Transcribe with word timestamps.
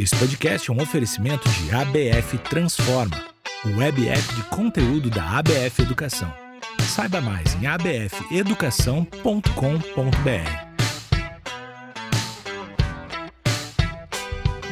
Esse 0.00 0.16
podcast 0.16 0.70
é 0.70 0.72
um 0.72 0.80
oferecimento 0.80 1.46
de 1.46 1.74
ABF 1.74 2.38
Transforma, 2.38 3.22
o 3.66 3.76
web 3.76 4.08
app 4.08 4.34
de 4.34 4.42
conteúdo 4.44 5.10
da 5.10 5.22
ABF 5.36 5.82
Educação. 5.82 6.32
Saiba 6.80 7.20
mais 7.20 7.54
em 7.56 7.66
abfeducação.com.br. 7.66 9.20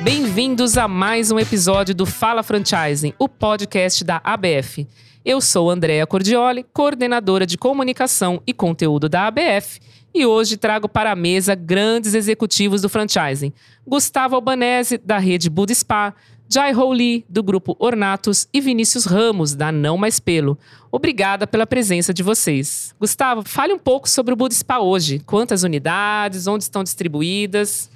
Bem-vindos 0.02 0.78
a 0.78 0.88
mais 0.88 1.30
um 1.30 1.38
episódio 1.38 1.94
do 1.94 2.06
Fala 2.06 2.42
Franchising, 2.42 3.12
o 3.18 3.28
podcast 3.28 4.02
da 4.02 4.22
ABF. 4.24 4.88
Eu 5.24 5.40
sou 5.40 5.68
Andréa 5.68 6.06
Cordioli, 6.06 6.64
coordenadora 6.72 7.44
de 7.44 7.58
comunicação 7.58 8.40
e 8.46 8.52
conteúdo 8.52 9.08
da 9.08 9.26
ABF, 9.26 9.80
e 10.14 10.24
hoje 10.24 10.56
trago 10.56 10.88
para 10.88 11.12
a 11.12 11.16
mesa 11.16 11.54
grandes 11.54 12.14
executivos 12.14 12.82
do 12.82 12.88
franchising. 12.88 13.52
Gustavo 13.86 14.36
Albanese, 14.36 14.96
da 14.96 15.18
rede 15.18 15.50
Buda 15.50 15.74
Spa, 15.74 16.14
Jai 16.48 16.72
Lee, 16.72 17.26
do 17.28 17.42
grupo 17.42 17.76
Ornatos, 17.78 18.48
e 18.54 18.60
Vinícius 18.60 19.04
Ramos, 19.04 19.54
da 19.54 19.70
Não 19.70 19.98
Mais 19.98 20.18
Pelo. 20.18 20.56
Obrigada 20.90 21.46
pela 21.46 21.66
presença 21.66 22.14
de 22.14 22.22
vocês. 22.22 22.94
Gustavo, 22.98 23.42
fale 23.44 23.72
um 23.74 23.78
pouco 23.78 24.08
sobre 24.08 24.32
o 24.32 24.36
Buda 24.36 24.54
Spa 24.54 24.78
hoje. 24.78 25.18
Quantas 25.18 25.62
unidades, 25.62 26.46
onde 26.46 26.64
estão 26.64 26.82
distribuídas? 26.82 27.90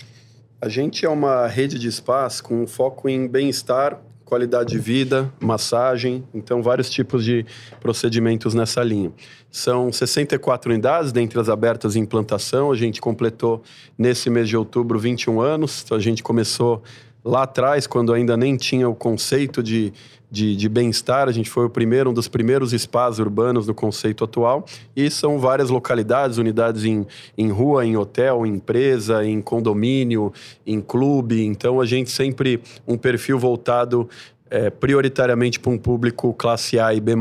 A 0.60 0.68
gente 0.68 1.06
é 1.06 1.08
uma 1.08 1.46
rede 1.46 1.78
de 1.78 1.90
spas 1.90 2.40
com 2.40 2.66
foco 2.66 3.08
em 3.08 3.26
bem-estar, 3.26 3.98
qualidade 4.32 4.70
de 4.70 4.78
vida, 4.78 5.30
massagem, 5.38 6.24
então 6.32 6.62
vários 6.62 6.88
tipos 6.88 7.22
de 7.22 7.44
procedimentos 7.80 8.54
nessa 8.54 8.82
linha. 8.82 9.12
São 9.50 9.92
64 9.92 10.72
unidades, 10.72 11.12
dentre 11.12 11.38
as 11.38 11.50
abertas 11.50 11.96
em 11.96 12.00
implantação. 12.00 12.72
A 12.72 12.74
gente 12.74 12.98
completou 12.98 13.62
nesse 13.98 14.30
mês 14.30 14.48
de 14.48 14.56
outubro 14.56 14.98
21 14.98 15.38
anos. 15.38 15.82
Então 15.84 15.98
a 15.98 16.00
gente 16.00 16.22
começou 16.22 16.82
lá 17.22 17.42
atrás, 17.42 17.86
quando 17.86 18.10
ainda 18.10 18.34
nem 18.34 18.56
tinha 18.56 18.88
o 18.88 18.94
conceito 18.94 19.62
de, 19.62 19.92
de, 20.32 20.56
de 20.56 20.66
bem-estar, 20.66 21.28
a 21.28 21.32
gente 21.32 21.50
foi 21.50 21.66
o 21.66 21.70
primeiro, 21.70 22.08
um 22.08 22.14
dos 22.14 22.26
primeiros 22.26 22.72
spas 22.72 23.18
urbanos 23.18 23.66
do 23.66 23.74
conceito 23.74 24.24
atual. 24.24 24.64
E 24.96 25.10
são 25.10 25.38
várias 25.38 25.68
localidades, 25.68 26.38
unidades 26.38 26.84
em, 26.84 27.06
em 27.36 27.50
rua, 27.50 27.84
em 27.84 27.98
hotel, 27.98 28.46
em 28.46 28.54
empresa, 28.54 29.22
em 29.26 29.42
condomínio, 29.42 30.32
em 30.66 30.80
clube. 30.80 31.44
Então 31.44 31.82
a 31.82 31.84
gente 31.84 32.10
sempre 32.10 32.62
um 32.88 32.96
perfil 32.96 33.38
voltado 33.38 34.08
é, 34.48 34.70
prioritariamente 34.70 35.60
para 35.60 35.70
um 35.70 35.76
público 35.76 36.32
classe 36.32 36.78
A 36.78 36.94
e 36.94 37.00
B+, 37.00 37.12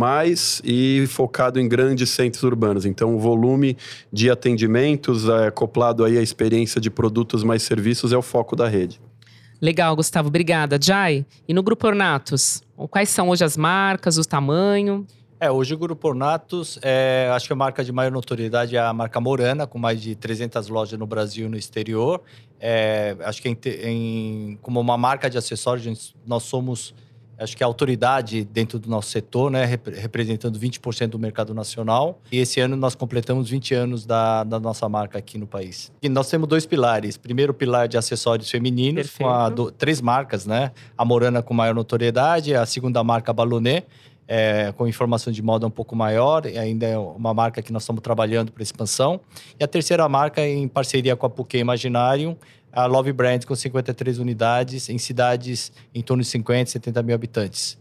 e 0.63 1.05
focado 1.07 1.59
em 1.59 1.67
grandes 1.67 2.09
centros 2.11 2.43
urbanos. 2.43 2.85
Então, 2.85 3.15
o 3.15 3.19
volume 3.19 3.77
de 4.11 4.29
atendimentos, 4.29 5.27
é, 5.29 5.47
acoplado 5.47 6.03
aí 6.03 6.17
à 6.17 6.21
experiência 6.21 6.79
de 6.79 6.89
produtos 6.89 7.43
mais 7.43 7.63
serviços, 7.63 8.11
é 8.11 8.17
o 8.17 8.21
foco 8.21 8.55
da 8.55 8.67
rede. 8.67 8.99
Legal, 9.61 9.95
Gustavo, 9.95 10.27
obrigada. 10.29 10.79
Jai, 10.81 11.23
e 11.47 11.53
no 11.53 11.61
Grupo 11.61 11.85
Ornatos, 11.85 12.63
quais 12.89 13.09
são 13.09 13.29
hoje 13.29 13.43
as 13.43 13.55
marcas, 13.55 14.17
o 14.17 14.25
tamanho? 14.25 15.05
É, 15.39 15.51
hoje 15.51 15.75
o 15.75 15.77
Grupo 15.77 16.07
Ornatos, 16.07 16.79
é, 16.81 17.29
acho 17.31 17.45
que 17.45 17.53
a 17.53 17.55
marca 17.55 17.83
de 17.83 17.91
maior 17.91 18.11
notoriedade 18.11 18.75
é 18.75 18.79
a 18.79 18.91
marca 18.91 19.19
Morana, 19.19 19.67
com 19.67 19.77
mais 19.77 20.01
de 20.01 20.15
300 20.15 20.67
lojas 20.67 20.97
no 20.97 21.05
Brasil 21.05 21.45
e 21.45 21.49
no 21.49 21.57
exterior. 21.57 22.21
É, 22.59 23.15
acho 23.21 23.39
que 23.39 23.49
em, 23.49 23.57
em, 23.83 24.59
como 24.63 24.79
uma 24.79 24.97
marca 24.97 25.29
de 25.29 25.37
acessórios, 25.37 26.15
nós 26.25 26.43
somos 26.43 26.95
acho 27.41 27.57
que 27.57 27.63
a 27.63 27.67
autoridade 27.67 28.43
dentro 28.43 28.77
do 28.77 28.89
nosso 28.89 29.09
setor, 29.09 29.49
né, 29.49 29.65
representando 29.65 30.59
20% 30.59 31.07
do 31.07 31.19
mercado 31.19 31.53
nacional. 31.53 32.19
E 32.31 32.37
esse 32.37 32.59
ano 32.59 32.75
nós 32.75 32.93
completamos 32.93 33.49
20 33.49 33.73
anos 33.73 34.05
da, 34.05 34.43
da 34.43 34.59
nossa 34.59 34.87
marca 34.87 35.17
aqui 35.17 35.37
no 35.37 35.47
país. 35.47 35.91
E 36.01 36.07
nós 36.07 36.29
temos 36.29 36.47
dois 36.47 36.65
pilares. 36.65 37.17
Primeiro, 37.17 37.53
pilar 37.53 37.87
de 37.87 37.97
acessórios 37.97 38.49
femininos, 38.49 39.07
Perfeito. 39.07 39.29
com 39.29 39.55
do, 39.55 39.71
três 39.71 39.99
marcas, 39.99 40.45
né? 40.45 40.71
A 40.97 41.03
Morana 41.03 41.41
com 41.41 41.53
maior 41.53 41.73
notoriedade, 41.73 42.53
a 42.53 42.65
segunda 42.65 43.03
marca, 43.03 43.31
a 43.31 43.33
Balonet, 43.33 43.85
é, 44.27 44.71
com 44.77 44.87
informação 44.87 45.33
de 45.33 45.41
moda 45.41 45.67
um 45.67 45.71
pouco 45.71 45.95
maior, 45.95 46.45
e 46.45 46.57
ainda 46.57 46.85
é 46.85 46.97
uma 46.97 47.33
marca 47.33 47.61
que 47.61 47.73
nós 47.73 47.83
estamos 47.83 48.01
trabalhando 48.01 48.51
para 48.51 48.63
expansão. 48.63 49.19
E 49.59 49.63
a 49.63 49.67
terceira 49.67 50.07
marca, 50.07 50.45
em 50.47 50.67
parceria 50.67 51.15
com 51.15 51.25
a 51.25 51.29
Puquet 51.29 51.59
Imaginarium, 51.59 52.37
a 52.71 52.85
Love 52.85 53.11
Brand 53.13 53.45
com 53.45 53.55
53 53.55 54.19
unidades 54.19 54.89
em 54.89 54.97
cidades 54.97 55.71
em 55.93 56.01
torno 56.01 56.23
de 56.23 56.29
50, 56.29 56.71
70 56.71 57.03
mil 57.03 57.15
habitantes. 57.15 57.77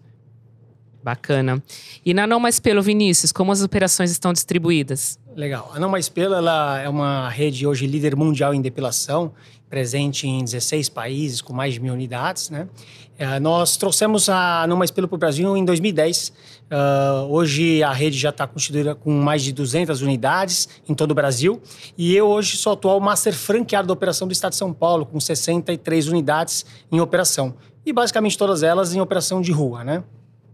Bacana. 1.03 1.63
E 2.05 2.13
na 2.13 2.27
Não 2.27 2.39
Mais 2.39 2.61
Pelo, 2.61 2.83
Vinícius, 2.83 3.33
como 3.33 3.53
as 3.53 3.63
operações 3.63 4.11
estão 4.11 4.33
distribuídas? 4.33 5.19
Legal. 5.35 5.71
A 5.75 5.81
Não 5.81 5.89
Mais 5.89 6.09
Pelo 6.09 6.35
ela 6.35 6.79
é 6.81 6.89
uma 6.89 7.29
rede 7.31 7.67
hoje 7.67 7.87
líder 7.87 8.15
mundial 8.15 8.53
em 8.53 8.61
depilação, 8.61 9.33
presente 9.71 10.27
em 10.27 10.43
16 10.43 10.89
países 10.89 11.41
com 11.41 11.53
mais 11.53 11.75
de 11.75 11.81
mil 11.81 11.95
unidades. 11.95 12.51
Né? 12.51 12.69
É, 13.17 13.39
nós 13.39 13.77
trouxemos 13.77 14.29
a 14.29 14.67
Não 14.69 14.77
Mais 14.77 14.91
Pelo 14.91 15.07
para 15.07 15.15
o 15.15 15.19
Brasil 15.19 15.57
em 15.57 15.65
2010. 15.65 16.29
Uh, 16.29 16.33
ah, 16.73 17.27
hoje 17.29 17.83
a 17.83 17.93
rede 17.93 18.19
já 18.19 18.31
está 18.31 18.47
constituída 18.47 18.95
com 18.95 19.13
mais 19.13 19.43
de 19.43 19.53
200 19.53 20.03
unidades 20.03 20.69
em 20.89 20.95
todo 20.95 21.13
o 21.13 21.15
Brasil. 21.15 21.63
E 21.97 22.15
eu 22.15 22.27
hoje 22.27 22.57
sou 22.57 22.73
atual 22.73 22.99
master 22.99 23.33
franqueado 23.33 23.87
da 23.87 23.95
operação 23.95 24.27
do 24.27 24.33
Estado 24.33 24.53
de 24.53 24.59
São 24.59 24.73
Paulo, 24.73 25.07
com 25.07 25.21
63 25.21 26.09
unidades 26.09 26.67
em 26.91 27.01
operação. 27.01 27.55
E 27.87 27.93
basicamente 27.93 28.37
todas 28.37 28.63
elas 28.63 28.95
em 28.95 29.01
operação 29.01 29.41
de 29.41 29.53
rua, 29.53 29.85
né? 29.85 30.03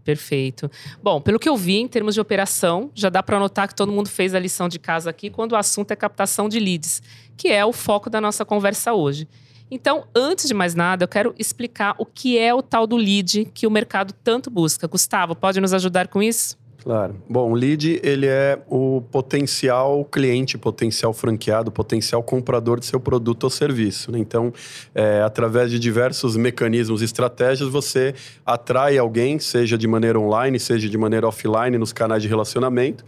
Perfeito. 0.07 0.71
Bom, 1.03 1.19
pelo 1.19 1.37
que 1.37 1.49
eu 1.49 1.57
vi, 1.57 1.75
em 1.75 1.87
termos 1.87 2.13
de 2.13 2.21
operação, 2.21 2.89
já 2.95 3.09
dá 3.09 3.21
para 3.21 3.37
notar 3.37 3.67
que 3.67 3.75
todo 3.75 3.91
mundo 3.91 4.07
fez 4.07 4.33
a 4.33 4.39
lição 4.39 4.69
de 4.69 4.79
casa 4.79 5.09
aqui 5.09 5.29
quando 5.29 5.51
o 5.51 5.57
assunto 5.57 5.91
é 5.91 5.97
captação 5.97 6.47
de 6.47 6.61
leads, 6.61 7.03
que 7.35 7.49
é 7.49 7.65
o 7.65 7.73
foco 7.73 8.09
da 8.09 8.21
nossa 8.21 8.45
conversa 8.45 8.93
hoje. 8.93 9.27
Então, 9.69 10.07
antes 10.15 10.47
de 10.47 10.53
mais 10.53 10.73
nada, 10.73 11.03
eu 11.03 11.09
quero 11.09 11.35
explicar 11.37 11.93
o 11.97 12.05
que 12.05 12.37
é 12.37 12.53
o 12.53 12.61
tal 12.61 12.87
do 12.87 12.95
lead 12.95 13.51
que 13.53 13.67
o 13.67 13.69
mercado 13.69 14.13
tanto 14.23 14.49
busca. 14.49 14.87
Gustavo, 14.87 15.35
pode 15.35 15.59
nos 15.59 15.73
ajudar 15.73 16.07
com 16.07 16.23
isso? 16.23 16.57
Claro. 16.83 17.15
Bom, 17.27 17.51
o 17.51 17.53
lead, 17.53 17.99
ele 18.03 18.25
é 18.25 18.59
o 18.67 19.01
potencial 19.11 20.05
cliente, 20.05 20.57
potencial 20.57 21.11
franqueado, 21.11 21.71
potencial 21.71 22.23
comprador 22.23 22.79
de 22.79 22.85
seu 22.85 22.99
produto 22.99 23.45
ou 23.45 23.49
serviço. 23.49 24.11
Né? 24.11 24.19
Então, 24.19 24.53
é, 24.95 25.21
através 25.21 25.69
de 25.69 25.79
diversos 25.79 26.37
mecanismos 26.37 27.01
e 27.01 27.05
estratégias, 27.05 27.67
você 27.69 28.13
atrai 28.45 28.97
alguém, 28.97 29.39
seja 29.39 29.77
de 29.77 29.87
maneira 29.87 30.19
online, 30.19 30.59
seja 30.59 30.87
de 30.87 30.97
maneira 30.97 31.27
offline, 31.27 31.77
nos 31.77 31.91
canais 31.91 32.21
de 32.21 32.29
relacionamento, 32.29 33.03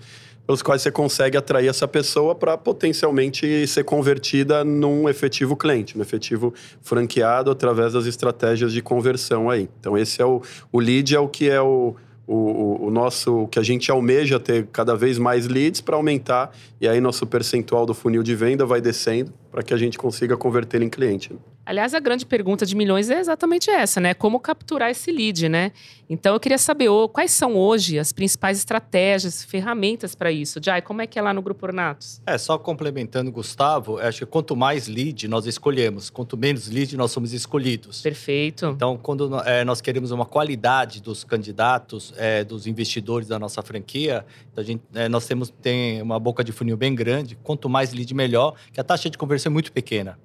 pelos 0.46 0.63
quais 0.63 0.81
você 0.81 0.91
consegue 0.91 1.38
atrair 1.38 1.68
essa 1.68 1.88
pessoa 1.88 2.34
para 2.34 2.58
potencialmente 2.58 3.68
ser 3.68 3.84
convertida 3.84 4.63
num 4.63 5.08
efetivo 5.08 5.56
cliente, 5.56 5.96
num 5.96 6.02
efetivo 6.02 6.53
franqueado 6.81 7.52
através 7.52 7.94
das 7.94 8.08
estratégias 8.08 8.74
de 8.74 8.81
conversão 8.81 9.47
aí. 9.47 9.69
Então, 9.79 9.96
esse 9.96 10.22
é 10.22 10.25
o, 10.25 10.41
o 10.72 10.79
lead, 10.79 11.16
é 11.16 11.19
o 11.19 11.28
que 11.28 11.50
é 11.50 11.62
o 11.62 11.96
o, 12.31 12.85
o, 12.85 12.91
nosso 12.91 13.47
que 13.47 13.57
a 13.57 13.63
gente 13.63 13.90
almeja 13.90 14.40
ter 14.40 14.67
cada 14.72 14.95
vez 14.95 15.17
mais 15.17 15.47
leads 15.47 15.81
para 15.81 15.95
aumentar 15.95 16.56
e 16.79 16.88
aí 16.88 17.01
nosso 17.01 17.25
percentual 17.25 17.88
do 17.88 17.94
funil 17.95 18.22
de 18.22 18.35
venda 18.35 18.67
vai 18.67 18.79
descendo 18.79 19.34
para 19.52 19.64
que 19.64 19.74
a 19.74 19.78
gente 19.78 19.98
consiga 19.98 20.38
converter 20.38 20.82
em 20.82 20.90
cliente. 20.90 21.32
Aliás, 21.66 21.94
a 21.94 22.00
grande 22.00 22.26
pergunta 22.26 22.66
de 22.66 22.76
milhões 22.76 23.12
é 23.12 23.20
exatamente 23.20 23.70
essa, 23.70 24.00
né? 24.02 24.16
Como 24.16 24.40
capturar 24.40 24.90
esse 24.90 25.12
lead, 25.12 25.48
né? 25.48 25.72
Então, 26.10 26.34
eu 26.34 26.40
queria 26.40 26.58
saber 26.58 26.90
oh, 26.90 27.08
quais 27.08 27.30
são 27.30 27.56
hoje 27.56 28.00
as 28.00 28.12
principais 28.12 28.58
estratégias, 28.58 29.44
ferramentas 29.44 30.16
para 30.16 30.32
isso. 30.32 30.59
Jai, 30.59 30.82
como 30.82 31.04
é 31.04 31.06
que 31.06 31.20
é 31.20 31.22
lá 31.22 31.32
no 31.32 31.44
Grupo 31.44 31.68
Ornatos? 31.68 32.20
É, 32.26 32.36
só 32.40 32.58
complementando, 32.58 33.32
Gustavo, 33.32 34.00
acho 34.00 34.20
que 34.20 34.26
quanto 34.26 34.56
mais 34.56 34.88
lead 34.88 35.28
nós 35.28 35.46
escolhemos, 35.46 36.09
quanto 36.09 36.36
menos 36.36 36.68
lead 36.68 36.98
nós 36.98 37.12
somos 37.12 37.34
escolhidos. 37.34 38.02
Perfeito. 38.02 38.74
Então, 38.76 38.98
quando 38.98 39.40
é, 39.42 39.64
nós 39.64 39.80
queremos 39.80 40.09
uma 40.09 40.26
qualidade 40.26 41.00
dos 41.00 41.24
candidatos, 41.24 42.12
é, 42.18 42.44
dos 42.44 42.66
investidores 42.66 43.28
da 43.28 43.38
nossa 43.38 43.62
franquia, 43.62 44.26
então 44.52 44.64
a 44.64 44.66
gente, 44.66 44.82
é, 44.96 45.08
nós 45.08 45.28
temos 45.28 45.54
tem 45.62 46.02
uma 46.02 46.20
boca 46.20 46.44
de 46.44 46.52
funil 46.52 46.76
bem 46.76 46.96
grande. 46.96 47.38
Quanto 47.44 47.70
mais 47.70 47.94
lead, 47.94 48.12
melhor, 48.16 48.56
que 48.74 48.82
a 48.82 48.84
taxa 48.84 49.08
de 49.08 49.18
conversão 49.20 49.39
é 49.48 49.52
muito 49.52 49.72
pequena. 49.72 50.18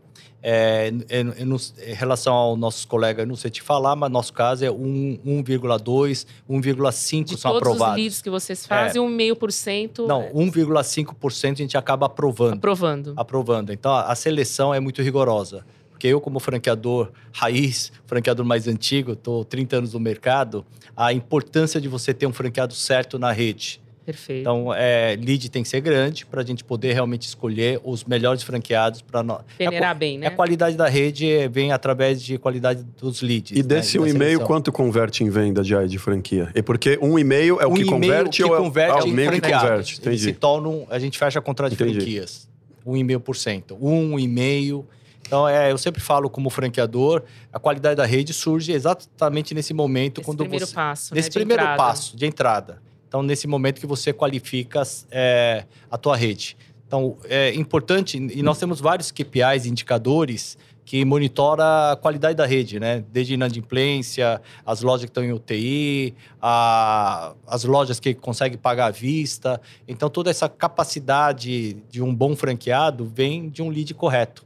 É, 0.47 0.89
em, 0.89 1.43
em, 1.43 1.95
relação 1.95 2.35
aos 2.35 2.59
nossos 2.59 2.85
colegas, 2.85 3.23
eu 3.23 3.27
não 3.27 3.35
sei 3.35 3.51
te 3.51 3.63
falar, 3.63 3.97
mas 3.97 4.11
nosso 4.11 4.31
caso 4.31 4.63
é 4.63 4.69
1,2, 4.69 6.27
1,5 6.51 7.37
são 7.39 7.57
aprovados. 7.57 7.79
todos 7.79 7.81
os 7.81 7.97
leads 7.97 8.21
que 8.21 8.29
vocês 8.29 8.67
fazem, 8.67 9.03
é. 9.03 9.09
1,5%... 9.33 10.07
Não, 10.07 10.29
1,5% 10.35 11.53
a 11.53 11.55
gente 11.55 11.79
acaba 11.79 12.05
aprovando. 12.05 12.59
Aprovando. 12.59 13.15
Aprovando. 13.17 13.73
Então, 13.73 13.95
a 13.95 14.15
seleção 14.15 14.75
é 14.75 14.81
muito 14.81 15.01
rigorosa. 15.01 15.65
Porque 15.89 16.09
eu, 16.09 16.21
como 16.21 16.39
franqueador 16.39 17.11
raiz, 17.33 17.91
franqueador 18.05 18.45
mais 18.45 18.69
antigo, 18.69 19.13
estou 19.13 19.47
30 19.47 19.77
anos 19.79 19.95
no 19.95 20.01
mercado, 20.01 20.67
a 20.95 21.11
importância 21.15 21.81
de 21.81 21.89
você 21.89 22.13
ter 22.13 22.27
um 22.27 22.33
franqueado 22.35 22.75
certo 22.75 23.19
na 23.19 23.33
rede. 23.33 23.81
Perfeito. 24.05 24.41
Então, 24.41 24.75
é, 24.75 25.17
lead 25.17 25.49
tem 25.49 25.63
que 25.63 25.69
ser 25.69 25.81
grande 25.81 26.27
para 26.27 26.43
a 26.43 26.45
gente 26.45 26.63
poder 26.63 26.93
realmente 26.93 27.27
escolher 27.27 27.81
os 27.83 28.05
melhores 28.05 28.43
franqueados 28.43 29.01
para 29.01 29.23
nós. 29.23 29.43
Peneirar 29.57 29.93
é, 29.93 29.95
bem, 29.99 30.19
né? 30.19 30.27
A 30.27 30.31
qualidade 30.31 30.77
da 30.77 30.89
rede 30.89 31.49
vem 31.49 31.73
através 31.73 32.23
de 32.23 32.37
qualidade 32.37 32.85
dos 33.01 33.23
leads. 33.23 33.57
E 33.57 33.63
desse 33.63 33.99
né, 33.99 34.05
um 34.05 34.07
e-mail, 34.07 34.41
quanto 34.41 34.71
converte 34.71 35.25
em 35.25 35.31
venda 35.31 35.63
de, 35.63 35.75
de 35.89 35.99
franquia? 35.99 36.51
E 36.55 36.63
porque 36.63 36.99
um 37.01 37.19
e-mail 37.19 37.59
é 37.61 37.67
o 37.67 37.71
um 37.71 37.75
que 37.75 37.85
converte 37.85 38.43
que 38.43 38.51
ou 38.51 38.57
converte 38.57 38.99
é 38.99 39.03
o 39.05 39.09
e-mail 39.09 39.33
que 39.33 39.41
converte? 39.41 39.99
Entendi. 39.99 40.19
se 40.19 40.33
tornam, 40.33 40.87
a 40.91 40.99
gente 40.99 41.19
fecha 41.19 41.41
contrato 41.41 41.75
de 41.75 41.83
Entendi. 41.83 42.01
franquias. 42.01 42.49
Um 42.85 42.97
e-mail 42.97 43.21
por 43.21 43.37
cento. 43.37 43.79
Um 43.81 44.19
e-mail 44.19 44.87
Então, 45.27 45.49
é, 45.49 45.73
eu 45.73 45.79
sempre 45.79 46.03
falo 46.03 46.29
como 46.29 46.51
franqueador, 46.51 47.23
a 47.51 47.59
qualidade 47.59 47.97
da 47.97 48.05
rede 48.05 48.35
surge 48.35 48.73
exatamente 48.73 49.55
nesse 49.55 49.73
momento 49.73 50.21
Esse 50.21 50.27
quando 50.27 50.39
primeiro 50.41 50.67
você 50.67 50.75
passo, 50.75 51.15
nesse 51.15 51.31
né, 51.31 51.33
primeiro 51.33 51.63
entrada. 51.63 51.83
passo 51.83 52.15
de 52.15 52.27
entrada. 52.27 52.83
Então, 53.15 53.23
nesse 53.23 53.47
momento 53.47 53.81
que 53.81 53.87
você 53.87 54.13
qualifica 54.13 54.83
é, 55.09 55.67
a 55.89 55.97
tua 55.97 56.17
rede. 56.17 56.57
Então, 56.85 57.17
é 57.29 57.55
importante, 57.55 58.17
e 58.17 58.43
nós 58.43 58.59
temos 58.59 58.81
vários 58.81 59.13
KPIs, 59.13 59.67
indicadores, 59.67 60.59
que 60.85 61.05
monitora 61.05 61.93
a 61.93 61.97
qualidade 61.97 62.35
da 62.35 62.45
rede, 62.45 62.81
né? 62.81 63.05
Desde 63.13 63.35
inadimplência, 63.35 64.43
as 64.67 64.83
lojas 64.83 65.05
que 65.05 65.11
estão 65.11 65.23
em 65.23 65.33
UTI, 65.33 66.13
a- 66.43 67.35
as 67.47 67.63
lojas 67.63 68.01
que 68.01 68.15
conseguem 68.15 68.59
pagar 68.59 68.87
à 68.87 68.91
vista. 68.91 69.61
Então, 69.87 70.11
toda 70.11 70.29
essa 70.29 70.49
capacidade 70.49 71.75
de 71.89 72.03
um 72.03 72.13
bom 72.13 72.35
franqueado 72.35 73.05
vem 73.05 73.49
de 73.49 73.63
um 73.63 73.69
lead 73.69 73.95
correto. 73.95 74.45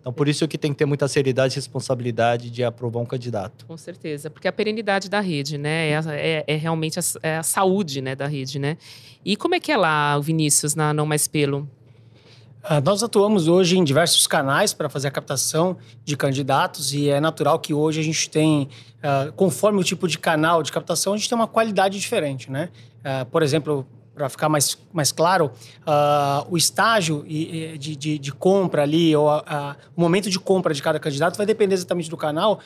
Então, 0.00 0.12
por 0.12 0.28
isso 0.28 0.48
que 0.48 0.56
tem 0.56 0.72
que 0.72 0.78
ter 0.78 0.86
muita 0.86 1.06
seriedade 1.06 1.54
e 1.54 1.56
responsabilidade 1.56 2.50
de 2.50 2.64
aprovar 2.64 3.00
um 3.00 3.04
candidato. 3.06 3.66
Com 3.66 3.76
certeza, 3.76 4.30
porque 4.30 4.48
a 4.48 4.52
perenidade 4.52 5.10
da 5.10 5.20
rede, 5.20 5.58
né? 5.58 5.90
É, 5.90 6.00
é- 6.08 6.44
é 6.46 6.56
realmente 6.56 6.98
a, 6.98 7.02
é 7.22 7.36
a 7.36 7.42
saúde 7.42 8.00
né, 8.00 8.14
da 8.16 8.26
rede, 8.26 8.58
né? 8.58 8.78
E 9.24 9.36
como 9.36 9.54
é 9.54 9.60
que 9.60 9.70
é 9.70 9.76
lá, 9.76 10.18
Vinícius, 10.18 10.74
na 10.74 10.94
Não 10.94 11.04
Mais 11.04 11.28
Pelo? 11.28 11.68
Ah, 12.62 12.80
nós 12.80 13.02
atuamos 13.02 13.48
hoje 13.48 13.78
em 13.78 13.84
diversos 13.84 14.26
canais 14.26 14.72
para 14.74 14.88
fazer 14.88 15.08
a 15.08 15.10
captação 15.10 15.76
de 16.04 16.16
candidatos 16.16 16.92
e 16.92 17.08
é 17.08 17.18
natural 17.20 17.58
que 17.58 17.72
hoje 17.72 18.00
a 18.00 18.02
gente 18.04 18.28
tem, 18.28 18.68
ah, 19.02 19.30
conforme 19.36 19.80
o 19.80 19.84
tipo 19.84 20.08
de 20.08 20.18
canal 20.18 20.62
de 20.62 20.72
captação, 20.72 21.12
a 21.12 21.16
gente 21.16 21.28
tem 21.28 21.36
uma 21.36 21.46
qualidade 21.46 21.98
diferente, 21.98 22.50
né? 22.50 22.70
Ah, 23.04 23.26
por 23.30 23.42
exemplo, 23.42 23.86
para 24.20 24.28
ficar 24.28 24.50
mais, 24.50 24.76
mais 24.92 25.10
claro, 25.12 25.50
ah, 25.86 26.46
o 26.50 26.58
estágio 26.58 27.24
de, 27.26 27.96
de, 27.96 28.18
de 28.18 28.32
compra 28.32 28.82
ali, 28.82 29.16
ou 29.16 29.30
a- 29.30 29.42
a- 29.46 29.76
o 29.96 30.00
momento 30.00 30.28
de 30.28 30.38
compra 30.38 30.74
de 30.74 30.82
cada 30.82 31.00
candidato 31.00 31.38
vai 31.38 31.46
depender 31.46 31.74
exatamente 31.74 32.10
do 32.10 32.18
canal. 32.18 32.60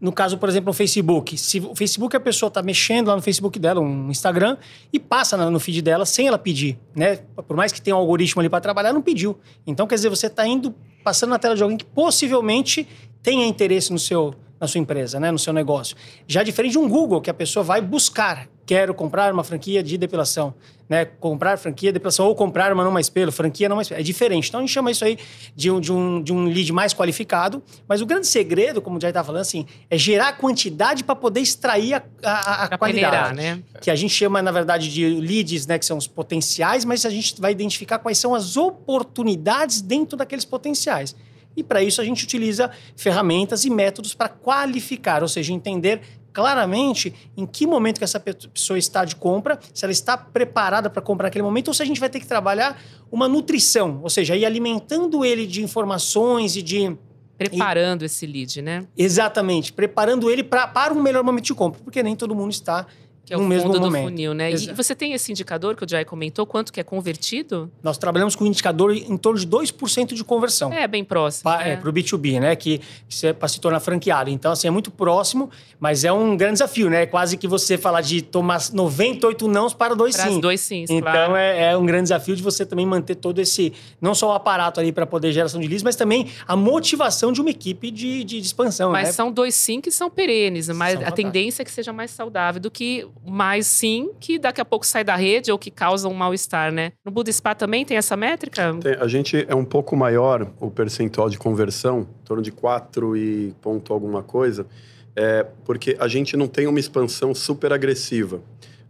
No 0.00 0.12
caso, 0.12 0.38
por 0.38 0.48
exemplo, 0.48 0.70
o 0.70 0.72
Facebook. 0.72 1.36
Se 1.36 1.58
o 1.58 1.74
Facebook, 1.74 2.14
a 2.16 2.20
pessoa 2.20 2.48
está 2.48 2.62
mexendo 2.62 3.08
lá 3.08 3.16
no 3.16 3.22
Facebook 3.22 3.58
dela, 3.58 3.80
um 3.80 4.10
Instagram, 4.10 4.56
e 4.92 5.00
passa 5.00 5.36
no 5.50 5.58
feed 5.58 5.82
dela 5.82 6.06
sem 6.06 6.28
ela 6.28 6.38
pedir, 6.38 6.78
né? 6.94 7.16
Por 7.48 7.56
mais 7.56 7.72
que 7.72 7.80
tenha 7.82 7.96
um 7.96 7.98
algoritmo 7.98 8.40
ali 8.40 8.48
para 8.48 8.60
trabalhar, 8.60 8.92
não 8.92 9.02
pediu. 9.02 9.36
Então, 9.66 9.86
quer 9.88 9.96
dizer, 9.96 10.08
você 10.08 10.28
está 10.28 10.46
indo, 10.46 10.72
passando 11.02 11.30
na 11.30 11.38
tela 11.38 11.56
de 11.56 11.62
alguém 11.64 11.78
que 11.78 11.84
possivelmente 11.86 12.86
tenha 13.22 13.44
interesse 13.46 13.90
no 13.92 13.98
seu, 13.98 14.34
na 14.60 14.68
sua 14.68 14.78
empresa, 14.78 15.18
né? 15.18 15.32
No 15.32 15.38
seu 15.38 15.52
negócio. 15.52 15.96
Já 16.28 16.42
diferente 16.44 16.72
de 16.72 16.78
um 16.78 16.88
Google, 16.88 17.20
que 17.20 17.30
a 17.30 17.34
pessoa 17.34 17.64
vai 17.64 17.80
buscar. 17.80 18.46
Quero 18.66 18.92
comprar 18.92 19.32
uma 19.32 19.44
franquia 19.44 19.80
de 19.80 19.96
depilação, 19.96 20.52
né? 20.88 21.04
Comprar 21.04 21.56
franquia 21.56 21.90
de 21.90 21.94
depilação 21.94 22.26
ou 22.26 22.34
comprar 22.34 22.72
uma 22.72 22.82
não 22.82 22.90
mais 22.90 23.08
pelo, 23.08 23.30
franquia 23.30 23.68
não 23.68 23.76
mais 23.76 23.88
pelo. 23.88 24.00
É 24.00 24.02
diferente. 24.02 24.48
Então, 24.48 24.58
a 24.58 24.62
gente 24.64 24.72
chama 24.72 24.90
isso 24.90 25.04
aí 25.04 25.16
de 25.54 25.70
um, 25.70 25.80
de 25.80 25.92
um, 25.92 26.20
de 26.20 26.32
um 26.32 26.46
lead 26.46 26.72
mais 26.72 26.92
qualificado. 26.92 27.62
Mas 27.88 28.02
o 28.02 28.06
grande 28.06 28.26
segredo, 28.26 28.82
como 28.82 28.98
o 28.98 29.00
Jair 29.00 29.10
estava 29.10 29.26
falando, 29.26 29.42
assim, 29.42 29.66
é 29.88 29.96
gerar 29.96 30.32
quantidade 30.32 31.04
para 31.04 31.14
poder 31.14 31.40
extrair 31.40 31.94
a, 31.94 32.02
a, 32.24 32.64
a 32.64 32.78
qualidade. 32.78 33.28
peneirar, 33.28 33.34
né? 33.34 33.62
Que 33.80 33.88
a 33.88 33.94
gente 33.94 34.12
chama, 34.12 34.42
na 34.42 34.50
verdade, 34.50 34.92
de 34.92 35.06
leads, 35.08 35.64
né? 35.68 35.78
Que 35.78 35.86
são 35.86 35.96
os 35.96 36.08
potenciais, 36.08 36.84
mas 36.84 37.06
a 37.06 37.10
gente 37.10 37.40
vai 37.40 37.52
identificar 37.52 38.00
quais 38.00 38.18
são 38.18 38.34
as 38.34 38.56
oportunidades 38.56 39.80
dentro 39.80 40.16
daqueles 40.16 40.44
potenciais. 40.44 41.14
E 41.56 41.62
para 41.62 41.82
isso 41.82 42.00
a 42.00 42.04
gente 42.04 42.22
utiliza 42.22 42.70
ferramentas 42.94 43.64
e 43.64 43.70
métodos 43.70 44.12
para 44.12 44.28
qualificar, 44.28 45.22
ou 45.22 45.28
seja, 45.28 45.52
entender 45.52 46.02
claramente 46.36 47.14
em 47.34 47.46
que 47.46 47.66
momento 47.66 47.96
que 47.96 48.04
essa 48.04 48.20
pe- 48.20 48.34
pessoa 48.52 48.78
está 48.78 49.06
de 49.06 49.16
compra, 49.16 49.58
se 49.72 49.82
ela 49.86 49.92
está 49.92 50.18
preparada 50.18 50.90
para 50.90 51.00
comprar 51.00 51.28
naquele 51.28 51.42
momento, 51.42 51.68
ou 51.68 51.74
se 51.74 51.82
a 51.82 51.86
gente 51.86 51.98
vai 51.98 52.10
ter 52.10 52.20
que 52.20 52.26
trabalhar 52.26 52.78
uma 53.10 53.26
nutrição, 53.26 54.00
ou 54.02 54.10
seja, 54.10 54.36
ir 54.36 54.44
alimentando 54.44 55.24
ele 55.24 55.46
de 55.46 55.62
informações 55.64 56.54
e 56.54 56.60
de 56.62 56.94
Preparando 57.38 58.02
esse 58.02 58.26
lead, 58.26 58.62
né? 58.62 58.86
Exatamente, 58.96 59.70
preparando 59.72 60.30
ele 60.30 60.42
pra, 60.42 60.66
para 60.66 60.92
um 60.94 61.02
melhor 61.02 61.22
momento 61.24 61.44
de 61.44 61.54
compra, 61.54 61.80
porque 61.82 62.02
nem 62.02 62.14
todo 62.16 62.34
mundo 62.34 62.50
está 62.50 62.86
Que 63.26 63.34
é 63.34 63.36
o 63.36 63.40
no 63.40 63.48
mesmo 63.48 63.64
fundo 63.64 63.80
do 63.80 63.86
momento. 63.86 64.04
funil, 64.04 64.32
né? 64.32 64.50
E 64.50 64.54
Exato. 64.54 64.76
você 64.76 64.94
tem 64.94 65.12
esse 65.12 65.32
indicador 65.32 65.74
que 65.74 65.84
o 65.84 65.88
Jai 65.88 66.04
comentou, 66.04 66.46
quanto 66.46 66.72
que 66.72 66.78
é 66.78 66.84
convertido? 66.84 67.68
Nós 67.82 67.98
trabalhamos 67.98 68.36
com 68.36 68.44
um 68.44 68.46
indicador 68.46 68.94
em 68.94 69.16
torno 69.16 69.38
de 69.40 69.46
2% 69.46 70.14
de 70.14 70.22
conversão. 70.22 70.72
É, 70.72 70.86
bem 70.86 71.04
próximo. 71.04 71.42
Para 71.42 71.64
né? 71.64 71.80
o 71.84 71.92
B2B, 71.92 72.38
né? 72.38 72.54
Que, 72.54 72.80
que 73.08 73.32
para 73.34 73.48
se 73.48 73.60
tornar 73.60 73.80
franqueado. 73.80 74.30
Então, 74.30 74.52
assim, 74.52 74.68
é 74.68 74.70
muito 74.70 74.92
próximo, 74.92 75.50
mas 75.80 76.04
é 76.04 76.12
um 76.12 76.36
grande 76.36 76.54
desafio, 76.54 76.88
né? 76.88 77.02
É 77.02 77.06
quase 77.06 77.36
que 77.36 77.48
você 77.48 77.76
falar 77.76 78.00
de 78.00 78.22
tomar 78.22 78.60
98 78.72 79.48
nãos 79.48 79.74
para 79.74 79.96
dois 79.96 80.16
Para 80.16 80.30
sim. 80.30 80.40
dois 80.40 80.60
sims, 80.60 80.88
Então 80.88 81.12
claro. 81.12 81.36
é, 81.36 81.72
é 81.72 81.76
um 81.76 81.84
grande 81.84 82.04
desafio 82.04 82.36
de 82.36 82.42
você 82.44 82.64
também 82.64 82.86
manter 82.86 83.16
todo 83.16 83.40
esse, 83.40 83.72
não 84.00 84.14
só 84.14 84.28
o 84.30 84.32
aparato 84.34 84.78
ali 84.78 84.92
para 84.92 85.04
poder 85.04 85.32
geração 85.32 85.60
de 85.60 85.66
leads, 85.66 85.82
mas 85.82 85.96
também 85.96 86.28
a 86.46 86.54
motivação 86.54 87.32
de 87.32 87.40
uma 87.40 87.50
equipe 87.50 87.90
de, 87.90 88.22
de, 88.22 88.40
de 88.40 88.46
expansão. 88.46 88.92
Mas 88.92 89.08
né? 89.08 89.12
são 89.12 89.32
dois 89.32 89.54
sim 89.56 89.80
que 89.80 89.90
são 89.90 90.08
perenes, 90.08 90.68
mas 90.68 90.92
São 90.92 91.02
a 91.02 91.04
fantásticos. 91.06 91.14
tendência 91.32 91.62
é 91.62 91.64
que 91.64 91.70
seja 91.72 91.92
mais 91.92 92.10
saudável 92.12 92.60
do 92.60 92.70
que 92.70 93.06
mais 93.24 93.66
sim 93.66 94.10
que 94.20 94.38
daqui 94.38 94.60
a 94.60 94.64
pouco 94.64 94.86
sai 94.86 95.04
da 95.04 95.16
rede 95.16 95.52
ou 95.52 95.58
que 95.58 95.70
causa 95.70 96.08
um 96.08 96.14
mal-estar, 96.14 96.72
né? 96.72 96.92
No 97.04 97.10
Buda 97.10 97.30
Spa 97.32 97.54
também 97.54 97.84
tem 97.84 97.96
essa 97.96 98.16
métrica? 98.16 98.74
Tem- 98.80 98.94
a 98.94 99.08
gente 99.08 99.44
é 99.48 99.54
um 99.54 99.64
pouco 99.64 99.96
maior 99.96 100.50
o 100.60 100.70
percentual 100.70 101.28
de 101.28 101.38
conversão, 101.38 102.00
em 102.00 102.24
torno 102.24 102.42
de 102.42 102.50
4 102.52 103.16
e 103.16 103.54
ponto 103.60 103.92
alguma 103.92 104.22
coisa, 104.22 104.66
é, 105.14 105.46
porque 105.64 105.96
a 105.98 106.08
gente 106.08 106.36
não 106.36 106.46
tem 106.46 106.66
uma 106.66 106.78
expansão 106.80 107.34
super 107.34 107.72
agressiva. 107.72 108.40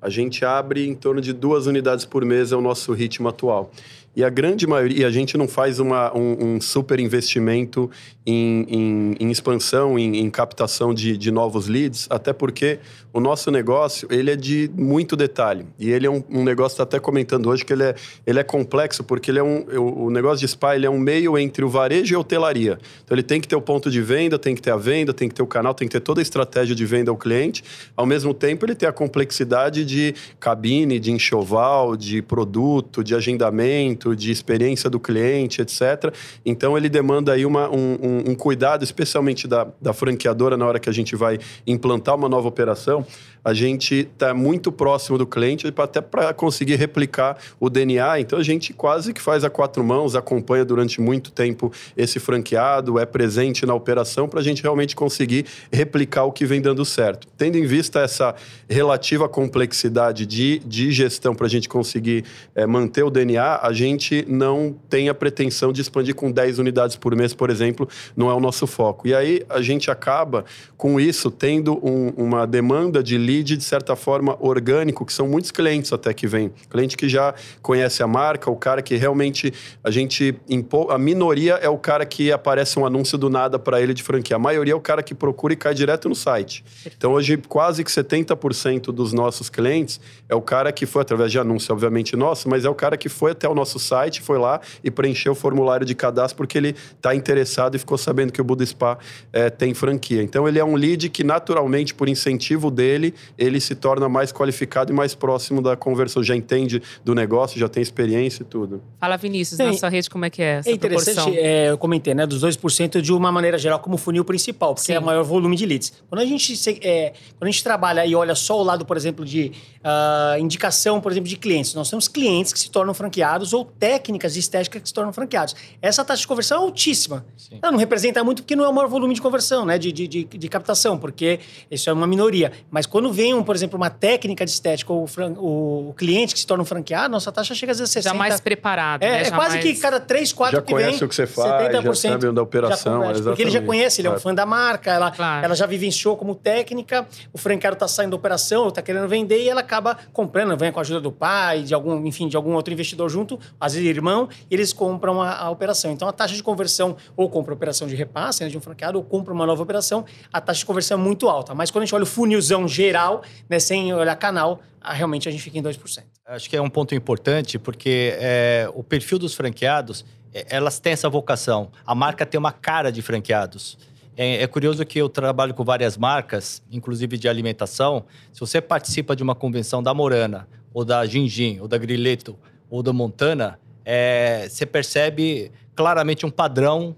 A 0.00 0.08
gente 0.10 0.44
abre 0.44 0.86
em 0.86 0.94
torno 0.94 1.20
de 1.20 1.32
duas 1.32 1.66
unidades 1.66 2.04
por 2.04 2.24
mês, 2.24 2.52
é 2.52 2.56
o 2.56 2.60
nosso 2.60 2.92
ritmo 2.92 3.28
atual. 3.28 3.70
E 4.16 4.24
a 4.24 4.30
grande 4.30 4.66
maioria, 4.66 5.06
a 5.06 5.10
gente 5.10 5.36
não 5.36 5.46
faz 5.46 5.78
uma, 5.78 6.10
um, 6.16 6.54
um 6.54 6.60
super 6.60 6.98
investimento 6.98 7.90
em, 8.24 8.64
em- 8.68 9.16
em 9.20 9.30
expansão, 9.30 9.98
em, 9.98 10.16
em 10.16 10.30
captação 10.30 10.94
de, 10.94 11.18
de 11.18 11.30
novos 11.30 11.68
leads, 11.68 12.06
até 12.08 12.32
porque 12.32 12.78
o 13.12 13.20
nosso 13.20 13.50
negócio, 13.50 14.08
ele 14.10 14.30
é 14.30 14.36
de 14.36 14.70
muito 14.74 15.16
detalhe. 15.16 15.66
E 15.78 15.90
ele 15.90 16.06
é 16.06 16.10
um, 16.10 16.24
um 16.30 16.42
negócio, 16.42 16.74
está 16.74 16.82
até 16.84 16.98
comentando 16.98 17.48
hoje, 17.50 17.62
que 17.62 17.72
ele 17.74 17.82
é, 17.82 17.94
ele 18.26 18.38
é 18.38 18.42
complexo, 18.42 19.04
porque 19.04 19.30
ele 19.30 19.38
é 19.38 19.42
um, 19.42 19.64
o, 19.78 20.06
o 20.06 20.10
negócio 20.10 20.38
de 20.38 20.48
spa, 20.48 20.74
ele 20.74 20.86
é 20.86 20.90
um 20.90 20.98
meio 20.98 21.36
entre 21.36 21.62
o 21.62 21.68
varejo 21.68 22.14
e 22.14 22.16
a 22.16 22.18
hotelaria. 22.18 22.78
Então, 23.04 23.14
ele 23.14 23.22
tem 23.22 23.38
que 23.38 23.46
ter 23.46 23.54
o 23.56 23.60
ponto 23.60 23.90
de 23.90 24.00
venda, 24.00 24.38
tem 24.38 24.54
que 24.54 24.62
ter 24.62 24.70
a 24.70 24.76
venda, 24.78 25.12
tem 25.12 25.28
que 25.28 25.34
ter 25.34 25.42
o 25.42 25.46
canal, 25.46 25.74
tem 25.74 25.86
que 25.86 25.92
ter 25.92 26.00
toda 26.00 26.20
a 26.20 26.22
estratégia 26.22 26.74
de 26.74 26.86
venda 26.86 27.10
ao 27.10 27.18
cliente. 27.18 27.62
Ao 27.94 28.06
mesmo 28.06 28.32
tempo, 28.32 28.64
ele 28.64 28.74
tem 28.74 28.88
a 28.88 28.92
complexidade 28.92 29.84
de 29.84 30.14
cabine, 30.40 30.98
de 30.98 31.12
enxoval, 31.12 31.96
de 31.96 32.22
produto, 32.22 33.04
de 33.04 33.14
agendamento, 33.14 34.05
de 34.14 34.30
experiência 34.30 34.88
do 34.90 35.00
cliente, 35.00 35.62
etc. 35.62 36.12
Então, 36.44 36.76
ele 36.76 36.88
demanda 36.88 37.32
aí 37.32 37.44
uma, 37.46 37.68
um, 37.68 38.22
um- 38.28 38.34
cuidado, 38.36 38.84
especialmente 38.84 39.48
da, 39.48 39.66
da 39.80 39.92
franqueadora, 39.92 40.56
na 40.56 40.66
hora 40.66 40.78
que 40.78 40.90
a 40.90 40.92
gente 40.92 41.16
vai 41.16 41.38
implantar 41.66 42.14
uma 42.14 42.28
nova 42.28 42.46
operação. 42.46 43.04
A 43.42 43.54
gente 43.54 44.08
está 44.12 44.34
muito 44.34 44.72
próximo 44.72 45.16
do 45.16 45.24
cliente, 45.26 45.72
até 45.76 46.00
para 46.00 46.34
conseguir 46.34 46.74
replicar 46.74 47.38
o 47.60 47.70
DNA. 47.70 48.20
Então, 48.20 48.38
a 48.38 48.42
gente 48.42 48.72
quase 48.72 49.12
que 49.14 49.20
faz 49.22 49.44
a 49.44 49.50
quatro 49.50 49.84
mãos, 49.84 50.16
acompanha 50.16 50.64
durante 50.64 51.00
muito 51.00 51.30
tempo 51.30 51.72
esse 51.96 52.18
franqueado, 52.18 52.98
é 52.98 53.06
presente 53.06 53.64
na 53.64 53.72
operação, 53.72 54.28
para 54.28 54.40
a 54.40 54.42
gente 54.42 54.62
realmente 54.62 54.96
conseguir 54.96 55.46
replicar 55.72 56.24
o 56.24 56.32
que 56.32 56.44
vem 56.44 56.60
dando 56.60 56.84
certo. 56.84 57.28
Tendo 57.38 57.56
em 57.56 57.64
vista 57.64 58.00
essa 58.00 58.34
relativa 58.68 59.28
complexidade 59.28 60.26
de, 60.26 60.58
de 60.66 60.90
gestão 60.90 61.32
para 61.32 61.46
a 61.46 61.50
gente 61.50 61.68
conseguir 61.68 62.24
eh, 62.54 62.66
manter 62.66 63.04
o 63.04 63.10
DNA, 63.10 63.60
a 63.62 63.72
gente 63.72 63.95
não 64.28 64.74
tem 64.88 65.08
a 65.08 65.14
pretensão 65.14 65.72
de 65.72 65.80
expandir 65.80 66.14
com 66.14 66.30
10 66.30 66.58
unidades 66.58 66.96
por 66.96 67.14
mês, 67.16 67.32
por 67.34 67.50
exemplo, 67.50 67.88
não 68.16 68.30
é 68.30 68.34
o 68.34 68.40
nosso 68.40 68.66
foco. 68.66 69.06
E 69.08 69.14
aí 69.14 69.42
a 69.48 69.60
gente 69.62 69.90
acaba 69.90 70.44
com 70.76 70.98
isso 71.00 71.30
tendo 71.30 71.74
um- 71.86 72.10
uma 72.16 72.46
demanda 72.46 73.02
de 73.02 73.16
lead, 73.18 73.56
de 73.56 73.64
certa 73.64 73.96
forma, 73.96 74.36
orgânico, 74.40 75.04
que 75.04 75.12
são 75.12 75.26
muitos 75.28 75.50
clientes 75.50 75.92
até 75.92 76.12
que 76.12 76.26
vêm. 76.26 76.50
Cliente 76.70 76.96
que 76.96 77.08
já 77.08 77.34
conhece 77.62 78.02
a 78.02 78.06
marca, 78.06 78.50
o 78.50 78.56
cara 78.56 78.82
que 78.82 78.96
realmente 78.96 79.52
a 79.82 79.90
gente. 79.90 80.34
impo- 80.48 80.90
A 80.90 80.98
minoria 80.98 81.54
é 81.54 81.68
o 81.68 81.78
cara 81.78 82.04
que 82.06 82.30
aparece 82.32 82.78
um 82.78 82.86
anúncio 82.86 83.16
do 83.18 83.28
nada 83.30 83.58
para 83.58 83.80
ele 83.80 83.92
de 83.94 84.02
franquia. 84.02 84.36
A 84.36 84.38
maioria 84.38 84.72
é 84.72 84.76
o 84.76 84.80
cara 84.80 85.02
que 85.02 85.14
procura 85.14 85.52
e 85.52 85.56
cai 85.56 85.74
direto 85.74 86.08
no 86.08 86.14
site. 86.14 86.64
Então 86.96 87.12
hoje 87.12 87.36
quase 87.48 87.82
que 87.84 87.90
70% 87.90 88.92
dos 88.92 89.12
nossos 89.12 89.48
clientes 89.48 90.00
é 90.28 90.34
o 90.34 90.40
cara 90.42 90.70
que 90.72 90.86
foi 90.86 91.02
através 91.02 91.30
de 91.32 91.38
anúncio, 91.38 91.72
obviamente 91.72 92.16
nosso, 92.16 92.48
mas 92.48 92.64
é 92.64 92.68
o 92.68 92.74
cara 92.74 92.96
que 92.96 93.08
foi 93.08 93.32
até 93.32 93.48
o 93.48 93.54
nosso 93.54 93.78
site, 93.86 94.20
foi 94.22 94.38
lá 94.38 94.60
e 94.82 94.90
preencheu 94.90 95.32
o 95.32 95.34
formulário 95.34 95.86
de 95.86 95.94
cadastro 95.94 96.36
porque 96.36 96.58
ele 96.58 96.74
está 96.96 97.14
interessado 97.14 97.74
e 97.74 97.78
ficou 97.78 97.96
sabendo 97.98 98.32
que 98.32 98.40
o 98.40 98.44
Buda 98.44 98.64
Spa 98.66 98.98
eh, 99.32 99.50
tem 99.50 99.72
franquia. 99.74 100.22
Então 100.22 100.46
ele 100.48 100.58
é 100.58 100.64
um 100.64 100.74
lead 100.76 101.08
que 101.08 101.22
naturalmente, 101.24 101.94
por 101.94 102.08
incentivo 102.08 102.70
dele, 102.70 103.14
ele 103.38 103.60
se 103.60 103.74
torna 103.74 104.08
mais 104.08 104.32
qualificado 104.32 104.92
e 104.92 104.94
mais 104.94 105.14
próximo 105.14 105.62
da 105.62 105.76
conversão. 105.76 106.22
Já 106.22 106.34
entende 106.34 106.82
do 107.04 107.14
negócio, 107.14 107.58
já 107.58 107.68
tem 107.68 107.82
experiência 107.82 108.42
e 108.42 108.46
tudo. 108.46 108.82
Fala, 109.00 109.16
Vinícius, 109.16 109.58
Tem- 109.58 109.66
na 109.68 109.72
sua 109.74 109.88
rede, 109.88 110.10
como 110.10 110.24
é 110.24 110.30
que 110.30 110.42
é 110.42 110.58
essa 110.58 110.68
É 110.70 110.72
interessante, 110.72 111.38
é, 111.38 111.70
eu 111.70 111.78
comentei, 111.78 112.14
né, 112.14 112.26
dos 112.26 112.40
2% 112.42 113.00
de 113.00 113.12
uma 113.12 113.30
maneira 113.30 113.58
geral 113.58 113.78
como 113.78 113.96
funil 113.96 114.24
principal, 114.24 114.74
porque 114.74 114.86
Sim. 114.86 114.94
é 114.94 114.98
o 114.98 115.02
maior 115.04 115.22
volume 115.24 115.56
de 115.56 115.64
leads. 115.66 115.92
Quando 116.08 116.20
a 116.20 116.24
gente, 116.24 116.56
se- 116.56 116.80
é, 116.82 117.12
quando 117.38 117.48
a 117.48 117.50
gente 117.50 117.62
trabalha 117.62 118.04
e 118.06 118.14
olha 118.14 118.34
só 118.34 118.58
o 118.60 118.62
lado, 118.64 118.84
por 118.84 118.96
exemplo, 118.96 119.24
de 119.24 119.52
ah, 119.84 120.36
indicação, 120.38 121.00
por 121.00 121.12
exemplo, 121.12 121.28
de 121.28 121.36
clientes, 121.36 121.74
nós 121.74 121.88
temos 121.90 122.08
clientes 122.08 122.52
que 122.52 122.58
se 122.58 122.70
tornam 122.70 122.92
franqueados 122.94 123.52
ou 123.52 123.65
técnicas 123.78 124.34
de 124.34 124.40
estética 124.40 124.80
que 124.80 124.88
se 124.88 124.94
tornam 124.94 125.12
franqueados. 125.12 125.54
Essa 125.82 126.04
taxa 126.04 126.20
de 126.22 126.26
conversão 126.26 126.58
é 126.58 126.60
altíssima. 126.62 127.24
Sim. 127.36 127.58
Ela 127.62 127.72
não 127.72 127.78
representa 127.78 128.22
muito 128.24 128.42
porque 128.42 128.56
não 128.56 128.64
é 128.64 128.68
o 128.68 128.72
maior 128.72 128.88
volume 128.88 129.14
de 129.14 129.20
conversão, 129.20 129.64
né? 129.66 129.78
De, 129.78 129.92
de, 129.92 130.06
de, 130.08 130.24
de 130.24 130.48
captação, 130.48 130.96
porque 130.98 131.40
isso 131.70 131.88
é 131.88 131.92
uma 131.92 132.06
minoria. 132.06 132.52
Mas 132.70 132.86
quando 132.86 133.12
vem, 133.12 133.34
um, 133.34 133.42
por 133.42 133.54
exemplo, 133.54 133.76
uma 133.76 133.90
técnica 133.90 134.44
de 134.44 134.50
estética 134.50 134.92
ou 134.92 135.02
o, 135.04 135.06
fran- 135.06 135.34
o 135.38 135.94
cliente 135.96 136.34
que 136.34 136.40
se 136.40 136.46
torna 136.46 136.62
um 136.62 136.66
franqueado, 136.66 137.10
nossa 137.12 137.30
taxa 137.32 137.54
chega 137.54 137.72
a 137.72 137.74
ser 137.74 137.84
60%. 137.84 138.02
Já 138.02 138.14
mais 138.14 138.40
preparado, 138.40 139.02
É, 139.02 139.10
né? 139.10 139.20
é 139.20 139.24
Já 139.24 139.36
quase 139.36 139.54
mais- 139.58 139.64
que 139.64 139.74
cada 139.80 140.00
três, 140.00 140.32
quatro 140.32 140.56
Já 140.56 140.62
que 140.62 140.72
conhece 140.72 140.98
vem, 140.98 141.04
o 141.06 141.08
que 141.08 141.14
você 141.14 141.26
faz, 141.26 141.72
já 141.72 141.80
70% 141.82 141.94
sabe 141.96 142.32
da 142.32 142.42
operação, 142.42 142.92
já 142.92 142.98
conversa, 143.00 143.22
Porque 143.24 143.42
ele 143.42 143.50
já 143.50 143.62
conhece, 143.62 144.00
ele 144.00 144.08
é 144.08 144.10
um 144.10 144.18
fã 144.18 144.34
da 144.34 144.46
marca, 144.46 144.92
ela, 144.92 145.10
Claro. 145.10 145.44
ela 145.44 145.54
já 145.54 145.66
vivenciou 145.66 146.16
como 146.16 146.34
técnica, 146.34 147.06
o 147.32 147.38
franqueado 147.38 147.74
está 147.74 147.88
saindo 147.88 148.10
da 148.10 148.16
operação, 148.16 148.68
está 148.68 148.82
querendo 148.82 149.08
vender 149.08 149.42
e 149.42 149.48
ela 149.48 149.60
acaba 149.60 149.96
comprando, 150.12 150.56
vem 150.56 150.70
com 150.72 150.78
a 150.78 150.82
ajuda 150.82 151.00
do 151.00 151.10
pai, 151.12 151.62
de 151.62 151.74
algum, 151.74 152.04
enfim, 152.06 152.28
de 152.28 152.36
algum 152.36 152.52
outro 152.54 152.72
investidor 152.72 153.08
junto, 153.08 153.38
às 153.60 153.74
vezes 153.74 153.88
irmão, 153.88 154.28
eles 154.50 154.72
compram 154.72 155.20
a, 155.20 155.36
a 155.36 155.50
operação. 155.50 155.90
Então 155.92 156.08
a 156.08 156.12
taxa 156.12 156.34
de 156.34 156.42
conversão, 156.42 156.96
ou 157.16 157.28
compra 157.28 157.52
a 157.52 157.56
operação 157.56 157.86
de 157.86 157.94
repasse 157.94 158.42
né, 158.42 158.48
de 158.48 158.56
um 158.56 158.60
franqueado, 158.60 158.98
ou 158.98 159.04
compra 159.04 159.32
uma 159.32 159.46
nova 159.46 159.62
operação, 159.62 160.04
a 160.32 160.40
taxa 160.40 160.60
de 160.60 160.66
conversão 160.66 160.98
é 160.98 161.02
muito 161.02 161.28
alta. 161.28 161.54
Mas 161.54 161.70
quando 161.70 161.82
a 161.82 161.86
gente 161.86 161.94
olha 161.94 162.04
o 162.04 162.06
funilzão 162.06 162.66
geral, 162.68 163.22
né, 163.48 163.58
sem 163.58 163.92
olhar 163.92 164.16
canal, 164.16 164.60
realmente 164.82 165.28
a 165.28 165.32
gente 165.32 165.42
fica 165.42 165.58
em 165.58 165.62
2%. 165.62 166.02
Acho 166.26 166.50
que 166.50 166.56
é 166.56 166.60
um 166.60 166.70
ponto 166.70 166.94
importante, 166.94 167.58
porque 167.58 168.16
é, 168.18 168.70
o 168.74 168.82
perfil 168.82 169.18
dos 169.18 169.34
franqueados, 169.34 170.04
é, 170.32 170.46
elas 170.48 170.78
têm 170.78 170.92
essa 170.92 171.08
vocação. 171.08 171.70
A 171.86 171.94
marca 171.94 172.26
tem 172.26 172.38
uma 172.38 172.52
cara 172.52 172.90
de 172.90 173.02
franqueados. 173.02 173.78
É, 174.16 174.42
é 174.42 174.46
curioso 174.46 174.84
que 174.84 174.98
eu 174.98 175.08
trabalho 175.08 175.54
com 175.54 175.64
várias 175.64 175.96
marcas, 175.96 176.62
inclusive 176.70 177.18
de 177.18 177.28
alimentação. 177.28 178.04
Se 178.32 178.40
você 178.40 178.60
participa 178.60 179.14
de 179.14 179.22
uma 179.22 179.34
convenção 179.34 179.82
da 179.82 179.92
Morana, 179.92 180.48
ou 180.72 180.84
da 180.84 181.04
Gingin, 181.06 181.60
ou 181.60 181.68
da 181.68 181.78
Grileto, 181.78 182.38
ou 182.70 182.82
da 182.82 182.92
Montana, 182.92 183.58
é, 183.84 184.46
você 184.48 184.66
percebe 184.66 185.50
claramente 185.74 186.26
um 186.26 186.30
padrão 186.30 186.96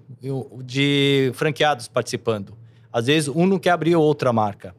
de 0.64 1.30
franqueados 1.34 1.88
participando. 1.88 2.56
Às 2.92 3.06
vezes, 3.06 3.28
um 3.28 3.46
não 3.46 3.58
quer 3.58 3.70
abrir 3.70 3.94
outra 3.96 4.32
marca. 4.32 4.74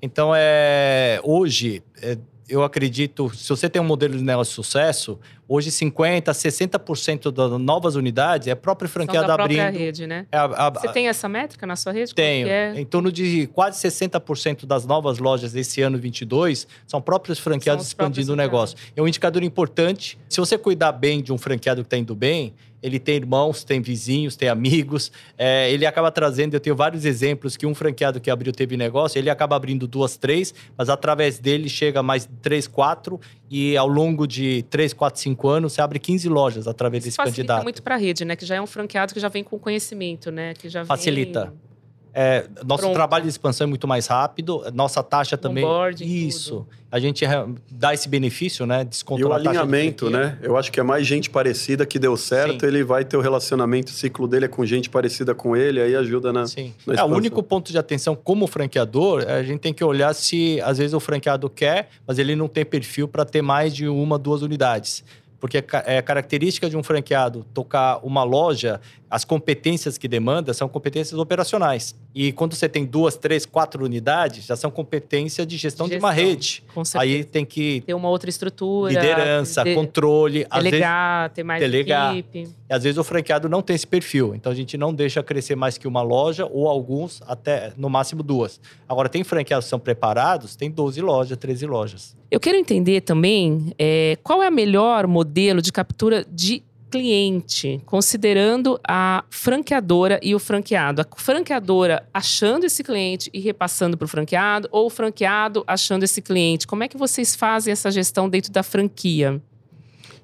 Então, 0.00 0.32
é, 0.34 1.20
hoje, 1.22 1.82
é, 2.00 2.16
eu 2.50 2.62
acredito, 2.64 3.30
se 3.34 3.48
você 3.48 3.68
tem 3.68 3.80
um 3.80 3.84
modelo 3.84 4.16
de 4.16 4.22
negócio 4.22 4.50
de 4.50 4.54
sucesso, 4.56 5.18
hoje 5.48 5.70
50%, 5.70 6.22
60% 6.34 7.30
das 7.30 7.50
novas 7.60 7.94
unidades 7.94 8.48
é 8.48 8.54
próprio 8.54 8.88
São 8.88 8.92
franqueado 8.94 9.26
da 9.26 9.34
própria 9.36 9.68
abrindo. 9.68 9.80
rede, 9.80 10.06
né? 10.06 10.26
É 10.30 10.36
a- 10.36 10.44
a- 10.66 10.70
Você 10.70 10.88
tem 10.88 11.08
essa 11.08 11.28
métrica 11.28 11.66
na 11.66 11.76
sua 11.76 11.92
rede? 11.92 12.14
Tenho. 12.14 12.48
é? 12.48 12.78
Em 12.80 12.84
torno 12.84 13.10
de 13.10 13.46
quase 13.48 13.78
60% 13.80 14.66
das 14.66 14.84
novas 14.84 15.18
lojas 15.18 15.52
desse 15.52 15.80
ano 15.82 15.96
22 15.98 16.66
são 16.86 17.00
próprios 17.00 17.38
franqueados 17.38 17.86
São 17.86 17.96
próprios 17.96 18.18
expandindo 18.18 18.32
o 18.32 18.36
negócio. 18.36 18.76
É 18.96 19.02
um 19.02 19.08
indicador 19.08 19.42
importante. 19.42 20.18
Se 20.28 20.38
você 20.40 20.58
cuidar 20.58 20.92
bem 20.92 21.22
de 21.22 21.32
um 21.32 21.38
franqueado 21.38 21.82
que 21.82 21.86
está 21.86 21.96
indo 21.96 22.14
bem, 22.14 22.52
ele 22.82 22.98
tem 22.98 23.16
irmãos, 23.16 23.64
tem 23.64 23.80
vizinhos, 23.80 24.36
tem 24.36 24.48
amigos. 24.48 25.12
é, 25.36 25.70
ele 25.70 25.86
acaba 25.86 26.10
trazendo. 26.10 26.54
Eu 26.54 26.60
tenho 26.60 26.76
vários 26.76 27.04
exemplos 27.04 27.56
que 27.56 27.66
um 27.66 27.74
franqueado 27.74 28.20
que 28.20 28.30
abriu 28.30 28.52
teve 28.52 28.76
negócio, 28.76 29.18
ele 29.18 29.30
acaba 29.30 29.56
abrindo 29.56 29.86
duas, 29.86 30.16
três, 30.16 30.54
mas 30.76 30.88
através 30.88 31.38
dele 31.38 31.68
chega 31.68 32.02
mais 32.02 32.28
três, 32.42 32.66
quatro. 32.66 33.20
E 33.50 33.76
ao 33.76 33.88
longo 33.88 34.26
de 34.26 34.62
três, 34.70 34.92
quatro, 34.92 35.20
cinco 35.20 35.48
anos, 35.48 35.72
você 35.72 35.82
abre 35.82 35.98
15 35.98 36.28
lojas 36.28 36.68
através 36.68 37.02
Isso 37.02 37.08
desse 37.08 37.16
facilita 37.16 37.36
candidato. 37.38 37.62
muito 37.64 37.82
para 37.82 37.96
a 37.96 37.98
rede, 37.98 38.24
né? 38.24 38.36
Que 38.36 38.46
já 38.46 38.54
é 38.54 38.60
um 38.60 38.66
franqueado 38.66 39.12
que 39.12 39.20
já 39.20 39.28
vem 39.28 39.42
com 39.42 39.58
conhecimento, 39.58 40.30
né? 40.30 40.54
Que 40.54 40.68
já 40.68 40.84
Facilita. 40.84 41.46
Vem... 41.46 41.69
É, 42.12 42.46
nosso 42.64 42.82
Pronto. 42.82 42.94
trabalho 42.94 43.24
de 43.24 43.30
expansão 43.30 43.66
é 43.66 43.68
muito 43.68 43.86
mais 43.86 44.06
rápido, 44.06 44.64
nossa 44.74 45.02
taxa 45.02 45.36
também. 45.36 45.64
Onboarding, 45.64 46.04
Isso. 46.04 46.66
A 46.92 46.98
gente 46.98 47.24
é, 47.24 47.46
dá 47.70 47.94
esse 47.94 48.08
benefício, 48.08 48.66
né? 48.66 48.82
E 48.82 48.84
Descontrolar 48.84 49.38
o 49.38 49.40
a 49.40 49.44
taxa 49.44 49.52
de 49.52 49.58
alinhamento, 49.58 50.10
né? 50.10 50.36
Eu 50.42 50.56
acho 50.56 50.72
que 50.72 50.80
é 50.80 50.82
mais 50.82 51.06
gente 51.06 51.30
parecida 51.30 51.86
que 51.86 52.00
deu 52.00 52.16
certo, 52.16 52.62
Sim. 52.62 52.66
ele 52.66 52.82
vai 52.82 53.04
ter 53.04 53.16
o 53.16 53.20
relacionamento, 53.20 53.92
o 53.92 53.94
ciclo 53.94 54.26
dele 54.26 54.46
é 54.46 54.48
com 54.48 54.66
gente 54.66 54.90
parecida 54.90 55.32
com 55.32 55.56
ele, 55.56 55.80
aí 55.80 55.94
ajuda 55.94 56.32
na. 56.32 56.48
Sim. 56.48 56.74
na 56.84 56.94
É, 56.94 57.04
o 57.04 57.06
único 57.06 57.44
ponto 57.44 57.70
de 57.70 57.78
atenção 57.78 58.16
como 58.16 58.44
franqueador, 58.48 59.24
a 59.28 59.42
gente 59.44 59.60
tem 59.60 59.72
que 59.72 59.84
olhar 59.84 60.12
se 60.14 60.60
às 60.62 60.78
vezes 60.78 60.92
o 60.92 60.98
franqueado 60.98 61.48
quer, 61.48 61.90
mas 62.04 62.18
ele 62.18 62.34
não 62.34 62.48
tem 62.48 62.64
perfil 62.64 63.06
para 63.06 63.24
ter 63.24 63.40
mais 63.40 63.72
de 63.72 63.86
uma, 63.86 64.18
duas 64.18 64.42
unidades. 64.42 65.04
Porque 65.40 65.58
é 65.58 65.64
é 65.86 66.02
característica 66.02 66.68
de 66.68 66.76
um 66.76 66.82
franqueado 66.82 67.44
tocar 67.54 67.98
uma 68.04 68.22
loja, 68.22 68.80
as 69.08 69.24
competências 69.24 69.96
que 69.98 70.06
demanda 70.06 70.52
são 70.54 70.68
competências 70.68 71.18
operacionais. 71.18 71.96
E 72.12 72.32
quando 72.32 72.54
você 72.56 72.68
tem 72.68 72.84
duas, 72.84 73.16
três, 73.16 73.46
quatro 73.46 73.84
unidades, 73.84 74.44
já 74.46 74.56
são 74.56 74.68
competência 74.70 75.46
de 75.46 75.56
gestão, 75.56 75.88
de 75.88 75.96
uma 75.96 76.12
Gestão, 76.12 76.28
rede. 76.30 76.62
Com 76.74 76.84
certeza. 76.84 77.02
Aí 77.18 77.22
tem 77.24 77.44
que 77.44 77.82
ter 77.86 77.94
uma 77.94 78.08
outra 78.08 78.28
estrutura. 78.28 78.92
liderança, 78.92 79.62
de- 79.62 79.74
controle. 79.76 80.44
Às 80.50 80.62
vezes, 80.64 80.70
Delegar, 80.72 81.30
ter 81.30 81.44
mais 81.44 81.60
delegar. 81.60 82.16
equipe. 82.16 82.48
E 82.68 82.72
às 82.74 82.82
vezes 82.82 82.98
o 82.98 83.04
franqueado 83.04 83.48
não 83.48 83.62
tem 83.62 83.76
esse 83.76 83.86
perfil, 83.86 84.34
então 84.34 84.50
a 84.50 84.54
gente 84.54 84.76
não 84.76 84.92
deixa 84.92 85.22
crescer 85.22 85.54
mais 85.54 85.78
que 85.78 85.86
uma 85.86 86.02
loja 86.02 86.46
ou 86.50 86.68
alguns, 86.68 87.22
até 87.26 87.72
no 87.76 87.88
máximo 87.88 88.22
duas. 88.24 88.60
Agora, 88.88 89.08
tem 89.08 89.22
franqueados 89.22 89.66
que 89.66 89.70
são 89.70 89.78
preparados, 89.78 90.56
tem 90.56 90.70
12 90.70 91.00
lojas, 91.00 91.36
13 91.38 91.66
lojas. 91.66 92.16
Eu 92.30 92.40
quero 92.40 92.56
entender 92.56 93.00
também 93.02 93.72
é, 93.78 94.16
qual 94.22 94.42
é 94.42 94.48
o 94.48 94.52
melhor 94.52 95.06
modelo 95.06 95.62
de 95.62 95.70
captura 95.72 96.24
de 96.30 96.62
cliente, 96.90 97.80
considerando 97.86 98.78
a 98.86 99.24
franqueadora 99.30 100.18
e 100.22 100.34
o 100.34 100.38
franqueado. 100.38 101.00
A 101.00 101.06
franqueadora 101.16 102.06
achando 102.12 102.64
esse 102.64 102.82
cliente 102.82 103.30
e 103.32 103.38
repassando 103.38 103.96
para 103.96 104.04
o 104.04 104.08
franqueado, 104.08 104.68
ou 104.72 104.86
o 104.86 104.90
franqueado 104.90 105.62
achando 105.66 106.02
esse 106.02 106.20
cliente. 106.20 106.66
Como 106.66 106.82
é 106.82 106.88
que 106.88 106.96
vocês 106.96 107.36
fazem 107.36 107.72
essa 107.72 107.90
gestão 107.90 108.28
dentro 108.28 108.52
da 108.52 108.62
franquia? 108.62 109.40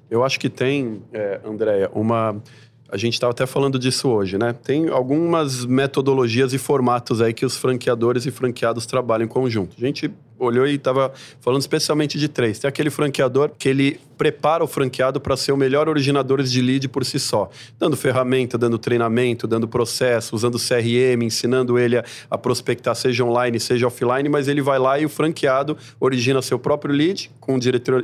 Eu 0.09 0.23
acho 0.23 0.39
que 0.39 0.49
tem, 0.49 1.01
é, 1.13 1.39
Andréia, 1.45 1.89
uma. 1.93 2.41
A 2.89 2.95
gente 2.95 3.13
estava 3.13 3.31
até 3.31 3.45
falando 3.45 3.77
disso 3.77 4.07
hoje, 4.07 4.37
né? 4.37 4.53
Tem 4.53 4.87
algumas 4.87 5.65
metodologias 5.65 6.53
e 6.53 6.57
formatos 6.57 7.21
aí 7.21 7.33
que 7.33 7.45
os 7.45 7.57
franqueadores 7.57 8.25
e 8.25 8.31
franqueados 8.31 8.85
trabalham 8.85 9.25
em 9.25 9.27
conjunto. 9.27 9.75
A 9.77 9.81
gente 9.81 10.09
olhou 10.39 10.67
e 10.67 10.75
estava 10.75 11.11
falando 11.39 11.61
especialmente 11.61 12.17
de 12.17 12.27
três. 12.27 12.59
Tem 12.59 12.67
aquele 12.67 12.89
franqueador 12.89 13.51
que 13.57 13.67
ele 13.69 13.99
prepara 14.17 14.63
o 14.63 14.67
franqueado 14.67 15.21
para 15.21 15.37
ser 15.37 15.51
o 15.51 15.57
melhor 15.57 15.87
originador 15.87 16.41
de 16.41 16.61
lead 16.61 16.87
por 16.89 17.05
si 17.05 17.19
só, 17.19 17.49
dando 17.77 17.95
ferramenta, 17.95 18.57
dando 18.57 18.77
treinamento, 18.77 19.47
dando 19.47 19.67
processo, 19.67 20.35
usando 20.35 20.57
CRM, 20.57 21.23
ensinando 21.23 21.77
ele 21.77 21.97
a, 21.97 22.03
a 22.29 22.37
prospectar, 22.37 22.95
seja 22.95 23.23
online, 23.23 23.59
seja 23.59 23.87
offline, 23.87 24.27
mas 24.27 24.47
ele 24.47 24.61
vai 24.61 24.79
lá 24.79 24.99
e 24.99 25.05
o 25.05 25.09
franqueado 25.09 25.77
origina 25.99 26.41
seu 26.41 26.57
próprio 26.57 26.93
lead 26.93 27.29
com 27.39 27.55
o 27.55 27.59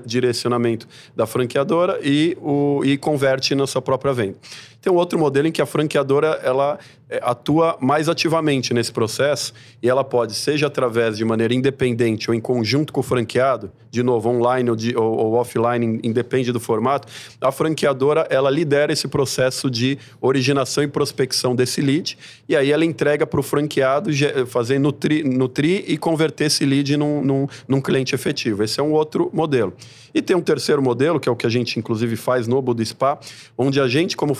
direcionamento 0.05 0.87
da 1.15 1.25
franqueadora 1.25 1.99
e, 2.03 2.37
o, 2.41 2.81
e 2.85 2.97
converte 2.97 3.55
na 3.55 3.65
sua 3.65 3.81
própria 3.81 4.13
venda. 4.13 4.37
Tem 4.83 4.91
um 4.91 4.97
outro 4.97 5.17
modelo 5.17 5.47
em 5.47 5.51
que 5.51 5.61
a 5.61 5.65
franqueadora 5.65 6.41
ela 6.43 6.77
é, 7.09 7.17
atua 7.23 7.77
mais 7.79 8.09
ativamente 8.09 8.73
nesse 8.73 8.91
processo 8.91 9.53
e 9.81 9.87
ela 9.89 10.03
pode, 10.03 10.35
seja 10.35 10.67
através 10.67 11.15
de 11.15 11.23
maneira 11.23 11.53
independente 11.53 12.29
ou 12.29 12.35
em 12.35 12.41
conjunto 12.41 12.91
com 12.91 12.99
o 12.99 13.03
franqueado, 13.03 13.71
de 13.89 14.03
novo, 14.03 14.29
online 14.29 14.69
ou, 14.69 14.75
de- 14.75 14.93
ou- 14.93 15.15
ou 15.17 15.33
offline, 15.35 16.01
independe 16.03 16.51
do 16.51 16.59
formato, 16.59 17.07
a 17.39 17.49
franqueadora 17.49 18.27
ela 18.29 18.49
lidera 18.49 18.91
esse 18.91 19.07
processo 19.07 19.71
de 19.71 19.97
originação 20.19 20.83
e 20.83 20.87
prospecção 20.89 21.55
desse 21.55 21.79
lead 21.79 22.17
e 22.49 22.53
aí 22.53 22.69
ela 22.69 22.83
entrega 22.83 23.25
para 23.25 23.39
o 23.39 23.43
franqueado 23.43 24.09
fazer 24.47 24.79
nutrir, 24.79 25.25
nutrir 25.25 25.85
e 25.87 25.97
converter 25.97 26.47
esse 26.47 26.65
lead 26.65 26.97
num, 26.97 27.23
num, 27.23 27.47
num 27.69 27.79
cliente 27.79 28.13
efetivo. 28.13 28.61
Esse 28.63 28.81
é 28.81 28.83
um 28.83 28.91
outro 28.91 29.29
modelo. 29.33 29.73
E 30.13 30.21
tem 30.21 30.35
um 30.35 30.41
terceiro 30.41 30.81
modelo, 30.81 31.19
que 31.19 31.27
é 31.27 31.31
o 31.31 31.35
que 31.35 31.47
a 31.47 31.49
gente 31.49 31.79
inclusive 31.79 32.15
faz 32.15 32.47
no 32.47 32.61
Budo 32.61 32.85
Spa, 32.85 33.17
onde 33.57 33.79
a 33.79 33.87
gente, 33.87 34.15
como 34.17 34.35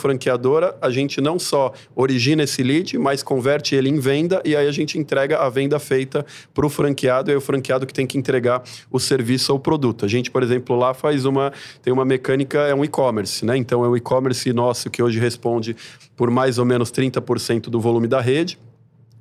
a 0.80 0.90
gente 0.90 1.20
não 1.20 1.38
só 1.38 1.72
origina 1.94 2.42
esse 2.42 2.62
lead, 2.62 2.98
mas 2.98 3.22
converte 3.22 3.74
ele 3.74 3.88
em 3.88 3.98
venda 3.98 4.42
e 4.44 4.54
aí 4.54 4.66
a 4.66 4.72
gente 4.72 4.98
entrega 4.98 5.38
a 5.38 5.48
venda 5.48 5.78
feita 5.78 6.24
para 6.52 6.66
o 6.66 6.68
franqueado 6.68 7.30
e 7.30 7.34
é 7.34 7.36
o 7.36 7.40
franqueado 7.40 7.86
que 7.86 7.94
tem 7.94 8.06
que 8.06 8.18
entregar 8.18 8.62
o 8.90 8.98
serviço 8.98 9.52
ou 9.52 9.58
o 9.58 9.60
produto. 9.60 10.04
A 10.04 10.08
gente, 10.08 10.30
por 10.30 10.42
exemplo, 10.42 10.76
lá 10.76 10.94
faz 10.94 11.24
uma 11.24 11.52
tem 11.82 11.92
uma 11.92 12.04
mecânica, 12.04 12.60
é 12.60 12.74
um 12.74 12.84
e-commerce, 12.84 13.44
né? 13.44 13.56
Então 13.56 13.84
é 13.84 13.88
um 13.88 13.96
e-commerce 13.96 14.52
nosso 14.52 14.90
que 14.90 15.02
hoje 15.02 15.18
responde 15.18 15.76
por 16.16 16.30
mais 16.30 16.58
ou 16.58 16.64
menos 16.64 16.90
30% 16.90 17.62
do 17.62 17.80
volume 17.80 18.06
da 18.06 18.20
rede. 18.20 18.58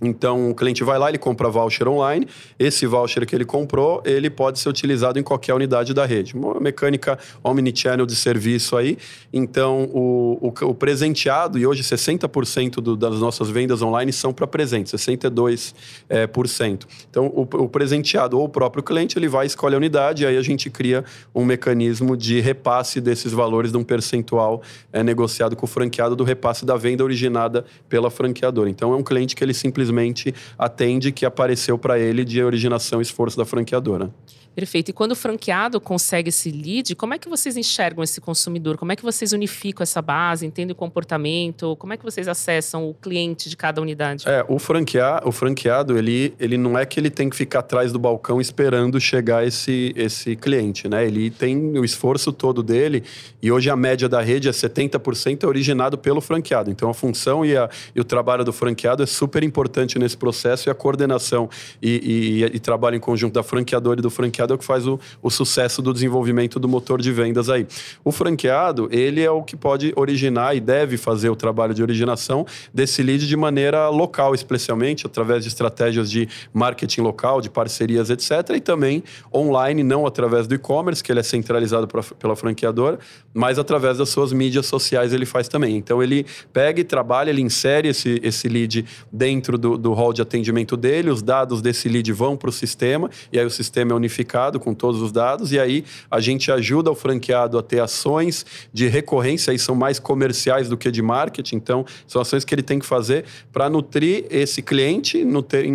Então, 0.03 0.51
o 0.51 0.55
cliente 0.55 0.83
vai 0.83 0.99
lá, 0.99 1.07
ele 1.07 1.17
compra 1.17 1.49
voucher 1.49 1.87
online. 1.87 2.27
Esse 2.59 2.85
voucher 2.85 3.25
que 3.25 3.33
ele 3.33 3.45
comprou, 3.45 4.03
ele 4.05 4.29
pode 4.29 4.59
ser 4.59 4.67
utilizado 4.67 5.17
em 5.17 5.23
qualquer 5.23 5.53
unidade 5.53 5.93
da 5.93 6.05
rede. 6.05 6.35
Uma 6.35 6.59
mecânica 6.59 7.17
omnichannel 7.41 8.05
de 8.05 8.15
serviço 8.15 8.75
aí. 8.75 8.97
Então, 9.31 9.89
o, 9.93 10.37
o, 10.41 10.65
o 10.65 10.75
presenteado, 10.75 11.57
e 11.57 11.65
hoje 11.65 11.83
60% 11.83 12.75
do, 12.75 12.97
das 12.97 13.19
nossas 13.19 13.49
vendas 13.49 13.81
online 13.81 14.11
são 14.11 14.33
para 14.33 14.45
presente, 14.45 14.91
62%. 14.95 15.73
É, 16.09 16.27
por 16.27 16.47
cento. 16.47 16.87
Então, 17.09 17.27
o, 17.27 17.41
o 17.41 17.69
presenteado 17.69 18.37
ou 18.37 18.45
o 18.45 18.49
próprio 18.49 18.83
cliente, 18.83 19.17
ele 19.17 19.27
vai, 19.27 19.45
escolhe 19.45 19.75
a 19.75 19.77
unidade, 19.77 20.23
e 20.23 20.25
aí 20.25 20.37
a 20.37 20.41
gente 20.41 20.69
cria 20.69 21.05
um 21.33 21.45
mecanismo 21.45 22.17
de 22.17 22.39
repasse 22.39 22.99
desses 22.99 23.31
valores 23.31 23.71
de 23.71 23.77
um 23.77 23.83
percentual 23.83 24.61
é, 24.91 25.03
negociado 25.03 25.55
com 25.55 25.65
o 25.65 25.67
franqueado 25.67 26.15
do 26.15 26.23
repasse 26.23 26.65
da 26.65 26.75
venda 26.75 27.03
originada 27.03 27.65
pela 27.87 28.09
franqueadora. 28.09 28.69
Então, 28.69 28.91
é 28.93 28.95
um 28.95 29.03
cliente 29.03 29.35
que 29.35 29.43
ele 29.43 29.53
simplesmente 29.53 29.92
simplesmente 29.93 30.33
atende 30.57 31.11
que 31.11 31.25
apareceu 31.25 31.77
para 31.77 31.99
ele 31.99 32.25
de 32.25 32.43
originação 32.43 32.99
e 32.99 33.03
esforço 33.03 33.37
da 33.37 33.45
franqueadora. 33.45 34.09
Perfeito. 34.55 34.89
E 34.89 34.93
quando 34.93 35.13
o 35.13 35.15
franqueado 35.15 35.81
consegue 35.81 36.29
esse 36.29 36.51
lead, 36.51 36.95
como 36.95 37.13
é 37.13 37.17
que 37.17 37.27
vocês 37.27 37.57
enxergam 37.57 38.03
esse 38.03 38.21
consumidor? 38.21 38.77
Como 38.77 38.91
é 38.91 38.95
que 38.95 39.03
vocês 39.03 39.33
unificam 39.33 39.83
essa 39.83 40.01
base, 40.01 40.45
entendem 40.45 40.73
o 40.73 40.75
comportamento? 40.75 41.75
Como 41.77 41.93
é 41.93 41.97
que 41.97 42.03
vocês 42.03 42.27
acessam 42.27 42.87
o 42.87 42.93
cliente 42.93 43.49
de 43.49 43.57
cada 43.57 43.81
unidade? 43.81 44.27
É, 44.27 44.45
o, 44.47 44.59
franquear, 44.59 45.27
o 45.27 45.31
franqueado, 45.31 45.97
ele, 45.97 46.33
ele 46.39 46.57
não 46.57 46.77
é 46.77 46.85
que 46.85 46.99
ele 46.99 47.09
tem 47.09 47.29
que 47.29 47.35
ficar 47.35 47.59
atrás 47.59 47.91
do 47.91 47.97
balcão 47.97 48.39
esperando 48.39 48.99
chegar 48.99 49.45
esse, 49.45 49.91
esse 49.95 50.35
cliente, 50.35 50.87
né? 50.87 51.05
Ele 51.05 51.31
tem 51.31 51.77
o 51.77 51.83
esforço 51.83 52.31
todo 52.31 52.61
dele 52.61 53.03
e 53.41 53.51
hoje 53.51 53.69
a 53.69 53.75
média 53.75 54.07
da 54.07 54.21
rede 54.21 54.47
é 54.47 54.51
70% 54.51 55.43
é 55.43 55.47
originado 55.47 55.97
pelo 55.97 56.21
franqueado. 56.21 56.69
Então 56.69 56.89
a 56.89 56.93
função 56.93 57.43
e, 57.43 57.57
a, 57.57 57.69
e 57.95 57.99
o 57.99 58.03
trabalho 58.03 58.43
do 58.43 58.53
franqueado 58.53 59.01
é 59.01 59.05
super 59.07 59.43
importante 59.43 59.97
nesse 59.97 60.15
processo 60.15 60.69
e 60.69 60.71
a 60.71 60.75
coordenação 60.75 61.49
e, 61.81 62.43
e, 62.43 62.55
e 62.55 62.59
trabalho 62.59 62.95
em 62.95 62.99
conjunto 62.99 63.33
da 63.33 63.43
franqueadora 63.43 63.99
e 63.99 64.03
do 64.03 64.09
franqueado 64.09 64.42
franqueado 64.43 64.53
é 64.53 64.55
o 64.55 64.57
que 64.57 64.65
faz 64.65 64.87
o, 64.87 64.99
o 65.21 65.29
sucesso 65.29 65.81
do 65.81 65.93
desenvolvimento 65.93 66.59
do 66.59 66.67
motor 66.67 67.01
de 67.01 67.11
vendas 67.11 67.49
aí. 67.49 67.65
O 68.03 68.11
franqueado, 68.11 68.89
ele 68.91 69.21
é 69.21 69.31
o 69.31 69.41
que 69.41 69.55
pode 69.55 69.93
originar 69.95 70.55
e 70.55 70.59
deve 70.59 70.97
fazer 70.97 71.29
o 71.29 71.35
trabalho 71.35 71.73
de 71.73 71.81
originação 71.81 72.45
desse 72.73 73.01
lead 73.01 73.27
de 73.27 73.37
maneira 73.37 73.89
local, 73.89 74.35
especialmente 74.35 75.05
através 75.05 75.43
de 75.43 75.49
estratégias 75.49 76.09
de 76.09 76.27
marketing 76.53 77.01
local, 77.01 77.41
de 77.41 77.49
parcerias, 77.49 78.09
etc. 78.09 78.31
E 78.55 78.59
também 78.59 79.03
online, 79.33 79.83
não 79.83 80.05
através 80.05 80.47
do 80.47 80.55
e-commerce, 80.55 81.03
que 81.03 81.11
ele 81.11 81.19
é 81.19 81.23
centralizado 81.23 81.87
pra, 81.87 82.03
pela 82.03 82.35
franqueadora, 82.35 82.99
mas 83.33 83.57
através 83.57 83.97
das 83.97 84.09
suas 84.09 84.33
mídias 84.33 84.65
sociais 84.65 85.13
ele 85.13 85.25
faz 85.25 85.47
também. 85.47 85.77
Então 85.77 86.03
ele 86.03 86.25
pega 86.51 86.81
e 86.81 86.83
trabalha, 86.83 87.29
ele 87.29 87.41
insere 87.41 87.87
esse, 87.87 88.19
esse 88.23 88.47
lead 88.47 88.85
dentro 89.11 89.57
do, 89.57 89.77
do 89.77 89.93
hall 89.93 90.13
de 90.13 90.21
atendimento 90.21 90.75
dele, 90.75 91.09
os 91.09 91.21
dados 91.21 91.61
desse 91.61 91.87
lead 91.87 92.11
vão 92.11 92.35
para 92.35 92.49
o 92.49 92.53
sistema, 92.53 93.09
e 93.31 93.39
aí 93.39 93.45
o 93.45 93.49
sistema 93.49 93.91
é 93.91 93.95
unificado 93.95 94.32
com 94.59 94.73
todos 94.73 95.01
os 95.01 95.11
dados, 95.11 95.51
e 95.51 95.59
aí 95.59 95.83
a 96.09 96.19
gente 96.19 96.51
ajuda 96.51 96.91
o 96.91 96.95
franqueado 96.95 97.57
a 97.57 97.63
ter 97.63 97.79
ações 97.79 98.45
de 98.71 98.87
recorrência, 98.87 99.51
aí 99.51 99.59
são 99.59 99.75
mais 99.75 99.99
comerciais 99.99 100.69
do 100.69 100.77
que 100.77 100.89
de 100.89 101.01
marketing, 101.01 101.55
então 101.57 101.85
são 102.07 102.21
ações 102.21 102.43
que 102.43 102.53
ele 102.53 102.63
tem 102.63 102.79
que 102.79 102.85
fazer 102.85 103.25
para 103.51 103.69
nutrir 103.69 104.25
esse 104.29 104.61
cliente, 104.61 105.23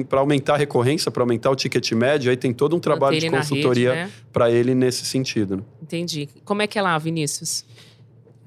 para 0.08 0.20
aumentar 0.20 0.54
a 0.54 0.56
recorrência, 0.56 1.10
para 1.10 1.22
aumentar 1.22 1.50
o 1.50 1.56
ticket 1.56 1.92
médio, 1.92 2.30
aí 2.30 2.36
tem 2.36 2.52
todo 2.52 2.74
um 2.74 2.80
trabalho 2.80 3.18
de 3.18 3.30
consultoria 3.30 3.94
né? 3.94 4.10
para 4.32 4.50
ele 4.50 4.74
nesse 4.74 5.04
sentido. 5.04 5.64
Entendi. 5.82 6.28
Como 6.44 6.62
é 6.62 6.66
que 6.66 6.78
é 6.78 6.82
lá, 6.82 6.96
Vinícius? 6.98 7.64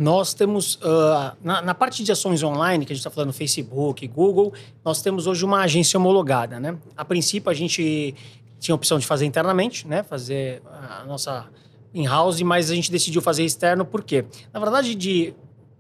Nós 0.01 0.34
temos, 0.34 0.75
uh, 0.75 1.38
na, 1.44 1.62
na, 1.62 1.75
parte 1.75 2.03
de 2.03 2.12
ações 2.12 2.41
online, 2.41 2.86
que 2.88 2.91
a 2.91 2.96
gente 2.96 3.01
está 3.01 3.12
falando 3.12 3.32
Facebook, 3.32 4.08
Google, 4.08 4.51
nós 4.84 5.00
temos 5.00 5.27
hoje 5.27 5.46
uma 5.46 5.62
agência 5.62 6.00
homologada, 6.00 6.60
né? 6.60 6.75
A 6.98 7.06
princípio, 7.06 7.51
a 7.51 7.53
gente 7.53 8.15
tinha 8.62 8.74
a 8.74 8.77
opção 8.77 9.00
de 9.00 9.08
fazer 9.08 9.25
internamente, 9.25 9.88
né? 9.88 10.03
Fazer 10.03 10.62
a 10.72 11.03
nossa 11.03 11.50
in-house, 11.94 12.41
mas 12.44 12.70
a 12.70 12.75
gente 12.75 12.91
decidiu 12.91 13.22
fazer 13.22 13.44
externo 13.44 13.84
porque, 13.84 14.24
na 14.53 14.60
verdade, 14.60 14.96
de 14.96 15.34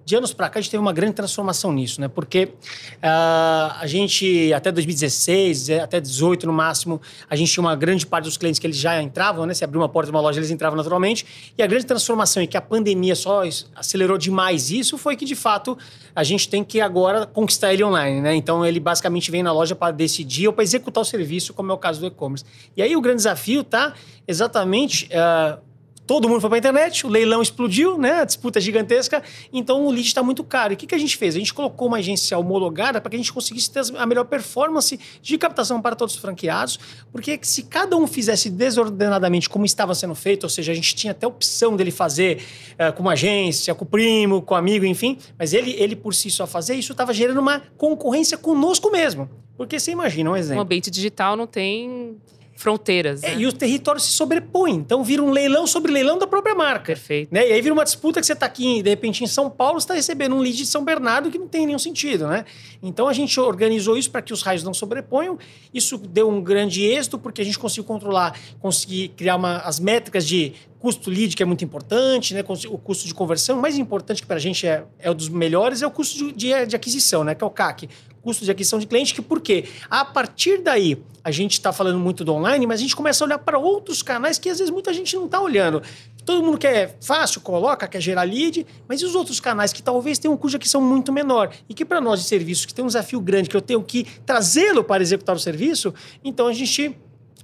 de 0.05 0.15
anos 0.15 0.33
para 0.33 0.49
cá 0.49 0.59
a 0.59 0.61
gente 0.61 0.71
teve 0.71 0.81
uma 0.81 0.93
grande 0.93 1.13
transformação 1.13 1.71
nisso, 1.71 2.01
né? 2.01 2.07
Porque 2.07 2.45
uh, 2.45 3.77
a 3.79 3.85
gente, 3.85 4.51
até 4.53 4.71
2016, 4.71 5.69
até 5.69 5.99
2018 5.99 6.47
no 6.47 6.53
máximo, 6.53 7.01
a 7.29 7.35
gente 7.35 7.51
tinha 7.51 7.61
uma 7.61 7.75
grande 7.75 8.05
parte 8.05 8.25
dos 8.25 8.37
clientes 8.37 8.59
que 8.59 8.67
eles 8.67 8.77
já 8.77 9.01
entravam, 9.01 9.45
né? 9.45 9.53
Se 9.53 9.63
abriu 9.63 9.81
uma 9.81 9.89
porta 9.89 10.11
de 10.11 10.15
uma 10.15 10.21
loja, 10.21 10.39
eles 10.39 10.51
entravam 10.51 10.75
naturalmente. 10.77 11.25
E 11.57 11.63
a 11.63 11.67
grande 11.67 11.85
transformação 11.85 12.41
e 12.41 12.47
que 12.47 12.57
a 12.57 12.61
pandemia 12.61 13.15
só 13.15 13.43
acelerou 13.75 14.17
demais 14.17 14.71
isso 14.71 14.97
foi 14.97 15.15
que, 15.15 15.25
de 15.25 15.35
fato, 15.35 15.77
a 16.15 16.23
gente 16.23 16.49
tem 16.49 16.63
que 16.63 16.81
agora 16.81 17.25
conquistar 17.25 17.73
ele 17.73 17.83
online, 17.83 18.21
né? 18.21 18.35
Então 18.35 18.65
ele 18.65 18.79
basicamente 18.79 19.31
vem 19.31 19.43
na 19.43 19.51
loja 19.51 19.75
para 19.75 19.91
decidir 19.91 20.47
ou 20.47 20.53
para 20.53 20.63
executar 20.63 21.01
o 21.01 21.05
serviço, 21.05 21.53
como 21.53 21.71
é 21.71 21.73
o 21.73 21.77
caso 21.77 21.99
do 21.99 22.07
e-commerce. 22.07 22.43
E 22.75 22.81
aí 22.81 22.95
o 22.95 23.01
grande 23.01 23.17
desafio 23.17 23.63
tá 23.63 23.93
exatamente. 24.27 25.07
Uh, 25.07 25.70
todo 26.11 26.27
mundo 26.27 26.41
foi 26.41 26.49
para 26.49 26.57
a 26.57 26.59
internet, 26.59 27.07
o 27.07 27.09
leilão 27.09 27.41
explodiu, 27.41 27.97
né? 27.97 28.19
A 28.19 28.25
disputa 28.25 28.59
é 28.59 28.61
gigantesca, 28.61 29.23
então 29.53 29.85
o 29.85 29.89
lead 29.89 30.05
está 30.05 30.21
muito 30.21 30.43
caro. 30.43 30.73
E 30.73 30.75
o 30.75 30.77
que, 30.77 30.85
que 30.85 30.93
a 30.93 30.97
gente 30.97 31.15
fez? 31.15 31.35
A 31.35 31.37
gente 31.37 31.53
colocou 31.53 31.87
uma 31.87 31.99
agência 31.99 32.37
homologada 32.37 32.99
para 32.99 33.09
que 33.09 33.15
a 33.15 33.17
gente 33.17 33.31
conseguisse 33.31 33.71
ter 33.71 33.81
a 33.95 34.05
melhor 34.05 34.25
performance 34.25 34.99
de 35.21 35.37
captação 35.37 35.81
para 35.81 35.95
todos 35.95 36.15
os 36.15 36.19
franqueados, 36.19 36.77
porque 37.13 37.39
se 37.43 37.63
cada 37.63 37.95
um 37.95 38.05
fizesse 38.05 38.49
desordenadamente 38.49 39.47
como 39.47 39.63
estava 39.63 39.95
sendo 39.95 40.13
feito, 40.13 40.43
ou 40.43 40.49
seja, 40.49 40.73
a 40.73 40.75
gente 40.75 40.93
tinha 40.93 41.11
até 41.11 41.25
opção 41.25 41.77
dele 41.77 41.91
fazer 41.91 42.43
uh, 42.73 42.91
com 42.91 43.03
uma 43.03 43.13
agência, 43.13 43.73
com 43.73 43.85
o 43.85 43.87
primo, 43.87 44.41
com 44.41 44.53
o 44.53 44.57
amigo, 44.57 44.83
enfim, 44.83 45.17
mas 45.39 45.53
ele, 45.53 45.71
ele 45.79 45.95
por 45.95 46.13
si 46.13 46.29
só 46.29 46.45
fazer, 46.45 46.75
isso 46.75 46.91
estava 46.91 47.13
gerando 47.13 47.39
uma 47.39 47.61
concorrência 47.77 48.37
conosco 48.37 48.91
mesmo. 48.91 49.29
Porque 49.55 49.79
você 49.79 49.91
imagina 49.91 50.29
um 50.31 50.35
exemplo. 50.35 50.59
Um 50.59 50.63
ambiente 50.63 50.91
digital 50.91 51.37
não 51.37 51.47
tem 51.47 52.17
fronteiras. 52.61 53.23
É, 53.23 53.35
né? 53.35 53.41
e 53.41 53.45
os 53.45 53.53
territórios 53.53 54.05
se 54.05 54.11
sobrepõem. 54.11 54.75
Então 54.75 55.03
vira 55.03 55.21
um 55.21 55.31
leilão 55.31 55.65
sobre 55.67 55.91
leilão 55.91 56.17
da 56.17 56.27
própria 56.27 56.55
marca. 56.55 56.85
Perfeito. 56.85 57.33
Né? 57.33 57.49
E 57.49 57.53
aí 57.53 57.61
vira 57.61 57.73
uma 57.73 57.83
disputa 57.83 58.19
que 58.19 58.25
você 58.25 58.33
está 58.33 58.45
aqui, 58.45 58.81
de 58.81 58.89
repente, 58.89 59.23
em 59.23 59.27
São 59.27 59.49
Paulo, 59.49 59.77
está 59.77 59.93
recebendo 59.93 60.35
um 60.35 60.39
lead 60.39 60.57
de 60.57 60.65
São 60.65 60.83
Bernardo 60.83 61.29
que 61.29 61.37
não 61.37 61.47
tem 61.47 61.65
nenhum 61.65 61.79
sentido, 61.79 62.27
né? 62.27 62.45
Então 62.81 63.07
a 63.07 63.13
gente 63.13 63.39
organizou 63.39 63.97
isso 63.97 64.09
para 64.11 64.21
que 64.21 64.33
os 64.33 64.41
raios 64.41 64.63
não 64.63 64.73
sobreponham. 64.73 65.37
Isso 65.73 65.97
deu 65.97 66.29
um 66.29 66.41
grande 66.41 66.83
êxito, 66.83 67.17
porque 67.17 67.41
a 67.41 67.45
gente 67.45 67.57
conseguiu 67.57 67.83
controlar, 67.83 68.37
conseguir 68.59 69.09
criar 69.09 69.35
uma, 69.35 69.57
as 69.57 69.79
métricas 69.79 70.25
de 70.25 70.53
custo 70.79 71.11
lead, 71.11 71.35
que 71.35 71.43
é 71.43 71.45
muito 71.45 71.63
importante, 71.63 72.33
né? 72.33 72.43
o 72.67 72.77
custo 72.77 73.07
de 73.07 73.13
conversão. 73.13 73.59
O 73.59 73.61
mais 73.61 73.77
importante 73.77 74.21
que 74.21 74.27
para 74.27 74.37
a 74.37 74.39
gente 74.39 74.65
é, 74.65 74.83
é 74.99 75.11
um 75.11 75.15
dos 75.15 75.29
melhores 75.29 75.83
é 75.83 75.87
o 75.87 75.91
custo 75.91 76.17
de, 76.17 76.31
de, 76.31 76.65
de 76.65 76.75
aquisição, 76.75 77.23
né? 77.23 77.35
que 77.35 77.43
é 77.43 77.47
o 77.47 77.51
CAC 77.51 77.87
custo 78.21 78.45
de 78.45 78.51
aquisição 78.51 78.79
de 78.79 78.85
cliente, 78.85 79.13
que 79.13 79.21
por 79.21 79.41
quê? 79.41 79.65
A 79.89 80.05
partir 80.05 80.61
daí, 80.61 81.01
a 81.23 81.31
gente 81.31 81.53
está 81.53 81.71
falando 81.71 81.99
muito 81.99 82.23
do 82.23 82.33
online, 82.33 82.65
mas 82.65 82.79
a 82.79 82.83
gente 82.83 82.95
começa 82.95 83.23
a 83.23 83.25
olhar 83.25 83.39
para 83.39 83.57
outros 83.57 84.01
canais 84.01 84.37
que 84.37 84.49
às 84.49 84.59
vezes 84.59 84.71
muita 84.71 84.93
gente 84.93 85.15
não 85.15 85.25
está 85.25 85.39
olhando. 85.39 85.81
Todo 86.25 86.43
mundo 86.43 86.57
quer 86.57 86.97
fácil, 87.01 87.41
coloca, 87.41 87.87
quer 87.87 87.99
gerar 87.99 88.23
lead, 88.23 88.65
mas 88.87 89.01
e 89.01 89.05
os 89.05 89.15
outros 89.15 89.39
canais 89.39 89.73
que 89.73 89.81
talvez 89.81 90.19
tenham 90.19 90.33
um 90.33 90.37
custo 90.37 90.51
de 90.51 90.57
aquisição 90.57 90.81
muito 90.81 91.11
menor? 91.11 91.51
E 91.67 91.73
que 91.73 91.83
para 91.83 91.99
nós 91.99 92.21
de 92.21 92.27
serviços, 92.27 92.65
que 92.65 92.73
tem 92.73 92.83
um 92.83 92.87
desafio 92.87 93.19
grande, 93.19 93.49
que 93.49 93.57
eu 93.57 93.61
tenho 93.61 93.83
que 93.83 94.03
trazê-lo 94.25 94.83
para 94.83 95.01
executar 95.01 95.35
o 95.35 95.39
serviço, 95.39 95.93
então 96.23 96.47
a 96.47 96.53
gente 96.53 96.95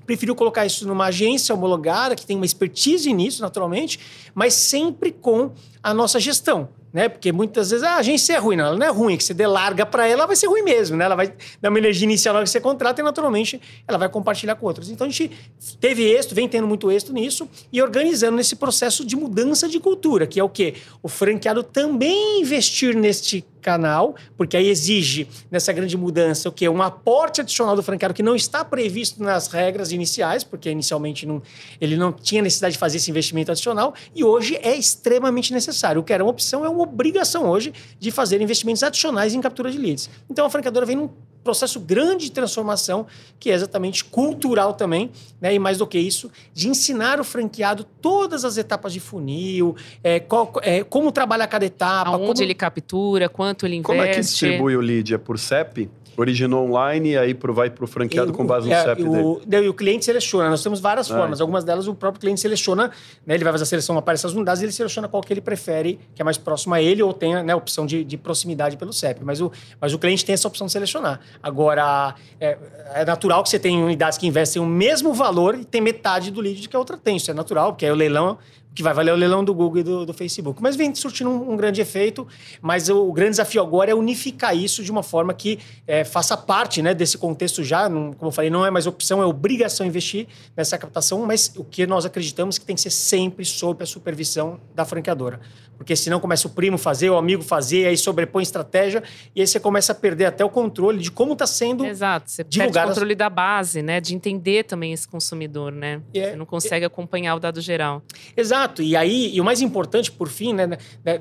preferiu 0.05 0.35
colocar 0.35 0.65
isso 0.65 0.87
numa 0.87 1.07
agência 1.07 1.53
homologada, 1.53 2.15
que 2.15 2.25
tem 2.25 2.37
uma 2.37 2.45
expertise 2.45 3.11
nisso, 3.11 3.41
naturalmente, 3.41 3.99
mas 4.33 4.53
sempre 4.53 5.11
com 5.11 5.51
a 5.83 5.93
nossa 5.93 6.19
gestão 6.19 6.69
né? 6.91 7.09
Porque 7.09 7.31
muitas 7.31 7.69
vezes 7.69 7.83
ah, 7.83 7.95
a 7.95 7.97
agência 7.97 8.33
é 8.33 8.37
ruim, 8.37 8.55
não, 8.55 8.65
ela 8.65 8.77
não 8.77 8.85
é 8.85 8.89
ruim, 8.89 9.17
que 9.17 9.23
você 9.23 9.33
dê 9.33 9.45
larga 9.45 9.85
para 9.85 10.07
ela, 10.07 10.25
vai 10.25 10.35
ser 10.35 10.47
ruim 10.47 10.61
mesmo, 10.61 10.97
né? 10.97 11.05
Ela 11.05 11.15
vai 11.15 11.33
dar 11.61 11.69
uma 11.69 11.77
energia 11.77 12.05
inicial 12.05 12.33
na 12.33 12.43
que 12.43 12.49
você 12.49 12.59
contrata 12.59 13.01
e 13.01 13.03
naturalmente 13.03 13.61
ela 13.87 13.97
vai 13.97 14.09
compartilhar 14.09 14.55
com 14.55 14.65
outros. 14.65 14.89
Então 14.89 15.05
a 15.05 15.09
gente 15.09 15.31
teve 15.79 16.03
êxito, 16.03 16.33
vem 16.33 16.47
tendo 16.47 16.67
muito 16.67 16.91
êxito 16.91 17.13
nisso 17.13 17.47
e 17.71 17.81
organizando 17.81 18.37
nesse 18.37 18.55
processo 18.55 19.05
de 19.05 19.15
mudança 19.15 19.67
de 19.67 19.79
cultura, 19.79 20.25
que 20.25 20.39
é 20.39 20.43
o 20.43 20.49
quê? 20.49 20.75
O 21.03 21.07
franqueado 21.07 21.63
também 21.63 22.41
investir 22.41 22.95
neste 22.95 23.45
canal, 23.67 24.15
porque 24.37 24.55
aí 24.55 24.69
exige 24.69 25.27
nessa 25.51 25.73
grande 25.73 25.97
mudança 25.97 26.47
o 26.47 26.51
que 26.53 26.69
um 26.69 26.81
aporte 26.81 27.41
adicional 27.41 27.75
do 27.75 27.83
franqueado 27.83 28.13
que 28.13 28.23
não 28.23 28.33
está 28.33 28.63
previsto 28.63 29.21
nas 29.21 29.49
regras 29.49 29.91
iniciais, 29.91 30.41
porque 30.41 30.69
inicialmente 30.69 31.25
não, 31.25 31.41
ele 31.81 31.97
não 31.97 32.13
tinha 32.13 32.41
necessidade 32.41 32.73
de 32.73 32.79
fazer 32.79 32.95
esse 32.95 33.11
investimento 33.11 33.51
adicional 33.51 33.93
e 34.15 34.23
hoje 34.23 34.57
é 34.63 34.73
extremamente 34.73 35.51
necessário. 35.51 35.99
O 35.99 36.03
que 36.03 36.13
era 36.13 36.23
uma 36.23 36.31
opção 36.31 36.63
é 36.63 36.69
uma 36.69 36.83
obrigação 36.83 37.49
hoje 37.49 37.73
de 37.99 38.09
fazer 38.09 38.39
investimentos 38.39 38.83
adicionais 38.83 39.33
em 39.33 39.41
captura 39.41 39.69
de 39.69 39.77
leads. 39.77 40.09
Então 40.29 40.45
a 40.45 40.49
franqueadora 40.49 40.85
vem 40.85 40.95
num 40.95 41.09
processo 41.47 41.79
grande 41.79 42.25
de 42.25 42.31
transformação, 42.33 43.07
que 43.39 43.49
é 43.49 43.53
exatamente 43.53 44.03
cultural 44.03 44.73
também, 44.73 45.09
né? 45.39 45.53
E 45.53 45.59
mais 45.59 45.77
do 45.77 45.87
que 45.87 45.97
isso, 45.97 46.29
de 46.53 46.67
ensinar 46.67 47.21
o 47.21 47.23
franqueado 47.23 47.85
todas 48.01 48.43
as 48.43 48.57
etapas 48.57 48.91
de 48.91 48.99
funil, 48.99 49.73
é, 50.03 50.19
qual, 50.19 50.51
é, 50.61 50.83
como 50.83 51.09
trabalhar 51.09 51.47
cada 51.47 51.65
etapa. 51.65 52.09
Aonde 52.09 52.27
como... 52.27 52.43
ele 52.43 52.53
captura, 52.53 53.29
quanto 53.29 53.65
ele 53.65 53.75
investe. 53.77 53.87
Como 53.87 54.01
é 54.01 54.13
que 54.13 54.19
distribui 54.19 54.75
o 54.75 54.81
lead? 54.81 55.13
É 55.13 55.17
por 55.17 55.39
CEP? 55.39 55.89
Originou 56.17 56.65
online 56.65 57.11
e 57.11 57.17
aí 57.17 57.33
pro, 57.33 57.53
vai 57.53 57.69
para 57.69 57.85
o 57.85 57.87
franqueado 57.87 58.31
e, 58.31 58.33
com 58.33 58.45
base 58.45 58.67
no 58.67 58.73
é, 58.73 58.83
CEP 58.83 59.03
o, 59.03 59.39
dele. 59.45 59.67
E 59.67 59.69
o 59.69 59.73
cliente 59.73 60.03
seleciona. 60.03 60.49
Nós 60.49 60.63
temos 60.63 60.79
várias 60.79 61.09
ah, 61.11 61.15
formas. 61.15 61.39
Algumas 61.39 61.63
delas 61.63 61.87
o 61.87 61.93
próprio 61.93 62.19
cliente 62.19 62.41
seleciona, 62.41 62.91
né, 63.25 63.35
ele 63.35 63.43
vai 63.43 63.53
fazer 63.53 63.63
a 63.63 63.67
seleção, 63.67 63.97
aparece 63.97 64.25
as 64.25 64.33
unidades 64.33 64.61
e 64.61 64.65
ele 64.65 64.71
seleciona 64.71 65.07
qual 65.07 65.21
que 65.21 65.31
ele 65.31 65.41
prefere, 65.41 65.99
que 66.15 66.21
é 66.21 66.25
mais 66.25 66.37
próximo 66.37 66.73
a 66.73 66.81
ele, 66.81 67.03
ou 67.03 67.13
tem 67.13 67.35
né, 67.43 67.53
a 67.53 67.55
opção 67.55 67.85
de, 67.85 68.03
de 68.03 68.17
proximidade 68.17 68.75
pelo 68.77 68.91
CEP. 68.91 69.23
Mas 69.23 69.39
o, 69.39 69.51
mas 69.79 69.93
o 69.93 69.99
cliente 69.99 70.25
tem 70.25 70.33
essa 70.33 70.47
opção 70.47 70.65
de 70.65 70.73
selecionar. 70.73 71.19
Agora, 71.41 72.15
é, 72.39 72.57
é 72.95 73.05
natural 73.05 73.43
que 73.43 73.49
você 73.49 73.59
tenha 73.59 73.79
unidades 73.83 74.17
que 74.17 74.25
investem 74.25 74.61
o 74.61 74.65
mesmo 74.65 75.13
valor 75.13 75.55
e 75.55 75.63
tem 75.63 75.81
metade 75.81 76.31
do 76.31 76.41
lead 76.41 76.67
que 76.67 76.75
a 76.75 76.79
outra 76.79 76.97
tem. 76.97 77.17
Isso 77.17 77.29
é 77.29 77.33
natural, 77.33 77.73
porque 77.73 77.85
aí 77.85 77.91
o 77.91 77.95
leilão 77.95 78.39
que 78.77 78.83
vai 78.83 78.93
valer 78.93 79.11
o 79.11 79.15
leilão 79.15 79.43
do 79.43 79.55
Google 79.55 79.79
e 79.79 79.83
do, 79.83 80.05
do 80.05 80.13
Facebook. 80.13 80.61
Mas 80.61 80.75
vem 80.75 80.93
surtindo 80.93 81.31
um, 81.31 81.53
um, 81.53 81.57
grande 81.57 81.81
efeito, 81.81 82.27
mas 82.61 82.89
o, 82.89 83.09
o, 83.09 83.11
grande 83.11 83.31
desafio 83.31 83.59
agora 83.59 83.89
é 83.89 83.95
unificar 83.95 84.55
isso 84.55 84.83
de 84.83 84.91
uma 84.91 85.01
forma 85.01 85.33
que 85.33 85.57
é, 85.87 86.03
faça 86.03 86.37
parte 86.37 86.79
né, 86.79 86.93
desse 86.93 87.17
contexto 87.17 87.63
já, 87.63 87.89
não, 87.89 88.13
como 88.13 88.29
eu 88.29 88.31
falei, 88.31 88.51
não 88.51 88.63
é 88.63 88.69
mais 88.69 88.85
opção, 88.85 89.19
é 89.19 89.25
obrigação 89.25 89.83
investir 89.83 90.27
nessa 90.55 90.77
captação, 90.77 91.25
mas 91.25 91.51
o 91.57 91.63
que 91.63 91.87
nós 91.87 92.05
acreditamos 92.05 92.59
que 92.59 92.65
tem 92.65 92.75
que 92.75 92.81
ser 92.83 92.91
sempre 92.91 93.43
sob 93.45 93.81
a 93.81 93.87
supervisão 93.87 94.59
da 94.75 94.85
franqueadora. 94.85 95.39
Porque 95.77 95.95
senão 95.95 96.19
começa 96.19 96.47
o 96.47 96.49
primo 96.49 96.77
fazer, 96.77 97.09
o 97.09 97.17
amigo 97.17 97.43
fazer, 97.43 97.87
aí 97.87 97.97
sobrepõe 97.97 98.43
estratégia, 98.43 99.03
e 99.35 99.41
aí 99.41 99.47
você 99.47 99.59
começa 99.59 99.91
a 99.91 99.95
perder 99.95 100.25
até 100.25 100.43
o 100.43 100.49
controle 100.49 100.97
de 100.99 101.11
como 101.11 101.33
está 101.33 101.45
sendo 101.45 101.85
Exato, 101.85 102.31
você 102.31 102.43
divulgado. 102.43 102.73
perde 102.73 102.85
o 102.85 102.93
controle 102.93 103.15
da 103.15 103.29
base, 103.29 103.81
né? 103.81 104.01
De 104.01 104.15
entender 104.15 104.63
também 104.63 104.91
esse 104.91 105.07
consumidor, 105.07 105.71
né? 105.71 106.01
É, 106.13 106.31
você 106.31 106.35
não 106.35 106.45
consegue 106.45 106.83
é, 106.83 106.87
acompanhar 106.87 107.35
o 107.35 107.39
dado 107.39 107.61
geral. 107.61 108.01
Exato, 108.35 108.81
e 108.81 108.95
aí, 108.95 109.33
e 109.33 109.39
o 109.39 109.43
mais 109.43 109.61
importante, 109.61 110.11
por 110.11 110.29
fim, 110.29 110.53
né, 110.53 110.67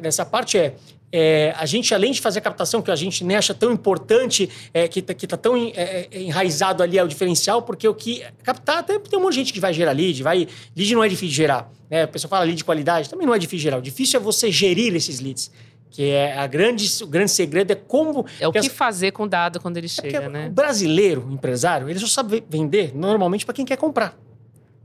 dessa 0.00 0.24
parte 0.24 0.58
é 0.58 0.74
é, 1.12 1.54
a 1.56 1.64
gente, 1.66 1.94
além 1.94 2.12
de 2.12 2.20
fazer 2.20 2.40
a 2.40 2.42
captação, 2.42 2.82
que 2.82 2.90
a 2.90 2.96
gente 2.96 3.24
nem 3.24 3.36
acha 3.36 3.54
tão 3.54 3.72
importante, 3.72 4.50
é, 4.74 4.88
que 4.88 5.00
está 5.00 5.14
tá 5.14 5.36
tão 5.36 5.56
é, 5.56 6.08
é, 6.10 6.20
enraizado 6.20 6.82
ali 6.82 6.98
é 6.98 7.04
o 7.04 7.08
diferencial, 7.08 7.62
porque 7.62 7.86
o 7.86 7.94
que 7.94 8.24
captar, 8.42 8.78
até 8.78 8.98
tem 8.98 9.18
um 9.18 9.22
monte 9.22 9.32
de 9.32 9.38
gente 9.38 9.52
que 9.52 9.60
vai 9.60 9.72
gerar 9.72 9.92
lead, 9.92 10.22
vai, 10.22 10.48
lead 10.76 10.94
não 10.94 11.04
é 11.04 11.08
difícil 11.08 11.28
de 11.28 11.36
gerar. 11.36 11.70
Né? 11.88 12.02
A 12.02 12.08
pessoa 12.08 12.28
fala 12.28 12.44
lead 12.44 12.56
de 12.56 12.64
qualidade, 12.64 13.08
também 13.08 13.26
não 13.26 13.34
é 13.34 13.38
difícil 13.38 13.58
de 13.58 13.62
gerar. 13.64 13.78
O 13.78 13.82
difícil 13.82 14.18
é 14.18 14.22
você 14.22 14.50
gerir 14.50 14.94
esses 14.94 15.20
leads. 15.20 15.50
Que 15.88 16.10
é 16.10 16.36
a 16.36 16.46
grande, 16.46 16.86
o 17.02 17.06
grande 17.06 17.30
segredo 17.30 17.70
é 17.70 17.74
como. 17.74 18.26
É 18.40 18.46
o 18.46 18.52
que, 18.52 18.58
as... 18.58 18.66
fazer 18.66 19.12
com 19.12 19.22
o 19.22 19.28
dado 19.28 19.60
quando 19.60 19.78
ele 19.78 19.86
é 19.86 19.88
chega, 19.88 20.28
né? 20.28 20.48
O 20.48 20.50
brasileiro, 20.50 21.26
o 21.26 21.32
empresário, 21.32 21.88
ele 21.88 21.98
só 21.98 22.06
sabe 22.06 22.44
vender 22.50 22.94
normalmente 22.94 23.46
para 23.46 23.54
quem 23.54 23.64
quer 23.64 23.76
comprar. 23.76 24.14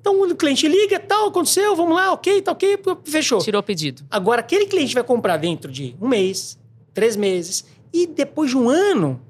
Então 0.01 0.19
o 0.19 0.35
cliente 0.35 0.67
liga, 0.67 0.99
tal, 0.99 1.27
aconteceu, 1.29 1.75
vamos 1.75 1.95
lá, 1.95 2.11
ok, 2.11 2.41
tá 2.41 2.51
ok, 2.51 2.79
fechou. 3.05 3.39
Tirou 3.39 3.59
o 3.59 3.63
pedido. 3.63 4.03
Agora, 4.09 4.41
aquele 4.41 4.65
cliente 4.65 4.95
vai 4.95 5.03
comprar 5.03 5.37
dentro 5.37 5.71
de 5.71 5.95
um 6.01 6.07
mês, 6.07 6.59
três 6.91 7.15
meses, 7.15 7.63
e 7.93 8.07
depois 8.07 8.49
de 8.49 8.57
um 8.57 8.67
ano, 8.67 9.21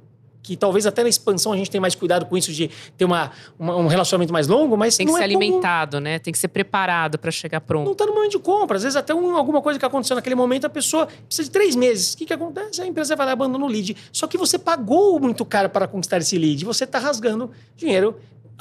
que 0.42 0.56
talvez 0.56 0.86
até 0.86 1.04
na 1.04 1.10
expansão 1.10 1.52
a 1.52 1.58
gente 1.58 1.70
tenha 1.70 1.82
mais 1.82 1.94
cuidado 1.94 2.26
com 2.26 2.38
isso 2.38 2.52
de 2.52 2.70
ter 2.98 3.06
uma, 3.06 3.32
uma 3.60 3.76
um 3.76 3.88
relacionamento 3.88 4.34
mais 4.34 4.48
longo, 4.48 4.76
mas 4.78 4.96
tem 4.98 5.06
que 5.06 5.12
ser 5.12 5.20
é 5.20 5.24
alimentado, 5.24 5.98
como... 5.98 6.04
né? 6.06 6.20
Tem 6.20 6.32
que 6.32 6.40
ser 6.40 6.48
preparado 6.48 7.20
para 7.20 7.32
chegar 7.32 7.62
pronto. 7.62 7.86
Não 7.86 7.92
está 7.92 8.06
no 8.06 8.14
momento 8.14 8.32
de 8.32 8.40
compra, 8.40 8.78
às 8.78 8.84
vezes 8.84 8.96
até 8.96 9.14
um, 9.14 9.36
alguma 9.36 9.62
coisa 9.62 9.78
que 9.78 9.86
aconteceu 9.86 10.16
naquele 10.16 10.36
momento 10.36 10.66
a 10.66 10.70
pessoa 10.70 11.08
precisa 11.28 11.48
de 11.48 11.52
três 11.52 11.76
meses. 11.76 12.14
O 12.14 12.18
que 12.18 12.26
que 12.26 12.34
acontece? 12.34 12.82
A 12.82 12.88
empresa 12.88 13.16
vai 13.16 13.26
lá 13.26 13.32
e 13.32 13.34
abandona 13.34 13.66
o 13.66 13.68
lead. 13.68 13.96
Só 14.12 14.26
que 14.26 14.38
você 14.38 14.58
pagou 14.58 15.20
muito 15.20 15.46
caro 15.46 15.70
para 15.70 15.88
conquistar 15.88 16.18
esse 16.18 16.38
lead, 16.38 16.64
você 16.66 16.86
está 16.86 16.98
rasgando 16.98 17.52
dinheiro 17.76 18.16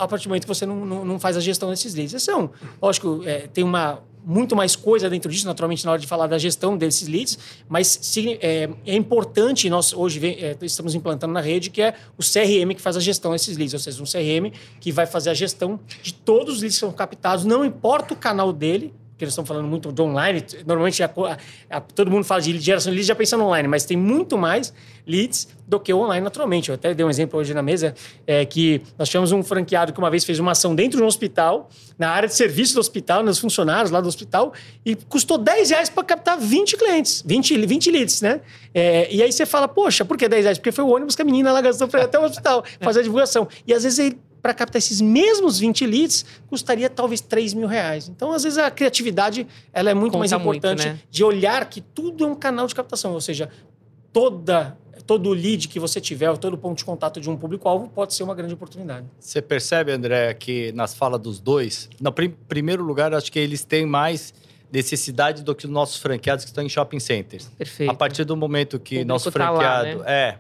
a 0.05 0.09
partir 0.09 0.25
do 0.25 0.31
momento 0.31 0.43
que 0.43 0.49
você 0.49 0.67
não, 0.67 0.85
não, 0.85 1.05
não 1.05 1.21
faz 1.21 1.37
a 1.37 1.41
gestão 1.41 1.71
desses 1.71 1.95
leads. 1.95 2.27
Um, 2.29 2.49
lógico, 2.81 3.23
é, 3.25 3.47
tem 3.49 3.65
uma 3.65 4.03
muito 4.25 4.55
mais 4.55 4.77
coisa 4.77 5.09
dentro 5.09 5.31
disso, 5.31 5.47
naturalmente, 5.47 5.85
na 5.85 5.93
hora 5.93 6.01
de 6.01 6.07
falar 6.07 6.27
da 6.27 6.39
gestão 6.39 6.77
desses 6.77 7.09
leads, 7.09 7.39
mas 7.69 7.99
sim, 8.03 8.37
é, 8.41 8.69
é, 8.87 8.95
importante, 8.95 9.69
nós 9.71 9.93
hoje 9.93 10.21
é, 10.27 10.57
estamos 10.63 10.95
implantando 10.95 11.33
na 11.33 11.41
rede, 11.41 11.71
que 11.71 11.81
é 11.81 11.95
o 12.19 12.23
CRM 12.23 12.75
que 12.75 12.83
faz 12.83 12.97
a 12.97 13.01
gestão 13.01 13.33
desses 13.33 13.57
leads, 13.57 13.75
ou 13.75 13.81
seja, 13.81 14.03
um 14.03 14.05
CRM 14.05 14.55
que 14.79 14.93
vai 14.93 15.07
fazer 15.07 15.31
a 15.31 15.35
gestão 15.35 15.81
de 16.03 16.13
todos 16.13 16.57
os 16.57 16.61
leads 16.61 16.77
que 16.77 16.81
são 16.81 16.93
captados, 16.93 17.45
não 17.45 17.65
importa 17.65 18.15
o 18.15 18.17
canal 18.17 18.53
dele, 18.53 18.93
porque 19.21 19.27
nós 19.27 19.33
estamos 19.33 19.49
falando 19.49 19.69
muito 19.69 19.93
de 19.93 20.01
online, 20.01 20.43
normalmente 20.67 21.03
a, 21.03 21.07
a, 21.07 21.77
a, 21.77 21.81
todo 21.81 22.11
mundo 22.11 22.25
fala 22.25 22.41
de 22.41 22.59
geração 22.59 22.91
de 22.91 22.97
leads 22.97 23.07
já 23.07 23.15
pensando 23.15 23.45
online, 23.45 23.69
mas 23.69 23.85
tem 23.85 23.95
muito 23.95 24.39
mais 24.39 24.73
leads 25.07 25.47
do 25.69 25.79
que 25.79 25.93
o 25.93 25.99
online 25.99 26.25
naturalmente. 26.25 26.71
Eu 26.71 26.75
até 26.75 26.95
dei 26.95 27.05
um 27.05 27.11
exemplo 27.11 27.39
hoje 27.39 27.53
na 27.53 27.61
mesa, 27.61 27.95
é, 28.27 28.47
que 28.47 28.81
nós 28.99 29.11
tivemos 29.11 29.31
um 29.31 29.43
franqueado 29.43 29.93
que 29.93 29.99
uma 29.99 30.11
vez 30.11 30.25
fez 30.25 30.39
uma 30.39 30.53
ação 30.53 30.75
dentro 30.75 30.97
de 30.97 31.03
um 31.03 31.07
hospital, 31.07 31.69
na 31.99 32.09
área 32.09 32.27
de 32.27 32.35
serviço 32.35 32.73
do 32.73 32.81
hospital, 32.81 33.23
nos 33.23 33.39
funcionários 33.39 33.91
lá 33.91 34.01
do 34.01 34.09
hospital, 34.09 34.55
e 34.87 34.97
custou 34.97 35.37
10 35.37 35.69
reais 35.69 35.91
para 35.91 36.03
captar 36.03 36.39
20 36.39 36.79
clientes, 36.79 37.23
20, 37.27 37.67
20 37.67 37.91
leads, 37.91 38.23
né? 38.23 38.41
É, 38.73 39.07
e 39.15 39.23
aí 39.23 39.31
você 39.31 39.45
fala, 39.45 39.69
poxa, 39.69 40.03
por 40.03 40.17
que 40.17 40.27
10 40.27 40.45
reais? 40.45 40.59
Porque 40.59 40.73
foi 40.73 40.85
o 40.85 40.89
ônibus 40.89 41.15
que 41.15 41.21
a 41.21 41.27
menina 41.27 41.53
lá 41.53 41.61
gastou 41.61 41.89
para 41.89 42.01
ir 42.01 42.05
até 42.05 42.19
o 42.19 42.25
hospital 42.25 42.65
fazer 42.81 43.01
a 43.01 43.03
divulgação. 43.03 43.47
E 43.67 43.75
às 43.75 43.83
vezes 43.83 43.99
ele 43.99 44.19
para 44.41 44.55
captar 44.55 44.79
esses 44.79 45.01
mesmos 45.01 45.59
20 45.59 45.87
leads, 45.87 46.25
custaria 46.49 46.89
talvez 46.89 47.21
3 47.21 47.55
mil 47.55 47.69
reais. 47.69 48.09
Então, 48.09 48.33
às 48.33 48.43
vezes, 48.43 48.59
a 48.59 48.71
criatividade 48.71 49.47
ela 49.73 49.91
é 49.91 49.95
muito 49.95 50.13
Conta 50.13 50.19
mais 50.19 50.33
importante 50.33 50.87
muito, 50.87 50.97
né? 50.97 51.03
de 51.11 51.25
olhar 51.25 51.69
que 51.69 51.81
tudo 51.81 52.25
é 52.25 52.27
um 52.27 52.35
canal 52.35 52.67
de 52.67 52.75
captação. 52.75 53.13
Ou 53.13 53.21
seja, 53.21 53.51
toda 54.13 54.77
todo 55.11 55.31
lead 55.31 55.67
que 55.67 55.81
você 55.81 56.01
tiver, 56.01 56.37
todo 56.39 56.57
ponto 56.57 56.79
de 56.79 56.85
contato 56.85 57.21
de 57.21 57.29
um 57.29 57.37
público-alvo 57.37 57.89
pode 57.89 58.15
ser 58.15 58.23
uma 58.23 58.35
grande 58.35 58.55
oportunidade. 58.55 59.07
Você 59.19 59.43
percebe, 59.43 59.91
André, 59.91 60.33
que 60.35 60.71
nas 60.71 60.95
falas 60.95 61.21
dos 61.21 61.41
dois, 61.41 61.89
no 62.01 62.13
prim 62.13 62.31
primeiro 62.49 62.85
lugar, 62.85 63.13
acho 63.13 63.33
que 63.33 63.39
eles 63.41 63.65
têm 63.65 63.85
mais 63.85 64.33
necessidade 64.73 65.43
do 65.43 65.53
que 65.53 65.65
os 65.65 65.71
nossos 65.71 65.97
franqueados 65.97 66.45
que 66.45 66.51
estão 66.51 66.63
em 66.63 66.69
shopping 66.69 67.01
centers. 67.01 67.51
Perfeito. 67.59 67.91
A 67.91 67.95
partir 67.95 68.25
do 68.25 68.37
momento 68.37 68.79
que 68.79 69.05
nosso 69.05 69.33
franqueado... 69.33 69.59
Tá 69.59 69.97
lá, 69.97 70.05
né? 70.05 70.05
É. 70.07 70.39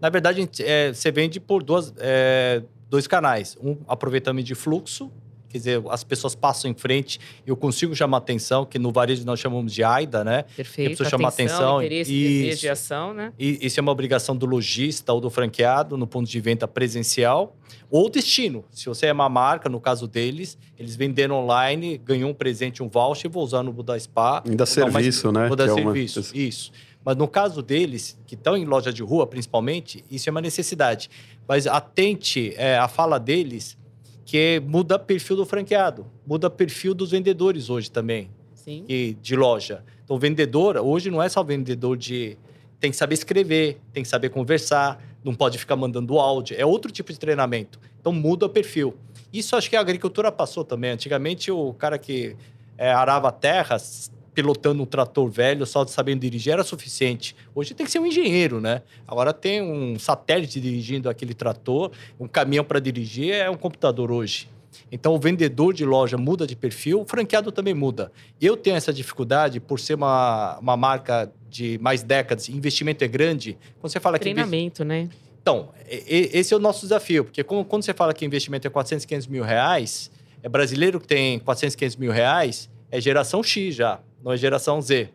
Na 0.00 0.08
verdade, 0.08 0.48
é, 0.60 0.92
você 0.92 1.12
vende 1.12 1.38
por 1.38 1.62
duas... 1.62 1.94
É, 1.98 2.62
dois 2.88 3.06
canais. 3.06 3.56
Um 3.62 3.76
aproveitamento 3.86 4.46
de 4.46 4.54
fluxo, 4.54 5.10
quer 5.48 5.58
dizer, 5.58 5.82
as 5.88 6.04
pessoas 6.04 6.34
passam 6.34 6.70
em 6.70 6.74
frente, 6.74 7.18
eu 7.46 7.56
consigo 7.56 7.94
chamar 7.94 8.18
atenção, 8.18 8.66
que 8.66 8.78
no 8.78 8.92
varejo 8.92 9.24
nós 9.24 9.40
chamamos 9.40 9.72
de 9.72 9.82
AIDA, 9.82 10.22
né? 10.22 10.44
Perfeito. 10.56 10.96
Que 10.96 11.02
a 11.02 11.10
chamar 11.10 11.28
atenção. 11.28 11.82
Interesse, 11.82 12.12
isso, 12.12 12.42
desejo 12.42 12.60
de 12.60 12.68
ação, 12.68 13.14
né? 13.14 13.32
E 13.38 13.58
isso 13.66 13.80
é 13.80 13.82
uma 13.82 13.92
obrigação 13.92 14.36
do 14.36 14.46
lojista 14.46 15.12
ou 15.12 15.20
do 15.20 15.30
franqueado 15.30 15.96
no 15.96 16.06
ponto 16.06 16.28
de 16.28 16.40
venda 16.40 16.68
presencial 16.68 17.56
ou 17.90 18.10
destino. 18.10 18.64
Se 18.70 18.86
você 18.86 19.06
é 19.06 19.12
uma 19.12 19.28
marca, 19.28 19.68
no 19.68 19.80
caso 19.80 20.06
deles, 20.06 20.58
eles 20.78 20.94
venderam 20.94 21.36
online, 21.36 21.96
ganhou 21.98 22.30
um 22.30 22.34
presente, 22.34 22.82
um 22.82 22.88
voucher, 22.88 23.30
vou 23.30 23.42
usar 23.42 23.62
no 23.62 23.72
Buda 23.72 23.98
Spa. 23.98 24.42
Ainda 24.46 24.66
serviço, 24.66 25.32
mais, 25.32 25.42
né? 25.42 25.48
Vou 25.48 25.56
dar 25.56 25.68
serviço, 25.68 26.18
é 26.18 26.22
uma... 26.22 26.36
isso. 26.36 26.72
Mas 27.04 27.16
no 27.16 27.26
caso 27.26 27.62
deles, 27.62 28.18
que 28.26 28.34
estão 28.34 28.54
em 28.54 28.66
loja 28.66 28.92
de 28.92 29.02
rua 29.02 29.26
principalmente, 29.26 30.04
isso 30.10 30.28
é 30.28 30.30
uma 30.30 30.42
necessidade. 30.42 31.08
Mas 31.48 31.66
atente 31.66 32.52
é, 32.56 32.76
a 32.76 32.86
fala 32.86 33.18
deles, 33.18 33.78
que 34.26 34.60
muda 34.66 34.98
perfil 34.98 35.36
do 35.36 35.46
franqueado, 35.46 36.06
muda 36.26 36.50
perfil 36.50 36.92
dos 36.92 37.12
vendedores 37.12 37.70
hoje 37.70 37.90
também, 37.90 38.30
Sim. 38.54 38.84
E, 38.86 39.16
de 39.22 39.34
loja. 39.34 39.82
Então, 40.04 40.18
vendedor, 40.18 40.76
hoje 40.76 41.10
não 41.10 41.22
é 41.22 41.28
só 41.30 41.42
vendedor 41.42 41.96
de. 41.96 42.36
Tem 42.78 42.90
que 42.90 42.96
saber 42.96 43.14
escrever, 43.14 43.80
tem 43.92 44.02
que 44.02 44.08
saber 44.08 44.28
conversar, 44.28 45.02
não 45.24 45.34
pode 45.34 45.56
ficar 45.56 45.74
mandando 45.74 46.18
áudio. 46.18 46.54
É 46.58 46.66
outro 46.66 46.92
tipo 46.92 47.10
de 47.10 47.18
treinamento. 47.18 47.80
Então, 47.98 48.12
muda 48.12 48.44
o 48.44 48.48
perfil. 48.48 48.94
Isso 49.32 49.56
acho 49.56 49.70
que 49.70 49.76
a 49.76 49.80
agricultura 49.80 50.30
passou 50.30 50.64
também. 50.64 50.90
Antigamente, 50.90 51.50
o 51.50 51.72
cara 51.72 51.98
que 51.98 52.36
é, 52.76 52.92
arava 52.92 53.32
terras 53.32 54.10
pilotando 54.38 54.80
um 54.80 54.86
trator 54.86 55.28
velho, 55.28 55.66
só 55.66 55.84
sabendo 55.84 56.20
dirigir 56.20 56.52
era 56.52 56.62
suficiente. 56.62 57.34
Hoje 57.52 57.74
tem 57.74 57.84
que 57.84 57.90
ser 57.90 57.98
um 57.98 58.06
engenheiro, 58.06 58.60
né? 58.60 58.82
Agora 59.04 59.32
tem 59.32 59.60
um 59.60 59.98
satélite 59.98 60.60
dirigindo 60.60 61.10
aquele 61.10 61.34
trator, 61.34 61.90
um 62.20 62.28
caminhão 62.28 62.64
para 62.64 62.78
dirigir 62.78 63.34
é 63.34 63.50
um 63.50 63.56
computador 63.56 64.12
hoje. 64.12 64.48
Então 64.92 65.12
o 65.12 65.18
vendedor 65.18 65.74
de 65.74 65.84
loja 65.84 66.16
muda 66.16 66.46
de 66.46 66.54
perfil, 66.54 67.00
o 67.00 67.04
franqueado 67.04 67.50
também 67.50 67.74
muda. 67.74 68.12
Eu 68.40 68.56
tenho 68.56 68.76
essa 68.76 68.92
dificuldade 68.92 69.58
por 69.58 69.80
ser 69.80 69.94
uma, 69.94 70.56
uma 70.60 70.76
marca 70.76 71.32
de 71.50 71.76
mais 71.82 72.04
décadas, 72.04 72.48
investimento 72.48 73.02
é 73.02 73.08
grande. 73.08 73.58
Quando 73.80 73.90
você 73.90 73.98
fala 73.98 74.20
Treinamento, 74.20 74.84
que. 74.84 74.84
Treinamento, 74.84 75.10
né? 75.10 75.28
Então, 75.42 75.70
esse 75.88 76.54
é 76.54 76.56
o 76.56 76.60
nosso 76.60 76.82
desafio, 76.82 77.24
porque 77.24 77.42
quando 77.42 77.82
você 77.82 77.92
fala 77.92 78.14
que 78.14 78.24
investimento 78.24 78.68
é 78.68 78.70
400, 78.70 79.04
500 79.04 79.26
mil 79.26 79.42
reais, 79.42 80.12
é 80.44 80.48
brasileiro 80.48 81.00
que 81.00 81.08
tem 81.08 81.40
400, 81.40 81.74
500 81.74 81.96
mil 81.96 82.12
reais, 82.12 82.70
é 82.88 83.00
geração 83.00 83.42
X 83.42 83.74
já 83.74 83.98
é 84.26 84.36
geração 84.36 84.80
Z. 84.80 85.10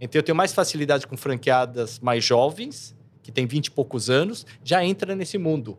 Então 0.00 0.18
eu 0.18 0.22
tenho 0.22 0.36
mais 0.36 0.52
facilidade 0.52 1.06
com 1.06 1.16
franqueadas 1.16 1.98
mais 2.00 2.24
jovens, 2.24 2.94
que 3.22 3.32
têm 3.32 3.46
20 3.46 3.66
e 3.66 3.70
poucos 3.70 4.10
anos, 4.10 4.46
já 4.62 4.84
entra 4.84 5.14
nesse 5.14 5.38
mundo. 5.38 5.78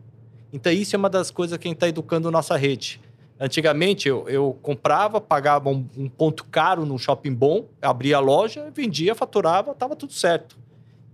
Então 0.52 0.72
isso 0.72 0.96
é 0.96 0.98
uma 0.98 1.10
das 1.10 1.30
coisas 1.30 1.56
que 1.58 1.66
a 1.66 1.70
gente 1.70 1.76
está 1.76 1.88
educando 1.88 2.30
nossa 2.30 2.56
rede. 2.56 3.00
Antigamente 3.40 4.08
eu, 4.08 4.28
eu 4.28 4.58
comprava, 4.62 5.20
pagava 5.20 5.70
um, 5.70 5.86
um, 5.96 6.08
ponto 6.08 6.44
caro 6.44 6.84
num 6.84 6.98
shopping 6.98 7.32
bom, 7.32 7.68
abria 7.80 8.16
a 8.16 8.20
loja, 8.20 8.70
vendia, 8.74 9.14
faturava, 9.14 9.70
estava 9.70 9.94
tudo 9.94 10.12
certo. 10.12 10.58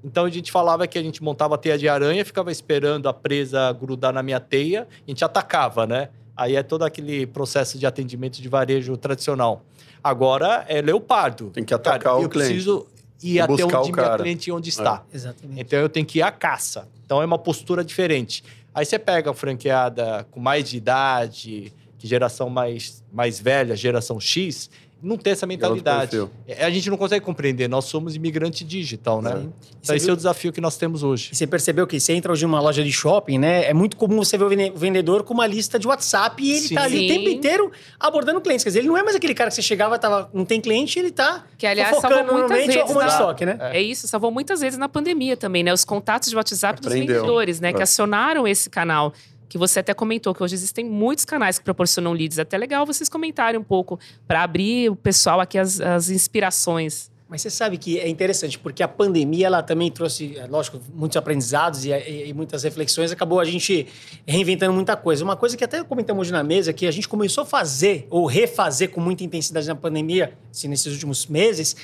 Então 0.03 0.25
a 0.25 0.31
gente 0.31 0.51
falava 0.51 0.87
que 0.87 0.99
a 0.99 1.03
gente 1.03 1.23
montava 1.23 1.59
teia 1.59 1.77
de 1.77 1.89
aranha, 1.89 2.25
ficava 2.25 2.51
esperando 2.51 3.09
a 3.09 3.13
presa 3.13 3.71
grudar 3.73 4.13
na 4.13 4.23
minha 4.23 4.41
teia, 4.41 4.89
a 5.07 5.11
gente 5.11 5.25
atacava, 5.25 5.87
né? 5.87 6.09
Aí 6.37 6.57
é 6.57 6.63
todo 6.63 6.83
aquele 6.83 7.27
processo 7.27 7.79
de 7.79 7.87
atendimento 7.87 8.41
de 8.41 8.49
varejo 8.49 8.97
tradicional. 8.97 9.65
Agora 10.05 10.67
é 10.69 10.83
leopardo. 10.83 11.49
Tem 11.49 11.65
que 11.65 11.73
atacar 11.73 11.99
cara, 11.99 12.17
o 12.17 12.23
eu 12.23 12.29
cliente. 12.29 12.51
preciso 12.51 12.87
ir 13.23 13.41
até 13.41 13.65
onde 13.65 13.93
meu 13.93 14.17
cliente 14.19 14.53
onde 14.53 14.69
está. 14.69 15.03
É. 15.11 15.17
Exatamente. 15.17 15.61
Então 15.63 15.79
eu 15.79 15.89
tenho 15.89 16.05
que 16.05 16.19
ir 16.19 16.23
à 16.23 16.31
caça. 16.31 16.87
Então 17.07 17.23
é 17.23 17.25
uma 17.25 17.39
postura 17.39 17.83
diferente. 17.83 18.45
Aí 18.75 18.85
você 18.85 18.99
pega 18.99 19.31
a 19.31 19.35
franqueada 19.35 20.27
com 20.31 20.39
mais 20.41 20.69
de 20.69 20.77
idade, 20.77 21.73
que 21.99 22.07
geração 22.07 22.51
mais, 22.51 23.03
mais 23.11 23.41
velha, 23.41 23.75
geração 23.75 24.21
X, 24.21 24.69
não 25.05 25.17
ter 25.17 25.31
essa 25.31 25.47
mentalidade. 25.47 26.27
É, 26.49 26.65
a 26.65 26.71
gente 26.71 26.89
não 26.89 26.97
consegue 26.97 27.25
compreender. 27.25 27.69
Nós 27.69 27.85
somos 27.85 28.17
imigrante 28.17 28.65
digital, 28.65 29.21
né? 29.21 29.33
Sim. 29.33 29.53
Então, 29.83 29.97
esse 29.97 30.07
viu? 30.07 30.13
é 30.13 30.15
o 30.15 30.17
desafio 30.17 30.53
que 30.53 30.61
nós 30.61 30.77
temos 30.77 31.03
hoje. 31.03 31.31
E 31.33 31.37
você 31.37 31.47
percebeu 31.47 31.87
que 31.87 32.01
você 32.01 32.15
entra 32.15 32.33
hoje 32.33 32.47
numa 32.47 32.61
loja 32.61 32.83
de 32.83 32.91
shopping, 32.91 33.39
né? 33.39 33.69
É 33.69 33.75
muito 33.75 33.97
comum 33.97 34.17
você 34.17 34.39
ver 34.39 34.45
o 34.45 34.75
vendedor 34.75 35.23
com 35.23 35.35
uma 35.35 35.47
lista 35.47 35.79
de 35.79 35.87
WhatsApp 35.87 36.43
e 36.43 36.51
ele 36.51 36.69
Sim. 36.69 36.75
tá 36.75 36.85
ali 36.85 37.05
o 37.05 37.09
tempo 37.09 37.29
inteiro 37.29 37.71
abordando 38.01 38.41
clientes. 38.41 38.65
Quer 38.65 38.71
dizer, 38.71 38.79
ele 38.81 38.89
não 38.89 38.97
é 38.97 39.03
mais 39.03 39.15
aquele 39.15 39.35
cara 39.35 39.51
que 39.51 39.57
você 39.57 39.63
chegava, 39.63 39.99
tava, 39.99 40.31
não 40.33 40.45
tem 40.45 40.61
cliente, 40.61 40.99
ele 40.99 41.11
tá 41.11 41.45
que, 41.59 41.67
aliás, 41.67 41.97
salvou 42.01 42.39
muitas 42.39 42.57
vezes 42.57 42.77
arrumando 42.77 43.07
na... 43.07 43.09
estoque, 43.09 43.47
né? 43.47 43.59
É. 43.61 43.79
é. 43.79 43.83
isso, 43.83 44.09
salvou 44.09 44.31
muitas 44.31 44.61
vezes 44.61 44.79
na 44.79 44.89
pandemia 44.89 45.37
também, 45.37 45.63
né? 45.63 45.73
Os 45.73 45.85
contatos 45.85 46.31
de 46.31 46.37
WhatsApp 46.37 46.79
Aprendeu. 46.79 47.07
dos 47.07 47.15
vendedores, 47.15 47.61
né? 47.61 47.71
É. 47.71 47.73
Que 47.73 47.83
acionaram 47.83 48.49
esse 48.49 48.71
canal 48.71 49.13
que 49.49 49.59
você 49.59 49.81
até 49.81 49.95
comentou 49.95 50.35
que 50.35 50.43
hoje 50.43 50.55
existem 50.55 50.85
muitos 50.85 51.25
canais 51.25 51.59
que 51.59 51.65
proporcionam 51.65 52.13
leads. 52.13 52.39
Até 52.39 52.59
legal 52.59 52.85
vocês 52.87 53.09
comentarem 53.09 53.59
um 53.59 53.65
pouco 53.65 53.99
para 54.27 54.43
abrir 54.43 54.91
o 54.91 54.97
pessoal 54.97 55.41
aqui 55.41 55.59
as, 55.59 55.81
as 55.81 56.11
inspirações. 56.11 57.13
Mas 57.29 57.43
você 57.43 57.51
sabe 57.51 57.79
que 57.79 57.99
é 57.99 58.09
interessante, 58.09 58.59
porque 58.59 58.83
a 58.83 58.87
pandemia 58.87 59.47
ela 59.47 59.63
também 59.63 59.91
trouxe, 59.91 60.37
é, 60.39 60.47
lógico, 60.47 60.79
muitos 60.95 61.17
aprendizados 61.17 61.85
e, 61.85 61.91
e, 61.91 62.29
e, 62.29 62.33
muitas 62.35 62.63
reflexões. 62.63 63.11
Acabou 63.11 63.41
a 63.41 63.45
gente 63.45 63.89
reinventando 64.27 64.73
muita 64.73 64.95
coisa. 64.95 65.25
Uma 65.25 65.35
coisa 65.35 65.57
que 65.57 65.65
até 65.65 65.83
comentamos 65.83 66.29
hoje 66.29 66.33
na 66.33 66.45
mesa, 66.45 66.73
que 66.73 66.87
a 66.87 66.91
gente 66.91 67.09
começou 67.09 67.43
a 67.43 67.45
fazer 67.47 68.07
ou 68.11 68.27
refazer 68.27 68.91
com 68.91 69.01
muita 69.01 69.25
intensidade 69.25 69.67
na 69.67 69.75
pandemia, 69.75 70.37
assim, 70.51 70.69
nesses 70.69 70.93
últimos 70.93 71.27
meses, 71.27 71.75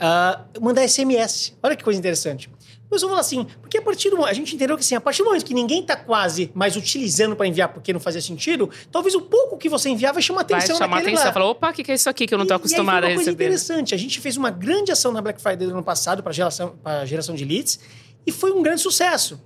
uh, 0.00 0.60
mandar 0.60 0.86
SMS. 0.88 1.54
Olha 1.62 1.76
que 1.76 1.84
coisa 1.84 1.98
interessante. 1.98 2.50
Mas 2.90 3.02
eu 3.02 3.08
vou 3.08 3.16
falar 3.16 3.20
assim, 3.20 3.46
porque 3.60 3.78
a 3.78 3.82
partir 3.82 4.10
do 4.10 4.24
a 4.24 4.32
gente 4.32 4.56
entendeu 4.56 4.76
que 4.76 4.82
assim, 4.82 4.96
a 4.96 5.00
partir 5.00 5.22
do 5.22 5.26
momento 5.26 5.44
que 5.44 5.54
ninguém 5.54 5.80
está 5.80 5.94
quase 5.94 6.50
mais 6.52 6.74
utilizando 6.74 7.36
para 7.36 7.46
enviar 7.46 7.68
porque 7.68 7.92
não 7.92 8.00
fazia 8.00 8.20
sentido, 8.20 8.68
talvez 8.90 9.14
o 9.14 9.20
pouco 9.20 9.56
que 9.56 9.68
você 9.68 9.88
enviar 9.88 10.12
vai 10.12 10.20
chamar 10.20 10.40
atenção 10.40 10.76
vai 10.76 10.88
chamar 10.88 10.98
atenção, 10.98 11.26
lá. 11.26 11.32
Fala, 11.32 11.44
opa, 11.46 11.70
o 11.70 11.72
que, 11.72 11.84
que 11.84 11.92
é 11.92 11.94
isso 11.94 12.10
aqui 12.10 12.26
que 12.26 12.34
eu 12.34 12.38
não 12.38 12.42
estou 12.44 12.56
acostumado 12.56 13.04
a 13.04 13.06
receber? 13.06 13.12
Uma 13.12 13.24
coisa 13.24 13.30
interessante, 13.30 13.94
a 13.94 13.98
gente 13.98 14.20
fez 14.20 14.36
uma 14.36 14.50
grande 14.50 14.90
ação 14.90 15.12
na 15.12 15.22
Black 15.22 15.40
Friday 15.40 15.68
do 15.68 15.72
ano 15.72 15.84
passado 15.84 16.20
para 16.20 16.32
geração 16.32 16.76
para 16.82 17.04
geração 17.04 17.36
de 17.36 17.44
leads 17.44 17.78
e 18.26 18.32
foi 18.32 18.50
um 18.50 18.60
grande 18.60 18.80
sucesso. 18.80 19.40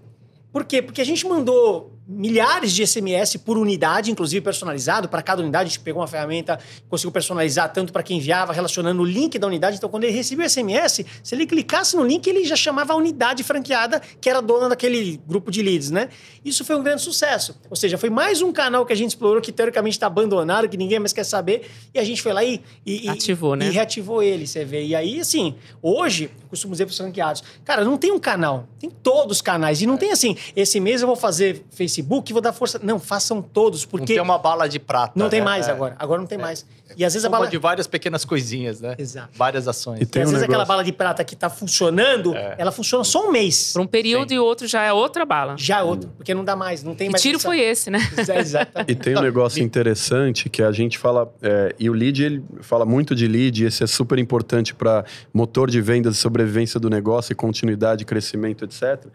Por 0.51 0.65
quê? 0.65 0.81
Porque 0.81 1.03
a 1.03 1.05
gente 1.05 1.27
mandou 1.27 1.94
milhares 2.07 2.73
de 2.73 2.87
SMS 2.87 3.37
por 3.37 3.57
unidade, 3.57 4.11
inclusive 4.11 4.41
personalizado. 4.43 5.09
Para 5.09 5.23
cada 5.23 5.43
unidade, 5.43 5.69
a 5.69 5.69
gente 5.71 5.81
pegou 5.81 6.03
uma 6.03 6.09
ferramenta, 6.09 6.59
conseguiu 6.89 7.11
personalizar 7.11 7.73
tanto 7.73 7.93
para 7.93 8.03
quem 8.03 8.19
enviava, 8.19 8.53
relacionando 8.53 9.03
o 9.03 9.05
link 9.05 9.39
da 9.39 9.47
unidade. 9.47 9.77
Então, 9.77 9.89
quando 9.89 10.05
ele 10.05 10.13
recebia 10.13 10.45
o 10.45 10.51
SMS, 10.51 11.05
se 11.23 11.35
ele 11.35 11.47
clicasse 11.47 11.97
no 11.97 12.05
link, 12.05 12.27
ele 12.27 12.45
já 12.45 12.57
chamava 12.57 12.93
a 12.93 12.97
unidade 12.97 13.43
franqueada, 13.43 14.01
que 14.21 14.29
era 14.29 14.41
dona 14.41 14.69
daquele 14.69 15.21
grupo 15.27 15.51
de 15.51 15.63
leads, 15.63 15.91
né? 15.91 16.09
Isso 16.45 16.65
foi 16.65 16.77
um 16.77 16.83
grande 16.83 17.03
sucesso. 17.03 17.59
Ou 17.71 17.77
seja, 17.77 17.97
foi 17.97 18.11
mais 18.11 18.43
um 18.43 18.53
canal 18.53 18.85
que 18.85 18.93
a 18.93 18.97
gente 18.97 19.11
explorou 19.11 19.41
que 19.41 19.51
teoricamente 19.51 19.97
está 19.97 20.07
abandonado, 20.07 20.69
que 20.69 20.77
ninguém 20.77 20.99
mais 20.99 21.13
quer 21.13 21.25
saber, 21.25 21.71
e 21.95 21.99
a 21.99 22.05
gente 22.05 22.21
foi 22.21 22.33
lá 22.33 22.45
e, 22.45 22.61
e 22.85 23.09
ativou, 23.09 23.55
e, 23.55 23.59
né? 23.59 23.69
E 23.69 23.71
reativou 23.71 24.23
ele, 24.23 24.47
você 24.47 24.65
vê. 24.65 24.85
E 24.85 24.95
aí, 24.95 25.21
assim, 25.21 25.55
hoje, 25.83 26.31
costumo 26.55 26.73
dizer 26.73 26.87
para 26.87 26.93
os 26.93 26.97
franqueados, 26.97 27.43
cara, 27.65 27.85
não 27.85 27.99
tem 27.99 28.11
um 28.11 28.19
canal, 28.19 28.67
tem 28.79 28.91
todos 28.91 29.37
os 29.37 29.43
canais. 29.43 29.83
E 29.83 29.87
não 29.87 29.97
tem 29.97 30.13
assim, 30.13 30.37
esse 30.57 30.81
mês 30.81 31.01
eu 31.03 31.07
vou 31.07 31.17
fazer 31.17 31.65
Facebook, 31.71 32.33
vou 32.33 32.43
dar 32.43 32.53
força. 32.53 32.81
Não, 32.83 32.99
façam 32.99 33.43
todos, 33.43 33.85
porque. 33.85 34.15
Não 34.15 34.17
tem 34.17 34.21
uma 34.21 34.39
bala 34.39 34.69
de 34.69 34.79
prata. 34.79 35.13
Não 35.17 35.29
tem 35.29 35.41
né? 35.41 35.45
mais 35.45 35.69
é. 35.69 35.71
agora. 35.71 35.97
Agora 35.99 36.21
não 36.21 36.27
tem 36.27 36.39
é. 36.39 36.43
mais. 36.43 36.67
E 36.97 37.05
às 37.05 37.13
vezes 37.13 37.25
a 37.25 37.29
bala. 37.29 37.49
de 37.49 37.59
várias 37.59 37.87
pequenas 37.87 38.25
coisinhas, 38.25 38.81
né? 38.81 38.95
Exato. 38.99 39.31
Várias 39.35 39.69
ações. 39.69 40.01
E, 40.01 40.03
e 40.03 40.05
às 40.05 40.09
um 40.09 40.11
vezes 40.13 40.33
negócio... 40.33 40.45
aquela 40.45 40.65
bala 40.65 40.85
de 40.85 40.93
prata 40.93 41.25
que 41.25 41.37
tá 41.37 41.51
funcionando, 41.51 42.35
é. 42.35 42.55
ela 42.59 42.73
funciona 42.73 43.05
só 43.05 43.29
um 43.29 43.33
mês. 43.33 43.73
Por 43.73 43.83
um 43.83 43.87
período 43.87 44.31
Sim. 44.31 44.37
e 44.37 44.39
outro 44.39 44.67
já 44.67 44.83
é 44.83 44.93
outra 44.93 45.25
bala. 45.25 45.57
Já 45.59 45.81
é 45.81 45.83
outro, 45.83 46.11
porque 46.17 46.35
não 46.35 46.45
dá 46.45 46.57
mais, 46.57 46.83
não 46.83 46.95
tem 46.95 47.09
que 47.09 47.13
mais. 47.13 47.23
tiro 47.23 47.37
essa... 47.37 47.49
foi 47.49 47.61
esse, 47.61 47.91
né? 47.91 47.99
Exatamente. 48.39 48.93
e 48.93 48.95
tem 48.95 49.17
um 49.17 49.23
negócio 49.23 49.63
interessante 49.63 50.49
que 50.49 50.63
a 50.63 50.73
gente 50.73 50.99
fala, 50.99 51.33
é, 51.43 51.75
e 51.79 51.89
o 51.89 51.93
lead, 51.93 52.23
ele 52.23 52.45
fala 52.61 52.85
muito 52.85 53.15
de 53.15 53.27
lead, 53.27 53.65
esse 53.65 53.83
é 53.83 53.87
super 53.87 54.19
importante 54.19 54.75
para 54.75 55.05
motor 55.33 55.71
de 55.71 55.81
vendas 55.81 56.17
e 56.17 56.19
sobrevivência 56.19 56.79
do 56.81 56.91
negócio 56.91 57.33
e 57.33 57.35
continuidade, 57.35 58.05
crescimento, 58.05 58.65
etc. 58.65 59.07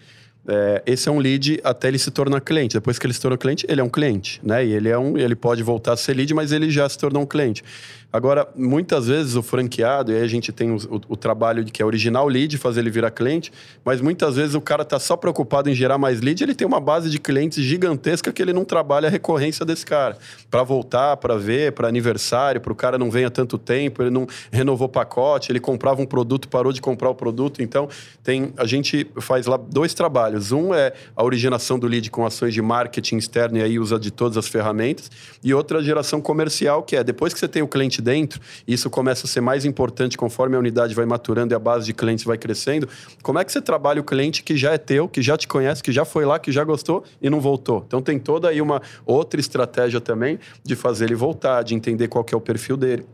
É, 0.47 0.81
esse 0.85 1.07
é 1.07 1.11
um 1.11 1.19
lead 1.19 1.59
até 1.63 1.87
ele 1.87 1.99
se 1.99 2.09
tornar 2.11 2.41
cliente. 2.41 2.73
Depois 2.73 2.97
que 2.97 3.05
ele 3.05 3.13
se 3.13 3.21
tornou 3.21 3.37
cliente, 3.37 3.65
ele 3.69 3.81
é 3.81 3.83
um 3.83 3.89
cliente, 3.89 4.39
né? 4.43 4.65
E 4.65 4.71
ele 4.73 4.89
é 4.89 4.97
um, 4.97 5.17
ele 5.17 5.35
pode 5.35 5.61
voltar 5.61 5.93
a 5.93 5.97
ser 5.97 6.15
lead, 6.15 6.33
mas 6.33 6.51
ele 6.51 6.69
já 6.69 6.87
se 6.87 6.97
tornou 6.97 7.23
um 7.23 7.25
cliente. 7.25 7.63
Agora, 8.11 8.47
muitas 8.55 9.05
vezes 9.05 9.35
o 9.35 9.43
franqueado, 9.43 10.11
e 10.11 10.15
aí 10.15 10.23
a 10.23 10.27
gente 10.27 10.51
tem 10.51 10.71
o, 10.71 10.77
o, 10.77 11.01
o 11.09 11.15
trabalho 11.15 11.63
de 11.63 11.71
que 11.71 11.79
é 11.79 11.85
original 11.85 12.27
lead, 12.27 12.57
fazer 12.57 12.79
ele 12.79 12.89
virar 12.89 13.11
cliente, 13.11 13.51
mas 13.85 14.01
muitas 14.01 14.35
vezes 14.35 14.55
o 14.55 14.61
cara 14.61 14.81
está 14.81 14.99
só 14.99 15.15
preocupado 15.15 15.69
em 15.69 15.75
gerar 15.75 15.99
mais 15.99 16.19
lead, 16.19 16.43
ele 16.43 16.55
tem 16.55 16.65
uma 16.65 16.79
base 16.79 17.07
de 17.07 17.19
clientes 17.19 17.63
gigantesca 17.63 18.33
que 18.33 18.41
ele 18.41 18.51
não 18.51 18.65
trabalha 18.65 19.07
a 19.07 19.11
recorrência 19.11 19.63
desse 19.63 19.85
cara. 19.85 20.17
Para 20.49 20.63
voltar, 20.63 21.17
para 21.17 21.35
ver, 21.37 21.73
para 21.73 21.87
aniversário, 21.87 22.59
para 22.59 22.73
o 22.73 22.75
cara 22.75 22.97
não 22.97 23.11
venha 23.11 23.29
tanto 23.29 23.59
tempo, 23.59 24.01
ele 24.01 24.09
não 24.09 24.25
renovou 24.51 24.89
pacote, 24.89 25.51
ele 25.51 25.59
comprava 25.59 26.01
um 26.01 26.05
produto, 26.05 26.47
parou 26.47 26.73
de 26.73 26.81
comprar 26.81 27.11
o 27.11 27.15
produto. 27.15 27.61
Então, 27.61 27.87
tem 28.23 28.51
a 28.57 28.65
gente 28.65 29.05
faz 29.19 29.45
lá 29.45 29.57
dois 29.57 29.93
trabalhos. 29.93 30.28
Um 30.51 30.73
é 30.73 30.93
a 31.15 31.23
originação 31.23 31.77
do 31.79 31.87
lead 31.87 32.09
com 32.11 32.25
ações 32.25 32.53
de 32.53 32.61
marketing 32.61 33.17
externo 33.17 33.57
e 33.57 33.61
aí 33.61 33.79
usa 33.79 33.99
de 33.99 34.11
todas 34.11 34.37
as 34.37 34.47
ferramentas. 34.47 35.09
E 35.43 35.53
outra 35.53 35.81
geração 35.81 36.21
comercial, 36.21 36.83
que 36.83 36.95
é 36.95 37.03
depois 37.03 37.33
que 37.33 37.39
você 37.39 37.47
tem 37.47 37.61
o 37.61 37.67
cliente 37.67 38.01
dentro, 38.01 38.39
isso 38.67 38.89
começa 38.89 39.25
a 39.25 39.29
ser 39.29 39.41
mais 39.41 39.65
importante 39.65 40.17
conforme 40.17 40.55
a 40.55 40.59
unidade 40.59 40.93
vai 40.93 41.05
maturando 41.05 41.53
e 41.53 41.55
a 41.55 41.59
base 41.59 41.85
de 41.85 41.93
clientes 41.93 42.25
vai 42.25 42.37
crescendo. 42.37 42.87
Como 43.21 43.39
é 43.39 43.45
que 43.45 43.51
você 43.51 43.61
trabalha 43.61 44.01
o 44.01 44.03
cliente 44.03 44.43
que 44.43 44.57
já 44.57 44.73
é 44.73 44.77
teu, 44.77 45.07
que 45.07 45.21
já 45.21 45.37
te 45.37 45.47
conhece, 45.47 45.81
que 45.81 45.91
já 45.91 46.05
foi 46.05 46.25
lá, 46.25 46.39
que 46.39 46.51
já 46.51 46.63
gostou 46.63 47.03
e 47.21 47.29
não 47.29 47.39
voltou? 47.39 47.83
Então 47.87 48.01
tem 48.01 48.19
toda 48.19 48.49
aí 48.49 48.61
uma 48.61 48.81
outra 49.05 49.39
estratégia 49.39 49.99
também 49.99 50.39
de 50.63 50.75
fazer 50.75 51.05
ele 51.05 51.15
voltar, 51.15 51.63
de 51.63 51.75
entender 51.75 52.07
qual 52.07 52.23
que 52.23 52.33
é 52.33 52.37
o 52.37 52.41
perfil 52.41 52.77
dele 52.77 53.05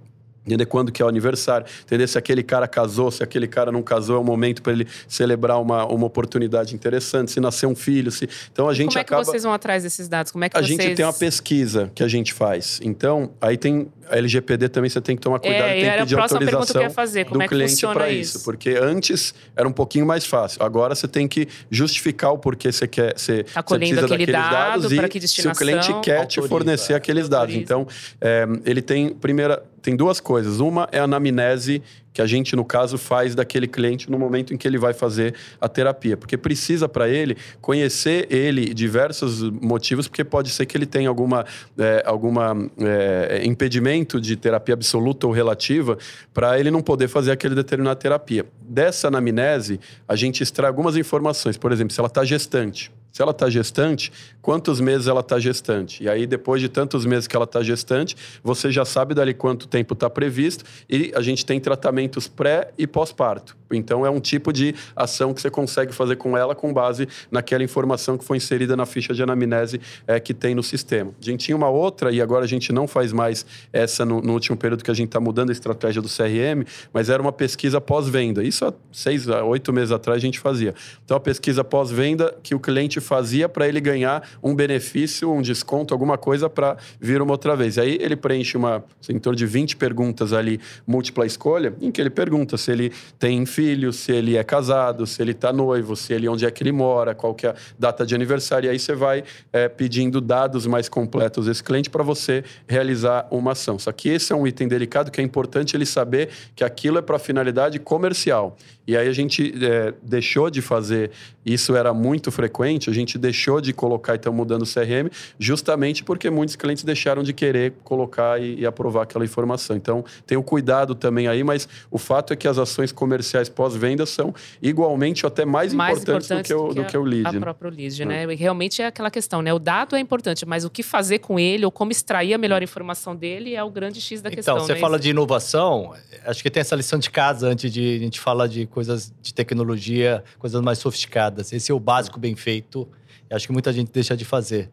entender 0.46 0.66
quando 0.66 0.92
que 0.92 1.02
é 1.02 1.06
o 1.06 1.08
aniversário, 1.08 1.66
entender 1.84 2.08
se 2.08 2.18
aquele 2.18 2.44
cara 2.44 2.68
casou, 2.68 3.12
se 3.12 3.24
aquele 3.24 3.48
cara 3.48 3.72
não 3.72 3.82
casou, 3.82 4.18
é 4.18 4.20
o 4.20 4.24
momento 4.24 4.62
para 4.62 4.74
ele 4.74 4.88
celebrar 5.08 5.62
uma, 5.62 5.86
uma 5.86 6.06
oportunidade 6.06 6.76
interessante, 6.76 7.32
se 7.32 7.40
nascer 7.40 7.66
um 7.66 7.76
filho, 7.76 8.12
se... 8.12 8.30
Então 8.52 8.70
a 8.70 8.74
gente 8.74 8.90
Como 8.90 9.00
é 9.00 9.02
acaba... 9.02 9.22
que 9.22 9.28
vocês 9.28 9.44
vão 9.44 9.54
atrás 9.54 9.84
desses 9.84 10.08
dados? 10.08 10.32
Como 10.32 10.44
é 10.44 10.50
que 10.50 10.58
a 10.58 10.62
vocês... 10.62 10.82
gente 10.82 10.96
tem 10.96 11.06
uma 11.06 11.14
pesquisa 11.14 11.92
que 11.94 12.04
a 12.04 12.08
gente 12.08 12.34
faz. 12.34 12.80
Então, 12.84 13.32
aí 13.42 13.58
tem 13.58 13.88
a 14.10 14.18
LGPD 14.18 14.70
também 14.70 14.90
você 14.90 15.02
tem 15.02 15.16
que 15.16 15.22
tomar 15.22 15.40
cuidado, 15.40 15.64
é, 15.64 15.82
tem 15.82 15.92
que 15.92 15.98
pedir 16.00 16.20
autorização 16.20 16.90
fazer. 16.92 17.26
Como 17.26 17.40
do 17.40 17.44
é 17.44 17.48
cliente 17.48 17.88
para 17.88 18.10
isso? 18.10 18.38
isso, 18.38 18.46
porque 18.46 18.78
antes 18.80 19.34
era 19.56 19.68
um 19.68 19.72
pouquinho 19.72 20.06
mais 20.06 20.26
fácil. 20.26 20.64
Agora 20.64 20.96
você 20.96 21.08
tem 21.08 21.28
que 21.28 21.48
justificar 21.70 22.32
o 22.32 22.38
porquê 22.38 22.72
você 22.72 22.88
quer, 22.88 23.18
você, 23.18 23.44
tá 23.44 23.64
você 23.66 23.78
precisa 23.78 24.02
daqueles 24.08 24.34
dado, 24.34 24.52
dados 24.52 24.92
e 24.92 25.28
se 25.28 25.48
o 25.48 25.54
cliente 25.54 25.94
quer 26.02 26.26
te 26.26 26.42
fornecer 26.48 26.94
aqueles 26.94 27.28
dados. 27.28 27.56
Então, 27.56 27.88
é, 28.22 28.46
ele 28.66 28.82
tem 28.82 29.10
primeira 29.10 29.64
tem 29.86 29.96
duas 29.96 30.20
coisas. 30.20 30.60
Uma 30.60 30.90
é 30.92 30.98
a 30.98 31.04
anamnese 31.04 31.80
que 32.12 32.20
a 32.20 32.26
gente, 32.26 32.56
no 32.56 32.66
caso, 32.66 32.98
faz 32.98 33.36
daquele 33.36 33.68
cliente 33.68 34.10
no 34.10 34.18
momento 34.18 34.52
em 34.52 34.58
que 34.58 34.68
ele 34.68 34.80
vai 34.80 34.94
fazer 34.94 35.36
a 35.62 35.70
terapia. 35.70 36.18
Porque 36.18 36.36
precisa 36.36 36.90
para 36.90 37.08
ele 37.08 37.38
conhecer 37.62 38.26
ele 38.34 38.74
diversos 38.74 39.44
motivos, 39.44 40.08
porque 40.08 40.24
pode 40.24 40.50
ser 40.50 40.66
que 40.66 40.76
ele 40.76 40.88
tenha 40.88 41.08
alguma, 41.08 41.46
é, 41.78 42.02
alguma 42.04 42.56
é, 42.80 43.42
impedimento 43.46 44.20
de 44.20 44.36
terapia 44.36 44.74
absoluta 44.74 45.28
ou 45.28 45.34
relativa 45.34 46.00
para 46.34 46.60
ele 46.60 46.72
não 46.72 46.82
poder 46.82 47.08
fazer 47.08 47.32
aquele 47.32 47.54
determinada 47.54 47.96
terapia. 47.96 48.44
Dessa 48.62 49.10
anamnese, 49.10 49.80
a 50.08 50.16
gente 50.16 50.42
extrai 50.42 50.68
algumas 50.68 50.98
informações. 50.98 51.58
Por 51.58 51.72
exemplo, 51.72 51.94
se 51.94 52.00
ela 52.00 52.08
está 52.08 52.26
gestante. 52.26 52.92
Se 53.16 53.22
ela 53.22 53.32
está 53.32 53.50
gestante, 53.50 54.12
quantos 54.42 54.82
meses 54.82 55.08
ela 55.08 55.22
está 55.22 55.40
gestante? 55.40 56.04
E 56.04 56.10
aí, 56.10 56.28
depois 56.28 56.60
de 56.60 56.68
tantos 56.68 57.06
meses 57.06 57.28
que 57.28 57.34
ela 57.34 57.46
está 57.46 57.64
gestante, 57.64 58.14
você 58.44 58.70
já 58.70 58.84
sabe 58.84 59.14
dali 59.14 59.34
quanto 59.34 59.70
tempo 59.70 59.94
está 59.94 60.10
previsto 60.10 60.66
e 60.90 61.14
a 61.16 61.22
gente 61.22 61.46
tem 61.46 61.58
tratamentos 61.58 62.28
pré 62.28 62.74
e 62.78 62.86
pós-parto. 62.86 63.56
Então, 63.72 64.06
é 64.06 64.10
um 64.10 64.20
tipo 64.20 64.52
de 64.52 64.76
ação 64.96 65.34
que 65.34 65.42
você 65.42 65.50
consegue 65.50 65.94
fazer 65.94 66.18
com 66.18 66.38
ela 66.38 66.54
com 66.54 66.74
base 66.74 67.08
naquela 67.32 67.64
informação 67.64 68.18
que 68.18 68.26
foi 68.26 68.38
inserida 68.38 68.76
na 68.76 68.86
ficha 68.86 69.14
de 69.14 69.24
anamnese 69.24 69.80
é, 70.06 70.20
que 70.20 70.34
tem 70.34 70.54
no 70.54 70.62
sistema. 70.62 71.12
A 71.20 71.26
gente 71.26 71.46
tinha 71.46 71.56
uma 71.56 71.70
outra, 71.70 72.12
e 72.12 72.22
agora 72.22 72.44
a 72.44 72.48
gente 72.48 72.72
não 72.74 72.88
faz 72.88 73.14
mais 73.14 73.46
essa 73.72 74.06
no, 74.06 74.22
no 74.22 74.34
último 74.34 74.58
período 74.58 74.84
que 74.84 74.92
a 74.92 74.94
gente 74.94 75.08
está 75.08 75.20
mudando 75.20 75.50
a 75.50 75.54
estratégia 75.54 76.02
do 76.02 76.10
CRM, 76.10 76.68
mas 76.94 77.10
era 77.10 77.22
uma 77.22 77.32
pesquisa 77.32 77.80
pós-venda. 77.80 78.44
Isso 78.44 78.66
há 78.66 78.74
seis, 78.92 79.26
oito 79.28 79.72
meses 79.72 79.92
atrás 79.92 80.18
a 80.18 80.22
gente 80.22 80.40
fazia. 80.40 80.76
Então, 81.04 81.16
a 81.16 81.20
pesquisa 81.20 81.64
pós-venda 81.64 82.36
que 82.44 82.54
o 82.54 82.60
cliente 82.60 83.00
fazia 83.06 83.48
para 83.48 83.68
ele 83.68 83.80
ganhar 83.80 84.28
um 84.44 84.54
benefício, 84.54 85.32
um 85.32 85.42
desconto, 85.42 85.94
alguma 85.94 86.18
coisa 86.18 86.50
para 86.50 86.78
vir 87.00 87.22
uma 87.22 87.32
outra 87.32 87.56
vez. 87.56 87.78
Aí 87.78 87.98
ele 88.02 88.16
preenche 88.16 88.58
uma, 88.58 88.84
em 89.10 89.20
torno 89.20 89.38
de 89.38 89.46
20 89.46 89.78
perguntas 89.78 90.34
ali, 90.34 90.60
múltipla 90.86 91.26
escolha, 91.26 91.74
em 91.80 91.92
que 91.92 92.02
ele 92.02 92.10
pergunta 92.10 92.58
se 92.58 92.72
ele 92.72 92.92
tem 93.18 93.46
filho, 93.46 93.94
se 93.94 94.12
ele 94.12 94.36
é 94.36 94.44
casado, 94.44 95.06
se 95.06 95.22
ele 95.22 95.32
está 95.32 95.54
noivo, 95.54 95.96
se 95.96 96.14
ele 96.14 96.28
onde 96.28 96.46
é 96.46 96.52
que 96.52 96.64
ele 96.64 96.72
mora, 96.72 97.16
qual 97.16 97.34
que 97.34 97.48
é 97.48 97.52
a 97.52 97.56
data 97.78 98.06
de 98.06 98.16
aniversário. 98.16 98.68
E 98.68 98.70
aí 98.70 98.80
você 98.80 98.94
vai 98.94 99.24
é, 99.54 99.70
pedindo 99.70 100.20
dados 100.20 100.66
mais 100.66 100.90
completos 100.90 101.46
desse 101.46 101.64
cliente 101.64 101.90
para 101.90 102.04
você 102.04 102.44
realizar 102.68 103.28
uma 103.32 103.52
ação. 103.52 103.78
Só 103.78 103.92
que 103.92 104.10
esse 104.10 104.34
é 104.34 104.36
um 104.36 104.48
item 104.48 104.68
delicado 104.68 105.12
que 105.12 105.22
é 105.22 105.24
importante 105.24 105.76
ele 105.76 105.86
saber 105.86 106.30
que 106.56 106.64
aquilo 106.64 106.98
é 106.98 107.02
para 107.02 107.20
finalidade 107.20 107.80
comercial. 107.80 108.58
E 108.88 108.96
aí 108.96 109.08
a 109.08 109.14
gente 109.14 109.54
é, 109.64 109.94
deixou 110.04 110.50
de 110.50 110.62
fazer, 110.62 111.12
isso 111.46 111.76
era 111.76 111.94
muito 111.94 112.32
frequente, 112.32 112.90
gente 112.96 113.18
deixou 113.18 113.62
de 113.62 113.74
colocar 113.74 114.14
e 114.14 114.16
estamos 114.16 114.38
mudando 114.38 114.64
o 114.64 114.66
CRM, 114.66 115.10
justamente 115.40 116.04
porque 116.04 116.30
muitos 116.30 116.56
clientes 116.56 116.84
deixaram 116.84 117.24
de 117.24 117.34
querer 117.34 117.74
colocar 117.84 118.42
e, 118.42 118.60
e 118.60 118.66
aprovar 118.66 119.04
aquela 119.04 119.26
informação. 119.26 119.76
Então, 119.76 120.04
tem 120.26 120.38
o 120.38 120.44
cuidado 120.44 120.96
também 120.96 121.28
aí, 121.28 121.44
mas 121.44 121.68
o 121.92 121.98
fato 121.98 122.34
é 122.34 122.36
que 122.36 122.48
as 122.48 122.58
ações 122.58 122.92
comerciais 122.92 123.50
pós-venda 123.50 124.06
são 124.06 124.34
igualmente 124.62 125.26
ou 125.26 125.28
até 125.28 125.46
mais, 125.46 125.74
Mais 125.74 126.02
importantes, 126.02 126.30
do 126.30 126.44
que, 126.44 126.54
o, 126.54 126.74
do 126.74 126.86
que 126.86 126.98
o 126.98 127.04
lead. 127.04 127.28
A 127.28 127.32
né? 127.32 127.40
própria 127.40 127.70
lead, 127.70 128.06
né? 128.06 128.24
E 128.32 128.36
Realmente 128.36 128.82
é 128.82 128.88
aquela 128.88 129.10
questão, 129.10 129.42
né? 129.42 129.54
O 129.54 129.60
dado 129.60 129.96
é 129.96 130.00
importante, 130.00 130.46
mas 130.46 130.66
o 130.66 130.70
que 130.70 130.84
fazer 130.84 131.20
com 131.20 131.40
ele 131.40 131.66
ou 131.66 131.72
como 131.72 131.92
extrair 131.92 132.34
a 132.34 132.38
melhor 132.38 132.62
informação 132.62 133.16
dele 133.16 133.56
é 133.56 133.64
o 133.64 133.70
grande 133.70 134.00
X 134.02 134.22
da 134.22 134.30
questão. 134.30 134.56
Então, 134.56 134.66
você 134.66 134.74
né? 134.74 134.80
fala 134.80 135.00
de 135.00 135.10
inovação, 135.10 135.94
acho 136.26 136.42
que 136.44 136.50
tem 136.50 136.62
essa 136.62 136.76
lição 136.76 137.00
de 137.00 137.10
casa 137.10 137.48
antes 137.48 137.72
de 137.72 137.96
a 137.96 138.00
gente 138.00 138.20
falar 138.20 138.48
de 138.48 138.66
coisas 138.66 139.14
de 139.22 139.34
tecnologia, 139.34 140.24
coisas 140.38 140.62
mais 140.62 140.78
sofisticadas. 140.80 141.52
Esse 141.52 141.72
é 141.72 141.76
o 141.76 141.80
básico 141.80 142.20
bem 142.20 142.36
feito. 142.36 142.85
Acho 143.30 143.48
que 143.48 143.54
muita 143.54 143.74
gente 143.74 143.92
deixa 143.92 144.16
de 144.16 144.24
fazer. 144.24 144.70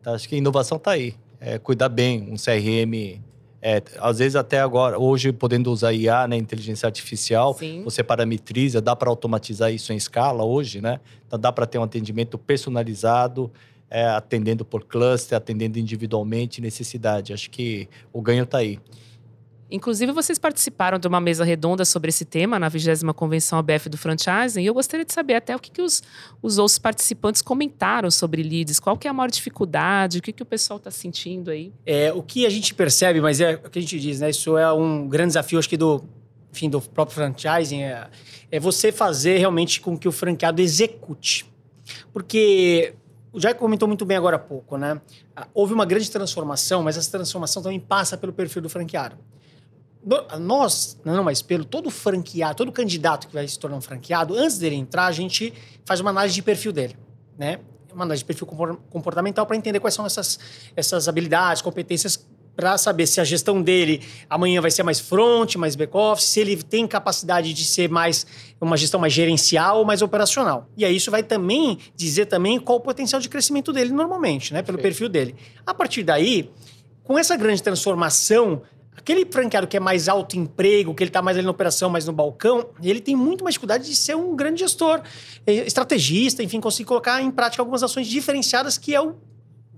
Então, 0.00 0.14
acho 0.14 0.28
que 0.28 0.34
a 0.34 0.38
inovação 0.38 0.76
está 0.76 0.92
aí. 0.92 1.14
É 1.40 1.58
cuidar 1.58 1.88
bem, 1.88 2.22
um 2.30 2.36
CRM. 2.36 3.20
é, 3.60 3.82
às 3.98 4.18
vezes 4.18 4.36
até 4.36 4.60
agora, 4.60 4.98
hoje 4.98 5.32
podendo 5.32 5.72
usar 5.72 5.92
IA, 5.92 6.28
né, 6.28 6.36
inteligência 6.36 6.86
artificial, 6.86 7.54
Sim. 7.54 7.82
você 7.82 8.04
parametriza, 8.04 8.80
dá 8.80 8.94
para 8.94 9.10
automatizar 9.10 9.72
isso 9.72 9.92
em 9.92 9.96
escala 9.96 10.44
hoje, 10.44 10.80
né? 10.80 11.00
Então 11.26 11.38
dá 11.38 11.50
para 11.50 11.66
ter 11.66 11.78
um 11.78 11.82
atendimento 11.82 12.38
personalizado, 12.38 13.50
é, 13.90 14.04
atendendo 14.06 14.64
por 14.64 14.84
cluster, 14.84 15.36
atendendo 15.36 15.78
individualmente 15.78 16.60
necessidade. 16.60 17.32
Acho 17.32 17.50
que 17.50 17.88
o 18.12 18.22
ganho 18.22 18.44
está 18.44 18.58
aí. 18.58 18.78
Inclusive, 19.70 20.12
vocês 20.12 20.38
participaram 20.38 20.98
de 20.98 21.06
uma 21.06 21.20
mesa 21.20 21.44
redonda 21.44 21.84
sobre 21.84 22.08
esse 22.08 22.24
tema 22.24 22.58
na 22.58 22.68
20 22.68 23.04
Convenção 23.14 23.58
ABF 23.58 23.88
do 23.88 23.98
Franchising. 23.98 24.62
E 24.62 24.66
eu 24.66 24.72
gostaria 24.72 25.04
de 25.04 25.12
saber 25.12 25.34
até 25.34 25.54
o 25.54 25.58
que, 25.58 25.70
que 25.70 25.82
os, 25.82 26.02
os 26.42 26.56
outros 26.56 26.78
participantes 26.78 27.42
comentaram 27.42 28.10
sobre 28.10 28.42
leads. 28.42 28.80
Qual 28.80 28.96
que 28.96 29.06
é 29.06 29.10
a 29.10 29.12
maior 29.12 29.30
dificuldade? 29.30 30.18
O 30.18 30.22
que, 30.22 30.32
que 30.32 30.42
o 30.42 30.46
pessoal 30.46 30.78
está 30.78 30.90
sentindo 30.90 31.50
aí? 31.50 31.72
É, 31.84 32.10
o 32.12 32.22
que 32.22 32.46
a 32.46 32.50
gente 32.50 32.74
percebe, 32.74 33.20
mas 33.20 33.40
é 33.40 33.56
o 33.56 33.68
que 33.68 33.78
a 33.78 33.82
gente 33.82 34.00
diz, 34.00 34.20
né? 34.20 34.30
Isso 34.30 34.56
é 34.56 34.72
um 34.72 35.06
grande 35.06 35.28
desafio, 35.28 35.58
acho 35.58 35.68
que 35.68 35.76
do, 35.76 36.02
enfim, 36.50 36.70
do 36.70 36.80
próprio 36.80 37.14
franchising, 37.14 37.82
é, 37.82 38.08
é 38.50 38.58
você 38.58 38.90
fazer 38.90 39.36
realmente 39.36 39.82
com 39.82 39.98
que 39.98 40.08
o 40.08 40.12
franqueado 40.12 40.62
execute. 40.62 41.44
Porque 42.10 42.94
o 43.32 43.38
Jair 43.38 43.56
comentou 43.56 43.86
muito 43.86 44.06
bem 44.06 44.16
agora 44.16 44.36
há 44.36 44.38
pouco, 44.38 44.78
né? 44.78 45.00
Houve 45.52 45.74
uma 45.74 45.84
grande 45.84 46.10
transformação, 46.10 46.82
mas 46.82 46.96
essa 46.96 47.10
transformação 47.10 47.62
também 47.62 47.78
passa 47.78 48.16
pelo 48.16 48.32
perfil 48.32 48.62
do 48.62 48.70
franqueado. 48.70 49.16
Nós, 50.38 50.98
não, 51.04 51.22
mas 51.22 51.42
pelo 51.42 51.64
todo 51.64 51.90
franqueado, 51.90 52.56
todo 52.56 52.72
candidato 52.72 53.28
que 53.28 53.34
vai 53.34 53.46
se 53.46 53.58
tornar 53.58 53.76
um 53.76 53.80
franqueado, 53.80 54.34
antes 54.34 54.58
dele 54.58 54.76
entrar, 54.76 55.06
a 55.06 55.12
gente 55.12 55.52
faz 55.84 56.00
uma 56.00 56.10
análise 56.10 56.34
de 56.34 56.42
perfil 56.42 56.72
dele, 56.72 56.96
né? 57.36 57.60
Uma 57.92 58.04
análise 58.04 58.22
de 58.22 58.26
perfil 58.26 58.46
compor- 58.46 58.78
comportamental 58.90 59.44
para 59.44 59.56
entender 59.56 59.80
quais 59.80 59.94
são 59.94 60.06
essas, 60.06 60.38
essas 60.76 61.08
habilidades, 61.08 61.60
competências 61.62 62.26
para 62.56 62.76
saber 62.76 63.06
se 63.06 63.20
a 63.20 63.24
gestão 63.24 63.62
dele 63.62 64.02
amanhã 64.28 64.60
vai 64.60 64.70
ser 64.70 64.82
mais 64.82 64.98
front, 64.98 65.54
mais 65.54 65.76
back-office, 65.76 66.24
se 66.24 66.40
ele 66.40 66.60
tem 66.60 66.88
capacidade 66.88 67.54
de 67.54 67.64
ser 67.64 67.88
mais 67.88 68.26
uma 68.60 68.76
gestão 68.76 68.98
mais 68.98 69.12
gerencial 69.12 69.78
ou 69.78 69.84
mais 69.84 70.02
operacional. 70.02 70.68
E 70.76 70.84
aí 70.84 70.96
isso 70.96 71.08
vai 71.08 71.22
também 71.22 71.78
dizer 71.94 72.26
também 72.26 72.58
qual 72.58 72.78
o 72.78 72.80
potencial 72.80 73.20
de 73.20 73.28
crescimento 73.28 73.72
dele 73.72 73.92
normalmente, 73.92 74.52
né? 74.52 74.60
Pelo 74.60 74.78
perfil 74.78 75.08
dele. 75.08 75.36
A 75.64 75.72
partir 75.72 76.02
daí, 76.02 76.50
com 77.04 77.16
essa 77.16 77.36
grande 77.36 77.62
transformação, 77.62 78.62
aquele 78.98 79.24
franqueado 79.24 79.66
que 79.66 79.76
é 79.76 79.80
mais 79.80 80.08
alto 80.08 80.36
emprego, 80.36 80.94
que 80.94 81.02
ele 81.02 81.08
está 81.08 81.22
mais 81.22 81.36
ali 81.36 81.44
na 81.44 81.50
operação, 81.50 81.88
mais 81.88 82.04
no 82.04 82.12
balcão, 82.12 82.68
ele 82.82 83.00
tem 83.00 83.14
muito 83.14 83.44
mais 83.44 83.54
dificuldade 83.54 83.88
de 83.88 83.94
ser 83.94 84.16
um 84.16 84.34
grande 84.34 84.60
gestor, 84.60 85.00
eh, 85.46 85.66
estrategista, 85.66 86.42
enfim, 86.42 86.60
conseguir 86.60 86.86
colocar 86.86 87.22
em 87.22 87.30
prática 87.30 87.62
algumas 87.62 87.82
ações 87.82 88.06
diferenciadas 88.06 88.76
que 88.76 88.94
é 88.94 89.00
o 89.00 89.14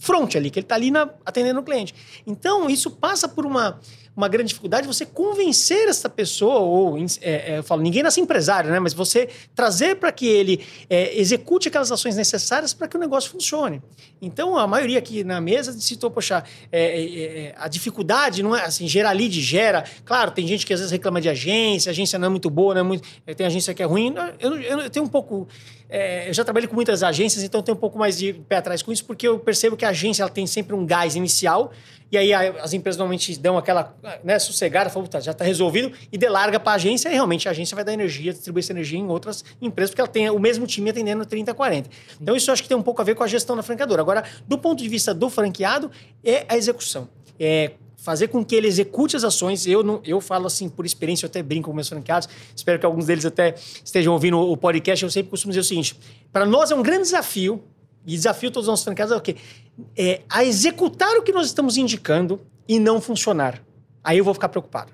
front 0.01 0.35
ali, 0.35 0.51
que 0.51 0.59
ele 0.59 0.65
está 0.65 0.75
ali 0.75 0.91
na- 0.91 1.11
atendendo 1.25 1.61
o 1.61 1.63
cliente. 1.63 1.95
Então, 2.27 2.69
isso 2.71 2.91
passa 2.91 3.29
por 3.29 3.45
uma, 3.45 3.79
uma 4.17 4.29
grande 4.29 4.49
dificuldade 4.49 4.87
você 4.87 5.05
convencer 5.05 5.89
essa 5.89 6.09
pessoa, 6.09 6.59
ou 6.61 6.99
é, 6.99 7.05
é, 7.21 7.59
eu 7.59 7.63
falo, 7.63 7.83
ninguém 7.83 8.03
nasce 8.03 8.19
empresário, 8.19 8.71
né? 8.71 8.81
Mas 8.81 8.95
você 8.95 9.29
trazer 9.55 9.97
para 9.97 10.11
que 10.11 10.27
ele 10.27 10.65
é, 10.89 11.19
execute 11.21 11.69
aquelas 11.69 11.93
ações 11.93 12.17
necessárias 12.17 12.73
para 12.73 12.89
que 12.89 12.97
o 12.97 13.01
negócio 13.01 13.31
funcione. 13.31 13.83
Então, 14.23 14.57
a 14.57 14.67
maioria 14.67 14.99
aqui 14.99 15.23
na 15.23 15.39
mesa 15.41 15.73
citou, 15.79 16.11
poxa, 16.11 16.43
é, 16.73 16.83
é, 16.83 17.23
é, 17.49 17.55
a 17.59 17.69
dificuldade 17.69 18.43
não 18.43 18.57
é 18.57 18.65
assim, 18.65 18.89
gerar 18.89 19.13
lead, 19.13 19.39
gera. 19.41 19.85
Claro, 20.05 20.31
tem 20.31 20.47
gente 20.47 20.65
que 20.65 20.73
às 20.73 20.81
vezes 20.81 20.91
reclama 20.91 21.21
de 21.21 21.29
agência, 21.29 21.91
agência 21.91 22.19
não 22.19 22.27
é 22.27 22.31
muito 22.31 22.49
boa, 22.49 22.73
não 22.73 22.81
é 22.81 22.85
muito, 22.85 23.07
tem 23.37 23.47
agência 23.47 23.75
que 23.75 23.83
é 23.83 23.87
ruim. 23.87 24.15
Eu, 24.39 24.57
eu, 24.61 24.81
eu 24.81 24.91
tenho 24.91 25.05
um 25.05 25.09
pouco. 25.09 25.47
É, 25.91 26.29
eu 26.29 26.33
já 26.33 26.45
trabalhei 26.45 26.69
com 26.69 26.75
muitas 26.75 27.03
agências, 27.03 27.43
então 27.43 27.63
tenho 27.63 27.77
um 27.77 27.81
pouco 27.81 27.99
mais 27.99 28.17
de 28.17 28.33
pé 28.33 28.57
atrás 28.57 28.81
com 28.81 28.93
isso, 28.93 29.05
porque 29.05 29.27
eu 29.27 29.39
percebo 29.41 29.77
que 29.77 29.85
a 29.85 29.89
agência 29.89 30.23
ela 30.23 30.31
tem 30.31 30.47
sempre 30.47 30.75
um 30.75 30.87
gás 30.87 31.17
inicial, 31.17 31.73
e 32.13 32.17
aí 32.17 32.33
as 32.33 32.73
empresas 32.73 32.97
normalmente 32.97 33.39
dão 33.39 33.59
aquela 33.59 33.95
né, 34.23 34.39
sossegada, 34.39 34.89
falam, 34.89 35.09
tá, 35.09 35.21
já 35.21 35.33
está 35.33 35.45
resolvido, 35.45 35.93
e 36.13 36.17
delarga 36.17 36.61
para 36.61 36.73
a 36.73 36.75
agência, 36.77 37.09
e 37.09 37.13
realmente 37.13 37.49
a 37.49 37.51
agência 37.51 37.75
vai 37.75 37.85
dar 37.85 37.93
energia, 37.93 38.33
distribuir 38.33 38.65
essa 38.65 38.73
energia 38.73 38.99
em 38.99 39.09
outras 39.09 39.45
empresas, 39.61 39.91
porque 39.91 40.01
ela 40.01 40.09
tem 40.09 40.31
o 40.31 40.39
mesmo 40.39 40.67
time 40.67 40.91
atendendo 40.91 41.27
30, 41.27 41.53
40. 41.53 41.91
Então 42.21 42.37
isso 42.37 42.51
eu 42.51 42.53
acho 42.53 42.63
que 42.63 42.69
tem 42.69 42.77
um 42.77 42.83
pouco 42.83 43.03
a 43.03 43.05
ver 43.05 43.17
com 43.17 43.25
a 43.25 43.27
gestão 43.27 43.57
da 43.57 43.63
franqueadora. 43.63 44.01
Agora, 44.01 44.25
do 44.47 44.59
ponto 44.59 44.83
de 44.83 44.89
vista 44.89 45.13
do 45.13 45.29
franqueado, 45.29 45.91
é 46.25 46.47
a 46.49 46.57
execução. 46.57 47.09
É 47.39 47.73
fazer 48.03 48.29
com 48.29 48.45
que 48.45 48.55
ele 48.55 48.67
execute 48.67 49.15
as 49.17 49.25
ações. 49.25 49.67
Eu 49.67 49.83
não, 49.83 50.01
eu 50.05 50.21
falo 50.21 50.47
assim 50.47 50.69
por 50.69 50.87
experiência, 50.87 51.27
eu 51.27 51.29
até 51.29 51.43
brinco 51.43 51.69
com 51.69 51.75
meus 51.75 51.89
franqueados. 51.89 52.29
Espero 52.55 52.79
que 52.79 52.87
alguns 52.87 53.07
deles 53.07 53.25
até 53.27 53.55
estejam 53.85 54.13
ouvindo 54.13 54.39
o 54.39 54.57
podcast. 54.57 55.05
Eu 55.05 55.11
sempre 55.11 55.31
costumo 55.31 55.53
dizer 55.53 55.61
o 55.61 55.65
seguinte: 55.65 55.99
para 56.33 56.47
nós 56.47 56.71
é 56.71 56.75
um 56.75 56.83
grande 56.83 57.03
desafio 57.03 57.63
e 58.07 58.13
desafio 58.17 58.51
todos 58.51 58.67
os 58.67 58.73
nossos 58.73 58.85
franqueados 58.85 59.13
é 59.13 59.17
o 59.17 59.21
quê? 59.21 59.37
É 59.97 60.23
a 60.29 60.45
executar 60.45 61.15
o 61.17 61.23
que 61.23 61.33
nós 61.33 61.47
estamos 61.47 61.77
indicando 61.77 62.41
e 62.67 62.79
não 62.79 63.01
funcionar. 63.01 63.63
Aí 64.03 64.19
eu 64.19 64.25
vou 64.25 64.35
ficar 64.35 64.49
preocupado. 64.49 64.93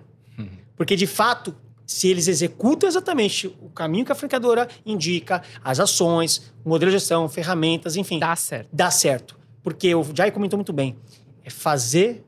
Porque, 0.77 0.95
de 0.95 1.07
fato, 1.07 1.55
se 1.87 2.09
eles 2.09 2.29
executam 2.29 2.87
exatamente 2.87 3.47
o 3.63 3.71
caminho 3.71 4.05
que 4.05 4.13
a 4.13 4.15
franqueadora 4.15 4.69
indica, 4.85 5.43
as 5.65 5.81
ações, 5.81 6.53
o 6.63 6.69
modelo 6.69 6.91
de 6.91 6.99
gestão, 6.99 7.27
ferramentas, 7.31 7.97
enfim, 7.97 8.19
Dá 8.19 8.37
certo. 8.37 8.69
dá 8.71 8.91
certo. 8.91 9.39
Porque 9.63 9.95
o 9.95 10.05
Jai 10.15 10.31
comentou 10.31 10.59
muito 10.59 10.75
bem. 10.75 10.97
É 11.43 11.49
fazer 11.49 12.23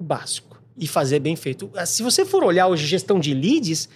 básico 0.00 0.60
e 0.76 0.86
fazer 0.86 1.20
bem 1.20 1.36
feito. 1.36 1.70
Ah, 1.74 1.84
Se 1.86 2.02
você 2.02 2.24
for 2.24 2.42
olhar 2.42 2.66
hoje 2.66 2.86
gestão 2.86 3.20
de 3.20 3.34
leads, 3.34 3.88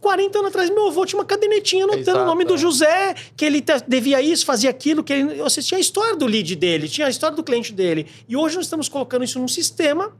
40 0.00 0.38
anos 0.38 0.48
atrás, 0.50 0.68
meu 0.70 0.88
avô 0.88 1.06
tinha 1.06 1.18
uma 1.18 1.24
cadernetinha 1.24 1.84
anotando 1.84 2.02
Exato, 2.02 2.20
o 2.20 2.26
nome 2.26 2.44
do 2.44 2.54
é. 2.54 2.58
José, 2.58 3.14
que 3.36 3.44
ele 3.44 3.64
devia 3.88 4.20
isso, 4.20 4.44
fazia 4.44 4.68
aquilo, 4.68 5.02
que 5.02 5.12
ele, 5.12 5.36
você 5.36 5.62
tinha 5.62 5.78
a 5.78 5.80
história 5.80 6.14
do 6.14 6.26
lead 6.26 6.54
dele, 6.56 6.88
tinha 6.88 7.06
a 7.06 7.10
história 7.10 7.34
do 7.34 7.42
cliente 7.42 7.72
dele. 7.72 8.06
E 8.28 8.36
hoje 8.36 8.56
nós 8.56 8.66
estamos 8.66 8.88
colocando 8.88 9.24
isso 9.24 9.38
num 9.38 9.48
sistema. 9.48 10.14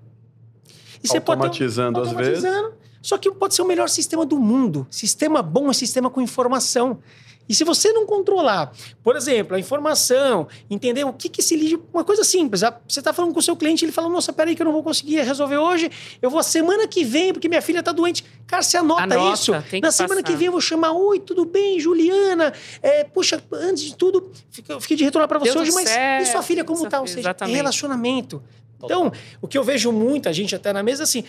E 1.02 1.08
você 1.08 1.20
pode 1.20 1.40
ter 1.40 1.46
Automatizando 1.46 2.00
às 2.00 2.12
vezes. 2.12 2.44
automatizando. 2.44 2.74
Só 3.02 3.18
que 3.18 3.30
pode 3.30 3.54
ser 3.54 3.60
o 3.60 3.66
melhor 3.66 3.90
sistema 3.90 4.24
do 4.24 4.38
mundo. 4.38 4.86
Sistema 4.90 5.42
bom 5.42 5.68
é 5.70 5.74
sistema 5.74 6.08
com 6.08 6.22
informação. 6.22 7.00
E 7.48 7.54
se 7.54 7.62
você 7.64 7.92
não 7.92 8.06
controlar, 8.06 8.72
por 9.02 9.16
exemplo, 9.16 9.56
a 9.56 9.60
informação, 9.60 10.48
entender 10.70 11.04
o 11.04 11.12
que, 11.12 11.28
que 11.28 11.40
esse 11.40 11.54
lead. 11.56 11.78
Uma 11.92 12.04
coisa 12.04 12.24
simples. 12.24 12.62
Você 12.88 13.00
está 13.00 13.12
falando 13.12 13.32
com 13.32 13.40
o 13.40 13.42
seu 13.42 13.54
cliente, 13.56 13.84
ele 13.84 13.92
fala: 13.92 14.08
Nossa, 14.08 14.32
peraí, 14.32 14.54
que 14.56 14.62
eu 14.62 14.66
não 14.66 14.72
vou 14.72 14.82
conseguir 14.82 15.20
resolver 15.20 15.58
hoje. 15.58 15.90
Eu 16.22 16.30
vou 16.30 16.42
semana 16.42 16.88
que 16.88 17.04
vem, 17.04 17.32
porque 17.32 17.48
minha 17.48 17.62
filha 17.62 17.80
está 17.80 17.92
doente. 17.92 18.24
Cara, 18.46 18.62
você 18.62 18.76
anota, 18.76 19.02
Anota, 19.02 19.34
isso. 19.34 19.52
Na 19.82 19.92
semana 19.92 20.22
passar. 20.22 20.32
que 20.32 20.36
vem 20.36 20.46
eu 20.46 20.52
vou 20.52 20.60
chamar: 20.60 20.92
Oi, 20.92 21.20
tudo 21.20 21.44
bem, 21.44 21.78
Juliana? 21.78 22.52
É, 22.82 23.04
puxa, 23.04 23.42
antes 23.52 23.84
de 23.84 23.94
tudo, 23.94 24.32
eu 24.68 24.80
fiquei 24.80 24.96
de 24.96 25.04
retornar 25.04 25.28
para 25.28 25.38
você 25.38 25.52
Deu 25.52 25.62
hoje, 25.62 25.72
mas 25.72 25.90
e 26.22 26.32
sua 26.32 26.42
filha 26.42 26.64
como 26.64 26.80
sua 26.80 26.88
tá? 26.88 27.00
Ou 27.00 27.06
seja, 27.06 27.20
é 27.20 27.22
exatamente. 27.22 27.56
relacionamento. 27.56 28.42
Então, 28.82 29.12
o 29.40 29.48
que 29.48 29.56
eu 29.56 29.64
vejo 29.64 29.90
muita 29.90 30.32
gente 30.32 30.54
até 30.54 30.72
na 30.72 30.82
mesa, 30.82 31.04
assim, 31.04 31.24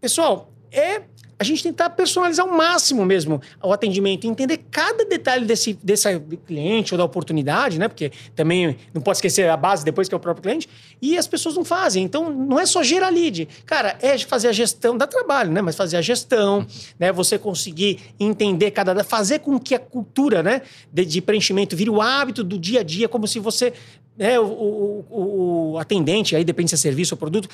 pessoal, 0.00 0.52
é 0.70 1.02
a 1.42 1.44
gente 1.44 1.62
tentar 1.62 1.90
personalizar 1.90 2.46
ao 2.46 2.52
máximo 2.52 3.04
mesmo 3.04 3.42
o 3.62 3.72
atendimento, 3.72 4.26
entender 4.26 4.58
cada 4.70 5.04
detalhe 5.04 5.44
desse, 5.44 5.74
desse 5.82 6.20
cliente 6.46 6.94
ou 6.94 6.98
da 6.98 7.04
oportunidade, 7.04 7.78
né? 7.78 7.88
Porque 7.88 8.12
também 8.34 8.76
não 8.94 9.02
pode 9.02 9.18
esquecer 9.18 9.48
a 9.50 9.56
base 9.56 9.84
depois 9.84 10.08
que 10.08 10.14
é 10.14 10.16
o 10.16 10.20
próprio 10.20 10.42
cliente, 10.42 10.68
e 11.00 11.18
as 11.18 11.26
pessoas 11.26 11.56
não 11.56 11.64
fazem. 11.64 12.04
Então, 12.04 12.30
não 12.30 12.58
é 12.58 12.64
só 12.64 12.82
gerar 12.82 13.08
lead. 13.08 13.48
Cara, 13.66 13.98
é 14.00 14.16
fazer 14.18 14.48
a 14.48 14.52
gestão, 14.52 14.96
dá 14.96 15.06
trabalho, 15.06 15.50
né? 15.50 15.60
Mas 15.60 15.74
fazer 15.74 15.96
a 15.96 16.02
gestão, 16.02 16.64
né? 16.98 17.12
Você 17.12 17.36
conseguir 17.38 17.98
entender 18.18 18.70
cada... 18.70 19.02
Fazer 19.02 19.40
com 19.40 19.58
que 19.58 19.74
a 19.74 19.80
cultura, 19.80 20.42
né? 20.42 20.62
De, 20.92 21.04
de 21.04 21.20
preenchimento 21.20 21.76
vire 21.76 21.90
o 21.90 22.00
hábito 22.00 22.44
do 22.44 22.56
dia 22.56 22.80
a 22.80 22.82
dia, 22.84 23.08
como 23.08 23.26
se 23.26 23.40
você... 23.40 23.72
Né, 24.16 24.38
o, 24.38 24.44
o, 24.44 25.04
o- 25.10 25.72
o 25.72 25.78
atendente, 25.78 26.36
aí 26.36 26.44
depende 26.44 26.68
se 26.68 26.74
é 26.74 26.78
serviço 26.78 27.14
ou 27.14 27.18
produto, 27.18 27.48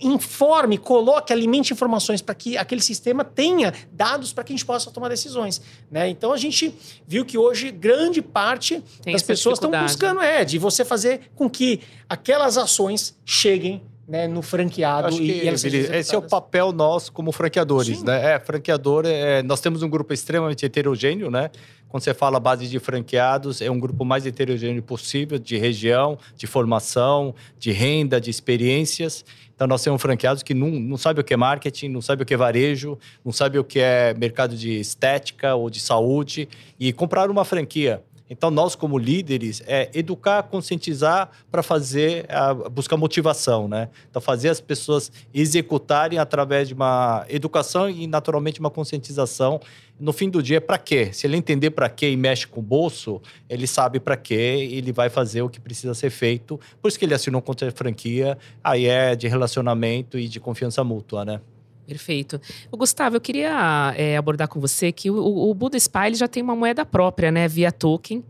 informe, 0.00 0.76
coloque, 0.78 1.32
alimente 1.32 1.72
informações 1.72 2.20
para 2.20 2.34
que 2.34 2.56
aquele 2.56 2.80
sistema 2.82 3.24
tenha 3.24 3.72
dados 3.92 4.32
para 4.32 4.44
que 4.44 4.52
a 4.52 4.56
gente 4.56 4.64
possa 4.64 4.90
tomar 4.90 5.08
decisões. 5.08 5.60
Né? 5.90 6.08
Então 6.08 6.32
a 6.32 6.36
gente 6.36 6.74
viu 7.06 7.24
que 7.24 7.38
hoje 7.38 7.70
grande 7.70 8.20
parte 8.20 8.82
Tem 9.02 9.12
das 9.12 9.22
pessoas 9.22 9.58
estão 9.58 9.70
buscando 9.70 10.20
é 10.20 10.44
de 10.44 10.58
você 10.58 10.84
fazer 10.84 11.30
com 11.34 11.48
que 11.48 11.80
aquelas 12.08 12.58
ações 12.58 13.16
cheguem 13.24 13.82
né, 14.06 14.28
no 14.28 14.42
franqueado 14.42 15.08
Acho 15.08 15.22
e, 15.22 15.26
que, 15.26 15.44
e 15.44 15.48
elas 15.48 15.60
sejam 15.62 15.80
Vili, 15.80 15.96
esse 15.96 16.14
é 16.14 16.18
o 16.18 16.22
papel 16.22 16.72
nosso 16.72 17.10
como 17.10 17.32
franqueadores, 17.32 17.98
Sim. 17.98 18.04
né? 18.04 18.34
É, 18.34 18.38
franqueador, 18.38 19.04
é, 19.06 19.42
nós 19.42 19.60
temos 19.60 19.82
um 19.82 19.88
grupo 19.88 20.12
extremamente 20.12 20.66
heterogêneo, 20.66 21.30
né? 21.30 21.50
Quando 21.94 22.02
você 22.02 22.12
fala 22.12 22.40
base 22.40 22.66
de 22.66 22.80
franqueados, 22.80 23.62
é 23.62 23.70
um 23.70 23.78
grupo 23.78 24.04
mais 24.04 24.26
heterogêneo 24.26 24.82
possível, 24.82 25.38
de 25.38 25.56
região, 25.56 26.18
de 26.36 26.44
formação, 26.44 27.32
de 27.56 27.70
renda, 27.70 28.20
de 28.20 28.30
experiências. 28.30 29.24
Então, 29.54 29.68
nós 29.68 29.80
temos 29.80 30.02
franqueados 30.02 30.42
que 30.42 30.54
não, 30.54 30.70
não 30.70 30.96
sabem 30.96 31.20
o 31.20 31.24
que 31.24 31.32
é 31.32 31.36
marketing, 31.36 31.90
não 31.90 32.02
sabem 32.02 32.24
o 32.24 32.26
que 32.26 32.34
é 32.34 32.36
varejo, 32.36 32.98
não 33.24 33.30
sabem 33.30 33.60
o 33.60 33.64
que 33.64 33.78
é 33.78 34.12
mercado 34.12 34.56
de 34.56 34.72
estética 34.72 35.54
ou 35.54 35.70
de 35.70 35.78
saúde 35.78 36.48
e 36.80 36.92
compraram 36.92 37.30
uma 37.30 37.44
franquia. 37.44 38.02
Então, 38.28 38.50
nós, 38.50 38.74
como 38.74 38.96
líderes, 38.96 39.62
é 39.66 39.90
educar, 39.92 40.42
conscientizar 40.44 41.30
para 41.50 41.62
fazer, 41.62 42.24
a, 42.30 42.54
buscar 42.54 42.96
motivação, 42.96 43.68
né? 43.68 43.90
Então, 44.08 44.20
fazer 44.20 44.48
as 44.48 44.60
pessoas 44.60 45.12
executarem 45.32 46.18
através 46.18 46.68
de 46.68 46.74
uma 46.74 47.26
educação 47.28 47.88
e, 47.88 48.06
naturalmente, 48.06 48.60
uma 48.60 48.70
conscientização. 48.70 49.60
No 50.00 50.12
fim 50.12 50.30
do 50.30 50.42
dia, 50.42 50.58
para 50.58 50.78
quê? 50.78 51.12
Se 51.12 51.26
ele 51.26 51.36
entender 51.36 51.70
para 51.70 51.88
quê 51.88 52.10
e 52.10 52.16
mexe 52.16 52.46
com 52.46 52.60
o 52.60 52.62
bolso, 52.62 53.20
ele 53.48 53.66
sabe 53.66 54.00
para 54.00 54.16
quê 54.16 54.68
e 54.70 54.78
ele 54.78 54.90
vai 54.90 55.10
fazer 55.10 55.42
o 55.42 55.48
que 55.48 55.60
precisa 55.60 55.92
ser 55.92 56.10
feito. 56.10 56.58
Por 56.80 56.88
isso 56.88 56.98
que 56.98 57.04
ele 57.04 57.14
assinou 57.14 57.40
um 57.40 57.44
contrato 57.44 57.72
de 57.72 57.78
franquia, 57.78 58.38
aí 58.62 58.86
é 58.86 59.14
de 59.14 59.28
relacionamento 59.28 60.18
e 60.18 60.28
de 60.28 60.40
confiança 60.40 60.82
mútua, 60.82 61.24
né? 61.24 61.40
Perfeito. 61.86 62.40
O 62.70 62.76
Gustavo, 62.76 63.16
eu 63.16 63.20
queria 63.20 63.94
é, 63.96 64.16
abordar 64.16 64.48
com 64.48 64.58
você 64.60 64.90
que 64.90 65.10
o, 65.10 65.16
o 65.16 65.54
Buda 65.54 65.76
Spy 65.76 66.14
já 66.14 66.26
tem 66.26 66.42
uma 66.42 66.56
moeda 66.56 66.84
própria, 66.84 67.30
né, 67.30 67.46
via 67.46 67.70
token. 67.70 68.24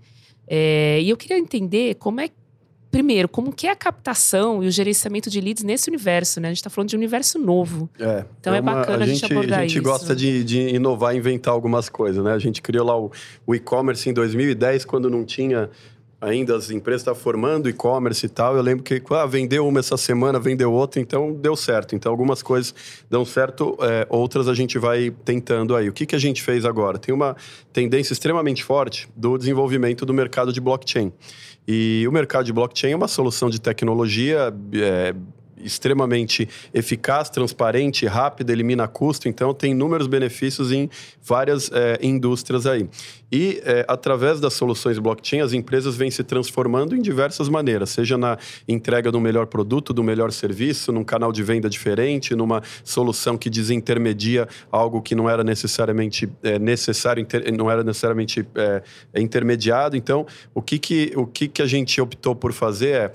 É, 0.47 1.01
e 1.01 1.09
eu 1.09 1.17
queria 1.17 1.39
entender 1.39 1.95
como 1.95 2.21
é, 2.21 2.29
primeiro, 2.91 3.29
como 3.29 3.53
que 3.53 3.67
é 3.67 3.71
a 3.71 3.77
captação 3.77 4.63
e 4.63 4.69
o 4.69 4.71
gerenciamento 4.71 5.29
de 5.29 5.41
leads 5.41 5.65
nesse 5.65 5.89
universo, 5.89 6.41
né? 6.41 6.49
A 6.49 6.51
gente 6.51 6.59
está 6.59 6.71
falando 6.71 6.91
de 6.91 6.97
um 6.97 6.99
universo 6.99 7.39
novo. 7.39 7.91
É, 7.99 8.25
então 8.39 8.55
é, 8.55 8.59
é 8.59 8.61
uma, 8.61 8.75
bacana 8.75 9.05
a 9.05 9.07
gente, 9.07 9.25
a 9.25 9.29
gente 9.29 9.33
abordar 9.33 9.59
isso. 9.59 9.59
A 9.59 9.63
gente 9.63 9.75
isso. 9.75 9.83
gosta 9.83 10.15
de, 10.15 10.45
de, 10.45 10.61
inovar, 10.75 11.17
inventar 11.17 11.53
algumas 11.53 11.89
coisas, 11.89 12.23
né? 12.23 12.33
A 12.33 12.39
gente 12.39 12.63
criou 12.63 12.87
lá 12.87 12.97
o, 12.97 13.11
o 13.47 13.55
e-commerce 13.55 14.09
em 14.09 14.13
2010, 14.13 14.85
quando 14.85 15.11
não 15.11 15.25
tinha 15.25 15.71
ainda 16.25 16.57
as 16.57 16.71
empresas 16.71 17.03
estavam 17.03 17.21
formando 17.21 17.69
e-commerce 17.69 18.25
e 18.25 18.29
tal. 18.29 18.57
Eu 18.57 18.63
lembro 18.63 18.83
que 18.83 19.03
ah, 19.11 19.27
vendeu 19.27 19.67
uma 19.67 19.81
essa 19.81 19.97
semana, 19.97 20.39
vendeu 20.41 20.73
outra, 20.73 21.01
então 21.01 21.33
deu 21.33 21.55
certo. 21.55 21.95
Então 21.95 22.11
algumas 22.11 22.43
coisas 22.43 22.75
dão 23.11 23.25
certo, 23.25 23.77
é, 23.81 24.07
outras 24.09 24.49
a 24.49 24.55
gente 24.55 24.79
vai 24.79 25.13
tentando 25.25 25.77
aí. 25.77 25.89
O 25.89 25.93
que, 25.93 26.07
que 26.07 26.17
a 26.17 26.19
gente 26.19 26.43
fez 26.43 26.65
agora? 26.65 26.99
Tem 26.99 27.15
uma 27.15 27.37
tendência 27.73 28.13
extremamente 28.13 28.65
forte 28.65 29.09
do 29.15 29.37
desenvolvimento 29.37 30.07
do 30.07 30.15
mercado 30.15 30.53
de 30.53 30.61
blockchain. 30.61 31.13
E 31.67 32.05
o 32.09 32.13
mercado 32.13 32.45
de 32.45 32.53
blockchain 32.53 32.93
é 32.93 32.97
uma 32.97 33.09
solução 33.09 33.51
de 33.51 33.61
tecnologia. 33.61 34.53
É, 34.75 35.15
extremamente 35.65 36.49
eficaz, 36.73 37.31
transparente, 37.31 38.07
rápida, 38.07 38.53
elimina 38.53 38.87
custo, 38.87 39.29
então 39.29 39.53
tem 39.55 39.73
inúmeros 39.73 40.07
benefícios 40.07 40.71
em 40.71 40.89
várias 41.23 41.71
é, 41.73 41.99
indústrias 42.03 42.67
aí. 42.67 42.89
E 43.33 43.61
é, 43.65 43.85
através 43.89 44.39
das 44.39 44.55
soluções 44.55 44.99
blockchain, 44.99 45.41
as 45.41 45.53
empresas 45.53 45.97
vêm 45.97 46.11
se 46.11 46.23
transformando 46.23 46.95
em 46.95 47.03
diversas 47.03 47.49
maneiras, 47.49 47.91
seja 47.91 48.17
na 48.17 48.39
entrega 48.69 49.11
do 49.11 49.21
melhor 49.21 49.47
produto, 49.47 49.93
do 49.93 50.05
melhor 50.05 50.31
serviço, 50.31 50.93
num 50.93 51.03
canal 51.03 51.33
de 51.33 51.43
venda 51.43 51.69
diferente, 51.69 52.37
numa 52.37 52.63
solução 52.85 53.37
que 53.37 53.51
desintermedia 53.51 54.47
algo 54.71 55.03
que 55.03 55.15
não 55.15 55.29
era 55.29 55.43
necessariamente 55.43 56.31
é, 56.43 56.59
necessário, 56.59 57.21
inter, 57.21 57.53
não 57.53 57.69
era 57.71 57.83
necessariamente 57.83 58.47
intermediado. 59.17 59.97
Então, 59.97 60.27
o 60.55 60.63
que, 60.63 60.79
que, 60.79 61.13
o 61.17 61.27
que, 61.27 61.49
que 61.49 61.63
a 61.63 61.67
gente 61.67 62.01
optou 62.01 62.37
por 62.37 62.53
fazer 62.53 62.89
é 62.89 63.13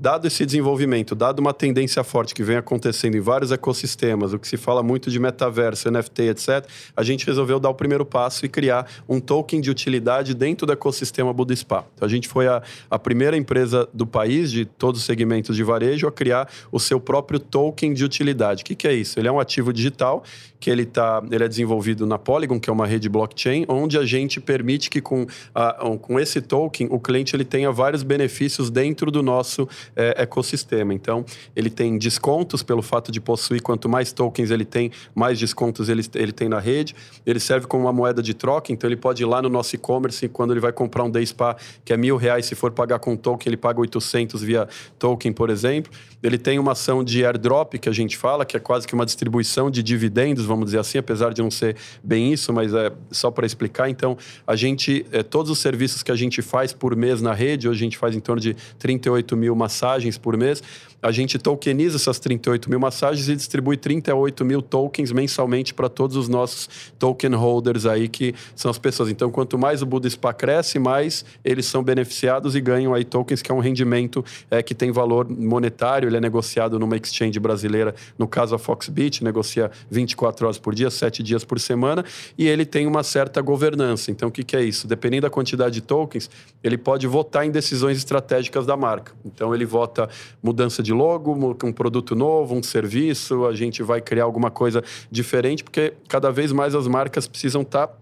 dado 0.00 0.26
esse 0.26 0.46
desenvolvimento, 0.46 1.14
dado 1.14 1.40
uma 1.40 1.52
tendência 1.52 2.02
forte 2.02 2.34
que 2.34 2.42
vem 2.42 2.56
acontecendo 2.56 3.18
em 3.18 3.20
vários 3.20 3.52
ecossistemas, 3.52 4.32
o 4.32 4.38
que 4.38 4.48
se 4.48 4.56
fala 4.56 4.82
muito 4.82 5.10
de 5.10 5.18
metaverso, 5.20 5.90
NFT, 5.90 6.22
etc., 6.22 6.66
a 6.96 7.02
gente 7.02 7.26
resolveu 7.26 7.60
dar 7.60 7.68
o 7.68 7.74
primeiro 7.74 8.06
passo 8.06 8.46
e 8.46 8.48
criar 8.48 8.90
um 9.06 9.20
token 9.20 9.60
de 9.60 9.70
utilidade 9.70 10.32
dentro 10.32 10.66
do 10.66 10.72
ecossistema 10.72 11.34
Budispa. 11.34 11.84
Então, 11.94 12.06
a 12.06 12.10
gente 12.10 12.28
foi 12.28 12.48
a, 12.48 12.62
a 12.90 12.98
primeira 12.98 13.36
empresa 13.36 13.86
do 13.92 14.06
país, 14.06 14.50
de 14.50 14.64
todos 14.64 15.00
os 15.00 15.06
segmentos 15.06 15.54
de 15.54 15.62
varejo, 15.62 16.06
a 16.08 16.12
criar 16.12 16.48
o 16.72 16.80
seu 16.80 16.98
próprio 16.98 17.38
token 17.38 17.92
de 17.92 18.02
utilidade. 18.02 18.62
O 18.62 18.64
que, 18.64 18.74
que 18.74 18.88
é 18.88 18.94
isso? 18.94 19.20
Ele 19.20 19.28
é 19.28 19.32
um 19.32 19.38
ativo 19.38 19.70
digital 19.70 20.24
que 20.58 20.70
ele, 20.70 20.86
tá, 20.86 21.22
ele 21.30 21.44
é 21.44 21.48
desenvolvido 21.48 22.06
na 22.06 22.18
Polygon, 22.18 22.58
que 22.58 22.70
é 22.70 22.72
uma 22.72 22.86
rede 22.86 23.08
blockchain, 23.08 23.66
onde 23.68 23.98
a 23.98 24.04
gente 24.04 24.40
permite 24.40 24.88
que 24.88 25.00
com, 25.00 25.26
a, 25.54 25.72
com 26.00 26.18
esse 26.18 26.40
token 26.40 26.88
o 26.90 26.98
cliente 26.98 27.36
ele 27.36 27.44
tenha 27.44 27.70
vários 27.70 28.02
benefícios 28.02 28.70
dentro 28.70 29.10
do 29.10 29.22
nosso 29.22 29.68
é, 29.96 30.22
ecossistema. 30.22 30.94
Então, 30.94 31.24
ele 31.54 31.70
tem 31.70 31.98
descontos 31.98 32.62
pelo 32.62 32.82
fato 32.82 33.10
de 33.10 33.20
possuir, 33.20 33.62
quanto 33.62 33.88
mais 33.88 34.12
tokens 34.12 34.50
ele 34.50 34.64
tem, 34.64 34.90
mais 35.14 35.38
descontos 35.38 35.88
ele, 35.88 36.02
ele 36.14 36.32
tem 36.32 36.48
na 36.48 36.58
rede. 36.58 36.94
Ele 37.26 37.40
serve 37.40 37.66
como 37.66 37.84
uma 37.84 37.92
moeda 37.92 38.22
de 38.22 38.34
troca, 38.34 38.72
então 38.72 38.88
ele 38.88 38.96
pode 38.96 39.22
ir 39.22 39.26
lá 39.26 39.40
no 39.42 39.48
nosso 39.48 39.74
e-commerce 39.74 40.28
quando 40.28 40.52
ele 40.52 40.60
vai 40.60 40.72
comprar 40.72 41.04
um 41.04 41.10
Day 41.10 41.24
Spa, 41.26 41.56
que 41.84 41.92
é 41.92 41.96
mil 41.96 42.16
reais, 42.16 42.46
se 42.46 42.54
for 42.54 42.70
pagar 42.70 42.98
com 42.98 43.16
token, 43.16 43.50
ele 43.50 43.56
paga 43.56 43.80
800 43.80 44.42
via 44.42 44.68
token, 44.98 45.32
por 45.32 45.50
exemplo. 45.50 45.92
Ele 46.22 46.36
tem 46.36 46.58
uma 46.58 46.72
ação 46.72 47.02
de 47.02 47.24
airdrop, 47.24 47.74
que 47.74 47.88
a 47.88 47.92
gente 47.92 48.16
fala, 48.16 48.44
que 48.44 48.56
é 48.56 48.60
quase 48.60 48.86
que 48.86 48.94
uma 48.94 49.06
distribuição 49.06 49.70
de 49.70 49.82
dividendos, 49.82 50.44
vamos 50.44 50.66
dizer 50.66 50.78
assim, 50.78 50.98
apesar 50.98 51.32
de 51.32 51.40
não 51.40 51.50
ser 51.50 51.76
bem 52.02 52.32
isso, 52.32 52.52
mas 52.52 52.74
é 52.74 52.92
só 53.10 53.30
para 53.30 53.46
explicar. 53.46 53.88
Então, 53.88 54.16
a 54.46 54.54
gente, 54.54 55.06
é, 55.12 55.22
todos 55.22 55.50
os 55.50 55.58
serviços 55.58 56.02
que 56.02 56.12
a 56.12 56.16
gente 56.16 56.42
faz 56.42 56.72
por 56.72 56.94
mês 56.94 57.22
na 57.22 57.32
rede, 57.32 57.68
hoje 57.68 57.80
a 57.80 57.84
gente 57.84 57.98
faz 57.98 58.14
em 58.14 58.20
torno 58.20 58.40
de 58.40 58.54
38 58.78 59.36
mil 59.36 59.54
massagens 59.54 60.18
por 60.18 60.36
mês, 60.36 60.62
a 61.02 61.10
gente 61.10 61.38
tokeniza 61.38 61.96
essas 61.96 62.18
38 62.18 62.68
mil 62.68 62.78
massagens 62.78 63.28
e 63.28 63.36
distribui 63.36 63.76
38 63.76 64.44
mil 64.44 64.60
tokens 64.60 65.12
mensalmente 65.12 65.72
para 65.72 65.88
todos 65.88 66.16
os 66.16 66.28
nossos 66.28 66.68
token 66.98 67.34
holders 67.34 67.86
aí, 67.86 68.08
que 68.08 68.34
são 68.54 68.70
as 68.70 68.78
pessoas. 68.78 69.08
Então, 69.08 69.30
quanto 69.30 69.58
mais 69.58 69.82
o 69.82 69.86
Buda 69.86 70.08
Spa 70.08 70.32
cresce, 70.32 70.78
mais 70.78 71.24
eles 71.44 71.66
são 71.66 71.82
beneficiados 71.82 72.54
e 72.54 72.60
ganham 72.60 72.92
aí 72.92 73.04
tokens, 73.04 73.40
que 73.42 73.50
é 73.50 73.54
um 73.54 73.60
rendimento 73.60 74.24
é, 74.50 74.62
que 74.62 74.74
tem 74.74 74.92
valor 74.92 75.28
monetário, 75.28 76.08
ele 76.08 76.16
é 76.16 76.20
negociado 76.20 76.78
numa 76.78 76.96
exchange 76.96 77.38
brasileira, 77.40 77.94
no 78.18 78.28
caso 78.28 78.54
a 78.54 78.58
Foxbit, 78.58 79.24
negocia 79.24 79.70
24 79.90 80.46
horas 80.46 80.58
por 80.58 80.74
dia, 80.74 80.90
7 80.90 81.22
dias 81.22 81.44
por 81.44 81.58
semana, 81.58 82.04
e 82.36 82.46
ele 82.46 82.64
tem 82.64 82.86
uma 82.86 83.02
certa 83.02 83.40
governança. 83.40 84.10
Então, 84.10 84.28
o 84.28 84.32
que, 84.32 84.42
que 84.42 84.56
é 84.56 84.62
isso? 84.62 84.86
Dependendo 84.86 85.22
da 85.22 85.30
quantidade 85.30 85.74
de 85.74 85.80
tokens, 85.80 86.30
ele 86.62 86.76
pode 86.76 87.06
votar 87.06 87.46
em 87.46 87.50
decisões 87.50 87.96
estratégicas 87.96 88.66
da 88.66 88.76
marca. 88.76 89.12
Então, 89.24 89.54
ele 89.54 89.64
vota 89.64 90.08
mudança 90.42 90.82
de 90.82 90.89
de 90.90 90.94
logo, 90.94 91.32
um 91.64 91.72
produto 91.72 92.16
novo, 92.16 92.56
um 92.56 92.62
serviço, 92.62 93.46
a 93.46 93.54
gente 93.54 93.80
vai 93.80 94.00
criar 94.00 94.24
alguma 94.24 94.50
coisa 94.50 94.82
diferente, 95.08 95.62
porque 95.62 95.94
cada 96.08 96.32
vez 96.32 96.50
mais 96.50 96.74
as 96.74 96.88
marcas 96.88 97.28
precisam 97.28 97.62
estar 97.62 97.86
tá 97.86 97.94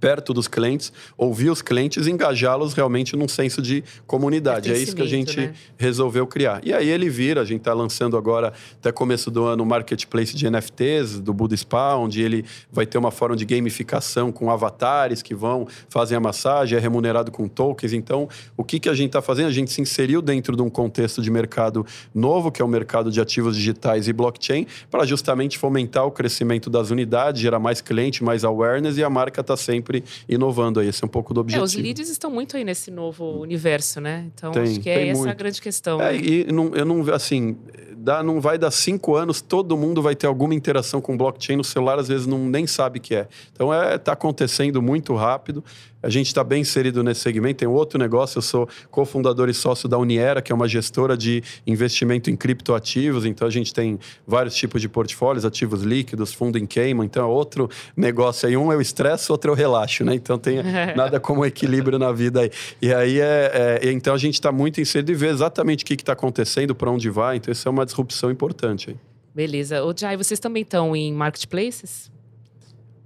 perto 0.00 0.32
dos 0.32 0.48
clientes, 0.48 0.92
ouvir 1.16 1.50
os 1.50 1.60
clientes 1.60 2.06
e 2.06 2.10
engajá-los 2.10 2.72
realmente 2.72 3.14
num 3.14 3.28
senso 3.28 3.60
de 3.60 3.84
comunidade. 4.06 4.72
É 4.72 4.78
isso 4.78 4.96
que 4.96 5.02
a 5.02 5.06
gente 5.06 5.36
né? 5.36 5.54
resolveu 5.76 6.26
criar. 6.26 6.60
E 6.64 6.72
aí 6.72 6.88
ele 6.88 7.10
vira, 7.10 7.42
a 7.42 7.44
gente 7.44 7.60
está 7.60 7.74
lançando 7.74 8.16
agora, 8.16 8.52
até 8.78 8.90
começo 8.90 9.30
do 9.30 9.44
ano, 9.44 9.62
o 9.62 9.66
marketplace 9.66 10.34
de 10.34 10.48
NFTs 10.48 11.20
do 11.20 11.34
Buda 11.34 11.56
Spa, 11.56 11.96
onde 11.96 12.22
ele 12.22 12.44
vai 12.72 12.86
ter 12.86 12.96
uma 12.96 13.10
forma 13.10 13.36
de 13.36 13.44
gamificação 13.44 14.32
com 14.32 14.50
avatares 14.50 15.22
que 15.22 15.34
vão, 15.34 15.68
fazem 15.88 16.16
a 16.16 16.20
massagem, 16.20 16.78
é 16.78 16.80
remunerado 16.80 17.30
com 17.30 17.46
tokens. 17.46 17.92
Então, 17.92 18.28
o 18.56 18.64
que, 18.64 18.80
que 18.80 18.88
a 18.88 18.94
gente 18.94 19.08
está 19.08 19.20
fazendo? 19.20 19.48
A 19.48 19.52
gente 19.52 19.70
se 19.70 19.80
inseriu 19.82 20.22
dentro 20.22 20.56
de 20.56 20.62
um 20.62 20.70
contexto 20.70 21.20
de 21.20 21.30
mercado 21.30 21.84
novo, 22.14 22.50
que 22.50 22.62
é 22.62 22.64
o 22.64 22.68
mercado 22.68 23.10
de 23.10 23.20
ativos 23.20 23.56
digitais 23.56 24.08
e 24.08 24.12
blockchain, 24.12 24.66
para 24.90 25.04
justamente 25.04 25.58
fomentar 25.58 26.06
o 26.06 26.10
crescimento 26.10 26.70
das 26.70 26.90
unidades, 26.90 27.42
gerar 27.42 27.58
mais 27.58 27.80
cliente, 27.80 28.24
mais 28.24 28.44
awareness, 28.44 28.96
e 28.96 29.04
a 29.04 29.10
marca 29.10 29.40
está 29.40 29.56
sempre 29.56 29.89
sempre 29.90 30.04
inovando 30.28 30.80
aí. 30.80 30.88
Esse 30.88 31.02
é 31.02 31.06
um 31.06 31.10
pouco 31.10 31.34
do 31.34 31.40
objetivo. 31.40 31.62
É, 31.62 31.64
os 31.64 31.74
leads 31.74 32.08
estão 32.08 32.30
muito 32.30 32.56
aí 32.56 32.64
nesse 32.64 32.90
novo 32.90 33.40
universo, 33.40 34.00
né? 34.00 34.26
Então, 34.32 34.52
tem, 34.52 34.62
acho 34.62 34.80
que 34.80 34.88
é 34.88 35.08
essa 35.08 35.18
muito. 35.18 35.30
a 35.30 35.34
grande 35.34 35.60
questão. 35.60 36.00
É, 36.00 36.12
né? 36.12 36.18
E 36.18 36.52
não, 36.52 36.74
eu 36.74 36.84
não, 36.84 37.12
assim, 37.12 37.56
dá, 37.96 38.22
não 38.22 38.40
vai 38.40 38.56
dar 38.56 38.70
cinco 38.70 39.16
anos, 39.16 39.40
todo 39.40 39.76
mundo 39.76 40.00
vai 40.00 40.14
ter 40.14 40.26
alguma 40.26 40.54
interação 40.54 41.00
com 41.00 41.16
blockchain 41.16 41.56
no 41.56 41.64
celular, 41.64 41.98
às 41.98 42.08
vezes 42.08 42.26
não 42.26 42.38
nem 42.38 42.66
sabe 42.66 42.98
o 42.98 43.02
que 43.02 43.14
é. 43.14 43.28
Então, 43.52 43.72
é, 43.72 43.98
tá 43.98 44.12
acontecendo 44.12 44.80
muito 44.80 45.14
rápido. 45.14 45.64
A 46.02 46.08
gente 46.08 46.28
está 46.28 46.42
bem 46.42 46.62
inserido 46.62 47.02
nesse 47.02 47.20
segmento. 47.20 47.58
Tem 47.58 47.68
outro 47.68 47.98
negócio, 47.98 48.38
eu 48.38 48.42
sou 48.42 48.68
cofundador 48.90 49.48
e 49.48 49.54
sócio 49.54 49.88
da 49.88 49.98
Uniera, 49.98 50.40
que 50.40 50.50
é 50.50 50.54
uma 50.54 50.66
gestora 50.66 51.16
de 51.16 51.42
investimento 51.66 52.30
em 52.30 52.36
criptoativos. 52.36 53.26
Então 53.26 53.46
a 53.46 53.50
gente 53.50 53.72
tem 53.72 53.98
vários 54.26 54.54
tipos 54.54 54.80
de 54.80 54.88
portfólios, 54.88 55.44
ativos 55.44 55.82
líquidos, 55.82 56.32
fundo 56.32 56.58
em 56.58 56.66
queima. 56.66 57.04
Então 57.04 57.22
é 57.22 57.26
outro 57.26 57.68
negócio 57.96 58.48
aí. 58.48 58.56
Um 58.56 58.72
é 58.72 58.76
o 58.76 58.80
estresse, 58.80 59.30
outro 59.30 59.50
é 59.50 59.54
o 59.54 59.56
relaxo, 59.56 60.04
né? 60.04 60.14
Então 60.14 60.38
tem 60.38 60.62
nada 60.96 61.20
como 61.20 61.44
equilíbrio 61.44 61.98
na 61.98 62.12
vida 62.12 62.40
aí. 62.40 62.50
E 62.80 62.92
aí 62.92 63.20
é, 63.20 63.80
é 63.82 63.92
então 63.92 64.14
a 64.14 64.18
gente 64.18 64.34
está 64.34 64.50
muito 64.50 64.80
inserido 64.80 65.12
e 65.12 65.14
vê 65.14 65.28
exatamente 65.28 65.84
o 65.84 65.86
que 65.86 65.94
está 65.94 66.14
acontecendo, 66.14 66.74
para 66.74 66.90
onde 66.90 67.10
vai. 67.10 67.36
Então 67.36 67.52
isso 67.52 67.68
é 67.68 67.70
uma 67.70 67.84
disrupção 67.84 68.30
importante. 68.30 68.90
Aí. 68.90 68.96
Beleza. 69.34 69.84
O 69.84 69.94
Jai, 69.96 70.16
vocês 70.16 70.40
também 70.40 70.62
estão 70.62 70.94
em 70.96 71.12
marketplaces? 71.12 72.10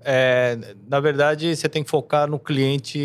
É, 0.05 0.59
na 0.89 1.01
verdade, 1.01 1.57
você 1.57 1.69
tem 1.69 1.83
que 1.83 1.89
focar 1.89 2.29
no 2.29 2.39
cliente, 2.39 2.99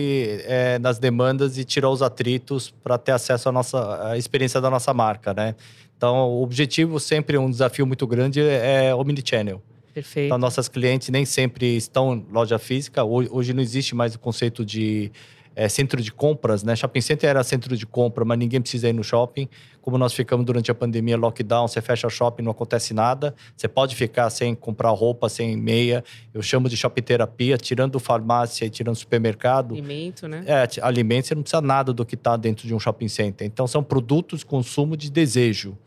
é, 0.44 0.78
nas 0.80 1.00
demandas 1.00 1.58
e 1.58 1.64
tirar 1.64 1.90
os 1.90 2.02
atritos 2.02 2.74
para 2.84 2.98
ter 2.98 3.14
acesso 3.14 3.48
à 3.48 3.52
nossa 3.52 4.10
à 4.10 4.18
experiência 4.18 4.60
da 4.60 4.70
nossa 4.70 4.94
marca, 4.94 5.34
né? 5.34 5.56
Então, 5.98 6.30
o 6.30 6.44
objetivo 6.44 7.00
sempre, 7.00 7.38
um 7.38 7.50
desafio 7.50 7.86
muito 7.86 8.06
grande 8.06 8.42
é 8.42 8.94
omnichannel. 8.94 9.62
Perfeito. 9.94 10.28
Então, 10.28 10.38
nossas 10.38 10.68
clientes 10.70 11.10
nem 11.10 11.26
sempre 11.26 11.76
estão 11.76 12.16
em 12.16 12.26
loja 12.32 12.58
física. 12.60 13.04
Hoje, 13.04 13.30
hoje 13.32 13.54
não 13.54 13.62
existe 13.62 13.96
mais 13.96 14.16
o 14.16 14.20
conceito 14.20 14.64
de 14.66 15.12
é, 15.60 15.68
centro 15.68 16.02
de 16.02 16.10
compras, 16.10 16.64
né? 16.64 16.74
Shopping 16.74 17.02
center 17.02 17.30
era 17.30 17.44
centro 17.44 17.76
de 17.76 17.86
compra, 17.86 18.24
mas 18.24 18.40
ninguém 18.40 18.62
precisa 18.62 18.88
ir 18.88 18.94
no 18.94 19.04
shopping. 19.04 19.50
Como 19.82 19.98
nós 19.98 20.14
ficamos 20.14 20.46
durante 20.46 20.72
a 20.72 20.74
pandemia, 20.74 21.18
lockdown, 21.18 21.68
você 21.68 21.82
fecha 21.82 22.08
o 22.08 22.10
shopping, 22.10 22.44
não 22.44 22.52
acontece 22.52 22.94
nada. 22.94 23.36
Você 23.58 23.68
pode 23.68 23.94
ficar 23.94 24.30
sem 24.30 24.56
comprar 24.56 24.92
roupa, 24.92 25.28
sem 25.28 25.58
meia. 25.58 26.02
Eu 26.34 26.42
chamo 26.42 26.70
de 26.70 26.78
shopping 26.78 27.02
terapia, 27.02 27.58
tirando 27.58 28.00
farmácia 28.00 28.64
e 28.64 28.70
tirando 28.70 28.96
supermercado. 28.96 29.74
Alimento, 29.74 30.30
né? 30.30 30.46
É, 30.48 30.66
alimento, 30.82 31.28
você 31.28 31.36
não 31.36 31.42
precisa 31.42 31.62
nada 31.62 31.92
do 31.92 32.06
que 32.06 32.16
está 32.16 32.38
dentro 32.38 32.66
de 32.66 32.74
um 32.74 32.80
shopping 32.80 33.10
center. 33.10 33.46
Então, 33.46 33.68
são 33.68 33.84
produtos 33.84 34.40
de 34.40 34.46
consumo 34.46 34.96
de 34.96 35.12
desejo. 35.12 35.78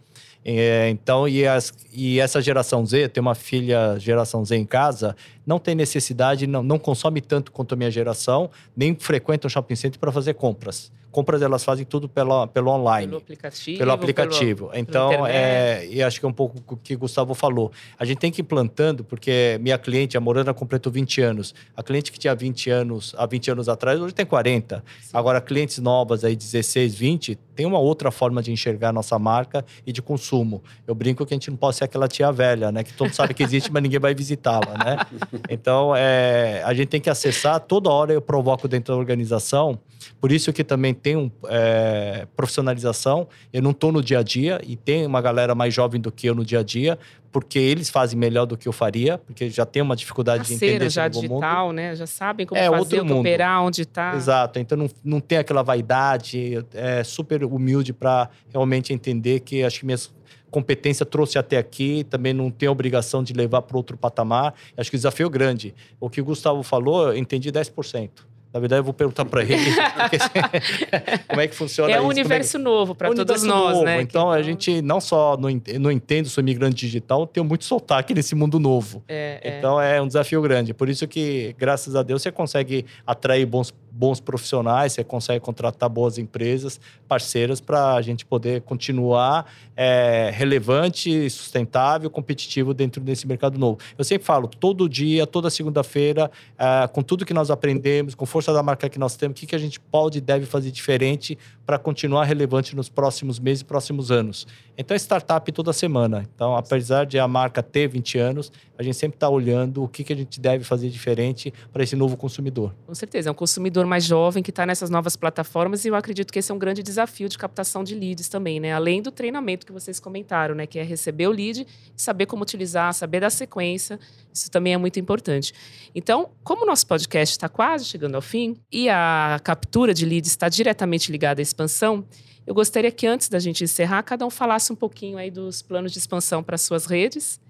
É, 0.44 0.88
então, 0.90 1.28
e, 1.28 1.46
as, 1.46 1.72
e, 1.92 2.18
essa 2.18 2.42
geração 2.42 2.84
Z, 2.84 3.08
tem 3.08 3.20
uma 3.20 3.34
filha 3.34 3.96
geração 3.98 4.44
Z 4.44 4.56
em 4.56 4.66
casa, 4.66 5.14
não 5.46 5.58
tem 5.58 5.74
necessidade, 5.74 6.46
não, 6.46 6.62
não 6.62 6.78
consome 6.78 7.20
tanto 7.20 7.52
quanto 7.52 7.74
a 7.74 7.76
minha 7.76 7.90
geração, 7.90 8.50
nem 8.76 8.94
frequenta 8.94 9.46
o 9.46 9.50
shopping 9.50 9.76
center 9.76 9.98
para 9.98 10.12
fazer 10.12 10.34
compras 10.34 10.90
compras 11.12 11.42
elas 11.42 11.62
fazem 11.62 11.84
tudo 11.84 12.08
pelo, 12.08 12.48
pelo 12.48 12.70
online. 12.70 13.08
Pelo 13.08 13.18
aplicativo. 13.18 13.78
Pelo 13.78 13.92
aplicativo. 13.92 14.66
Pelo, 14.68 14.80
então, 14.80 15.10
pelo 15.10 15.26
é, 15.26 15.86
e 15.86 16.02
acho 16.02 16.18
que 16.18 16.26
é 16.26 16.28
um 16.28 16.32
pouco 16.32 16.58
o 16.66 16.76
que 16.76 16.94
o 16.94 16.98
Gustavo 16.98 17.34
falou. 17.34 17.70
A 17.98 18.04
gente 18.04 18.18
tem 18.18 18.32
que 18.32 18.40
ir 18.40 18.42
implantando, 18.42 19.04
porque 19.04 19.58
minha 19.60 19.78
cliente, 19.78 20.16
a 20.16 20.20
Morana, 20.20 20.54
completou 20.54 20.90
20 20.90 21.20
anos. 21.20 21.54
A 21.76 21.82
cliente 21.82 22.10
que 22.10 22.18
tinha 22.18 22.34
20 22.34 22.70
anos, 22.70 23.14
há 23.16 23.26
20 23.26 23.50
anos 23.50 23.68
atrás, 23.68 24.00
hoje 24.00 24.14
tem 24.14 24.24
40. 24.24 24.82
Sim. 25.00 25.10
Agora, 25.12 25.40
clientes 25.40 25.78
novas 25.78 26.24
aí, 26.24 26.34
16, 26.34 26.94
20, 26.94 27.38
tem 27.54 27.66
uma 27.66 27.78
outra 27.78 28.10
forma 28.10 28.42
de 28.42 28.50
enxergar 28.50 28.88
a 28.88 28.92
nossa 28.92 29.18
marca 29.18 29.64
e 29.86 29.92
de 29.92 30.00
consumo. 30.00 30.62
Eu 30.86 30.94
brinco 30.94 31.26
que 31.26 31.34
a 31.34 31.36
gente 31.36 31.50
não 31.50 31.58
pode 31.58 31.76
ser 31.76 31.84
aquela 31.84 32.08
tia 32.08 32.32
velha, 32.32 32.72
né? 32.72 32.82
Que 32.82 32.92
todo 32.94 33.08
mundo 33.08 33.14
sabe 33.14 33.34
que 33.34 33.42
existe, 33.42 33.70
mas 33.70 33.82
ninguém 33.82 34.00
vai 34.00 34.14
visitá-la, 34.14 34.78
né? 34.82 34.96
Então, 35.48 35.94
é, 35.96 36.62
a 36.64 36.74
gente 36.74 36.88
tem 36.88 37.00
que 37.00 37.10
acessar. 37.10 37.60
Toda 37.60 37.90
hora 37.90 38.12
eu 38.12 38.20
provoco 38.20 38.68
dentro 38.68 38.94
da 38.94 38.98
organização. 38.98 39.78
Por 40.20 40.32
isso 40.32 40.52
que 40.52 40.64
também 40.64 40.92
tem 40.92 41.16
um, 41.16 41.30
é, 41.48 42.26
profissionalização. 42.36 43.28
Eu 43.52 43.62
não 43.62 43.70
estou 43.70 43.92
no 43.92 44.02
dia 44.02 44.18
a 44.18 44.22
dia 44.22 44.60
e 44.64 44.76
tem 44.76 45.06
uma 45.06 45.20
galera 45.20 45.54
mais 45.54 45.72
jovem 45.72 46.00
do 46.00 46.10
que 46.10 46.26
eu 46.28 46.34
no 46.34 46.44
dia 46.44 46.60
a 46.60 46.62
dia, 46.62 46.98
porque 47.32 47.58
eles 47.58 47.88
fazem 47.88 48.18
melhor 48.18 48.44
do 48.44 48.58
que 48.58 48.68
eu 48.68 48.72
faria, 48.72 49.16
porque 49.16 49.48
já 49.48 49.64
tem 49.64 49.82
uma 49.82 49.96
dificuldade 49.96 50.46
de 50.46 50.54
entender 50.54 50.90
já 50.90 51.08
digital, 51.08 51.68
mundo. 51.68 51.76
né? 51.76 51.96
Já 51.96 52.06
sabem 52.06 52.46
como 52.46 52.60
é, 52.60 52.68
fazer, 52.68 53.00
outro 53.00 53.18
operar, 53.18 53.62
onde 53.64 53.82
está. 53.82 54.14
Exato. 54.14 54.58
Então 54.58 54.76
não, 54.76 54.90
não 55.02 55.18
tem 55.18 55.38
aquela 55.38 55.62
vaidade, 55.62 56.64
é 56.74 57.02
super 57.02 57.42
humilde 57.42 57.94
para 57.94 58.28
realmente 58.50 58.92
entender 58.92 59.40
que 59.40 59.64
acho 59.64 59.80
que 59.80 59.86
minhas 59.86 60.12
competência 60.50 61.06
trouxe 61.06 61.38
até 61.38 61.56
aqui, 61.56 62.04
também 62.04 62.34
não 62.34 62.50
tem 62.50 62.68
obrigação 62.68 63.24
de 63.24 63.32
levar 63.32 63.62
para 63.62 63.74
outro 63.74 63.96
patamar. 63.96 64.52
Acho 64.76 64.90
que 64.90 64.96
o 64.96 64.98
desafio 64.98 65.26
é 65.26 65.30
grande. 65.30 65.74
O 65.98 66.10
que 66.10 66.20
o 66.20 66.24
Gustavo 66.24 66.62
falou, 66.62 67.08
eu 67.08 67.16
entendi 67.16 67.50
10%. 67.50 68.10
Na 68.52 68.60
verdade, 68.60 68.80
eu 68.80 68.84
vou 68.84 68.92
perguntar 68.92 69.24
para 69.24 69.42
ele 69.42 69.54
como 71.28 71.40
é 71.40 71.48
que 71.48 71.54
funciona 71.54 71.90
é 71.90 71.96
isso. 71.96 72.04
Um 72.04 72.08
universo 72.08 72.56
é 72.56 72.60
novo 72.60 72.94
para 72.94 73.12
todos 73.14 73.42
nós, 73.42 73.74
novo. 73.74 73.84
né? 73.84 74.02
Então, 74.02 74.30
a 74.30 74.42
gente 74.42 74.82
não 74.82 75.00
só 75.00 75.36
não, 75.36 75.48
não 75.80 75.90
entende, 75.90 76.28
sou 76.28 76.42
imigrante 76.42 76.84
digital, 76.84 77.26
tenho 77.26 77.44
muito 77.44 77.64
sotaque 77.64 78.12
nesse 78.14 78.34
mundo 78.34 78.58
novo. 78.58 79.02
É, 79.08 79.58
então, 79.58 79.80
é. 79.80 79.96
é 79.96 80.02
um 80.02 80.06
desafio 80.06 80.42
grande. 80.42 80.74
Por 80.74 80.88
isso 80.88 81.08
que, 81.08 81.54
graças 81.58 81.96
a 81.96 82.02
Deus, 82.02 82.22
você 82.22 82.30
consegue 82.30 82.84
atrair 83.06 83.46
bons 83.46 83.72
bons 83.92 84.20
profissionais, 84.20 84.94
você 84.94 85.04
consegue 85.04 85.40
contratar 85.40 85.88
boas 85.88 86.16
empresas, 86.16 86.80
parceiras, 87.06 87.60
para 87.60 87.94
a 87.94 88.02
gente 88.02 88.24
poder 88.24 88.62
continuar 88.62 89.46
é, 89.76 90.30
relevante, 90.32 91.28
sustentável, 91.28 92.08
competitivo 92.08 92.72
dentro 92.72 93.02
desse 93.02 93.26
mercado 93.26 93.58
novo. 93.58 93.78
Eu 93.98 94.04
sempre 94.04 94.26
falo, 94.26 94.48
todo 94.48 94.88
dia, 94.88 95.26
toda 95.26 95.50
segunda-feira, 95.50 96.30
é, 96.58 96.88
com 96.88 97.02
tudo 97.02 97.26
que 97.26 97.34
nós 97.34 97.50
aprendemos, 97.50 98.14
com 98.14 98.24
força 98.24 98.52
da 98.52 98.62
marca 98.62 98.88
que 98.88 98.98
nós 98.98 99.14
temos, 99.16 99.36
o 99.36 99.40
que, 99.40 99.46
que 99.46 99.54
a 99.54 99.58
gente 99.58 99.78
pode 99.78 100.18
e 100.18 100.20
deve 100.20 100.46
fazer 100.46 100.70
diferente 100.70 101.38
para 101.66 101.78
continuar 101.78 102.24
relevante 102.24 102.74
nos 102.74 102.88
próximos 102.88 103.38
meses 103.38 103.62
próximos 103.62 104.10
anos. 104.10 104.46
Então, 104.76 104.94
é 104.94 104.98
startup 104.98 105.52
toda 105.52 105.72
semana. 105.72 106.26
Então, 106.34 106.56
apesar 106.56 107.04
de 107.04 107.18
a 107.18 107.28
marca 107.28 107.62
ter 107.62 107.88
20 107.88 108.18
anos, 108.18 108.52
a 108.78 108.82
gente 108.82 108.96
sempre 108.96 109.16
está 109.16 109.28
olhando 109.28 109.82
o 109.82 109.88
que, 109.88 110.02
que 110.02 110.12
a 110.12 110.16
gente 110.16 110.40
deve 110.40 110.64
fazer 110.64 110.88
diferente 110.88 111.52
para 111.72 111.82
esse 111.82 111.94
novo 111.94 112.16
consumidor. 112.16 112.74
Com 112.86 112.94
certeza, 112.94 113.28
é 113.28 113.32
um 113.32 113.34
consumidor 113.34 113.81
mais 113.86 114.04
jovem 114.04 114.42
que 114.42 114.50
está 114.50 114.64
nessas 114.66 114.90
novas 114.90 115.16
plataformas 115.16 115.84
e 115.84 115.88
eu 115.88 115.94
acredito 115.94 116.32
que 116.32 116.38
esse 116.38 116.50
é 116.50 116.54
um 116.54 116.58
grande 116.58 116.82
desafio 116.82 117.28
de 117.28 117.36
captação 117.36 117.82
de 117.84 117.94
leads 117.94 118.28
também, 118.28 118.60
né? 118.60 118.72
Além 118.72 119.02
do 119.02 119.10
treinamento 119.10 119.66
que 119.66 119.72
vocês 119.72 119.98
comentaram, 119.98 120.54
né? 120.54 120.66
Que 120.66 120.78
é 120.78 120.82
receber 120.82 121.26
o 121.26 121.30
lead, 121.30 121.66
saber 121.96 122.26
como 122.26 122.42
utilizar, 122.42 122.92
saber 122.94 123.20
da 123.20 123.30
sequência. 123.30 123.98
Isso 124.32 124.50
também 124.50 124.74
é 124.74 124.76
muito 124.76 124.98
importante. 124.98 125.52
Então, 125.94 126.30
como 126.42 126.64
o 126.64 126.66
nosso 126.66 126.86
podcast 126.86 127.32
está 127.32 127.48
quase 127.48 127.84
chegando 127.84 128.14
ao 128.14 128.22
fim 128.22 128.56
e 128.70 128.88
a 128.88 129.40
captura 129.44 129.92
de 129.92 130.04
leads 130.04 130.30
está 130.30 130.48
diretamente 130.48 131.10
ligada 131.10 131.40
à 131.40 131.42
expansão, 131.42 132.04
eu 132.46 132.54
gostaria 132.54 132.90
que 132.90 133.06
antes 133.06 133.28
da 133.28 133.38
gente 133.38 133.62
encerrar, 133.62 134.02
cada 134.02 134.26
um 134.26 134.30
falasse 134.30 134.72
um 134.72 134.76
pouquinho 134.76 135.16
aí 135.16 135.30
dos 135.30 135.62
planos 135.62 135.92
de 135.92 135.98
expansão 135.98 136.42
para 136.42 136.58
suas 136.58 136.86
redes. 136.86 137.40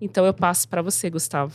Então 0.00 0.24
eu 0.24 0.32
passo 0.32 0.68
para 0.68 0.80
você, 0.80 1.10
Gustavo. 1.10 1.54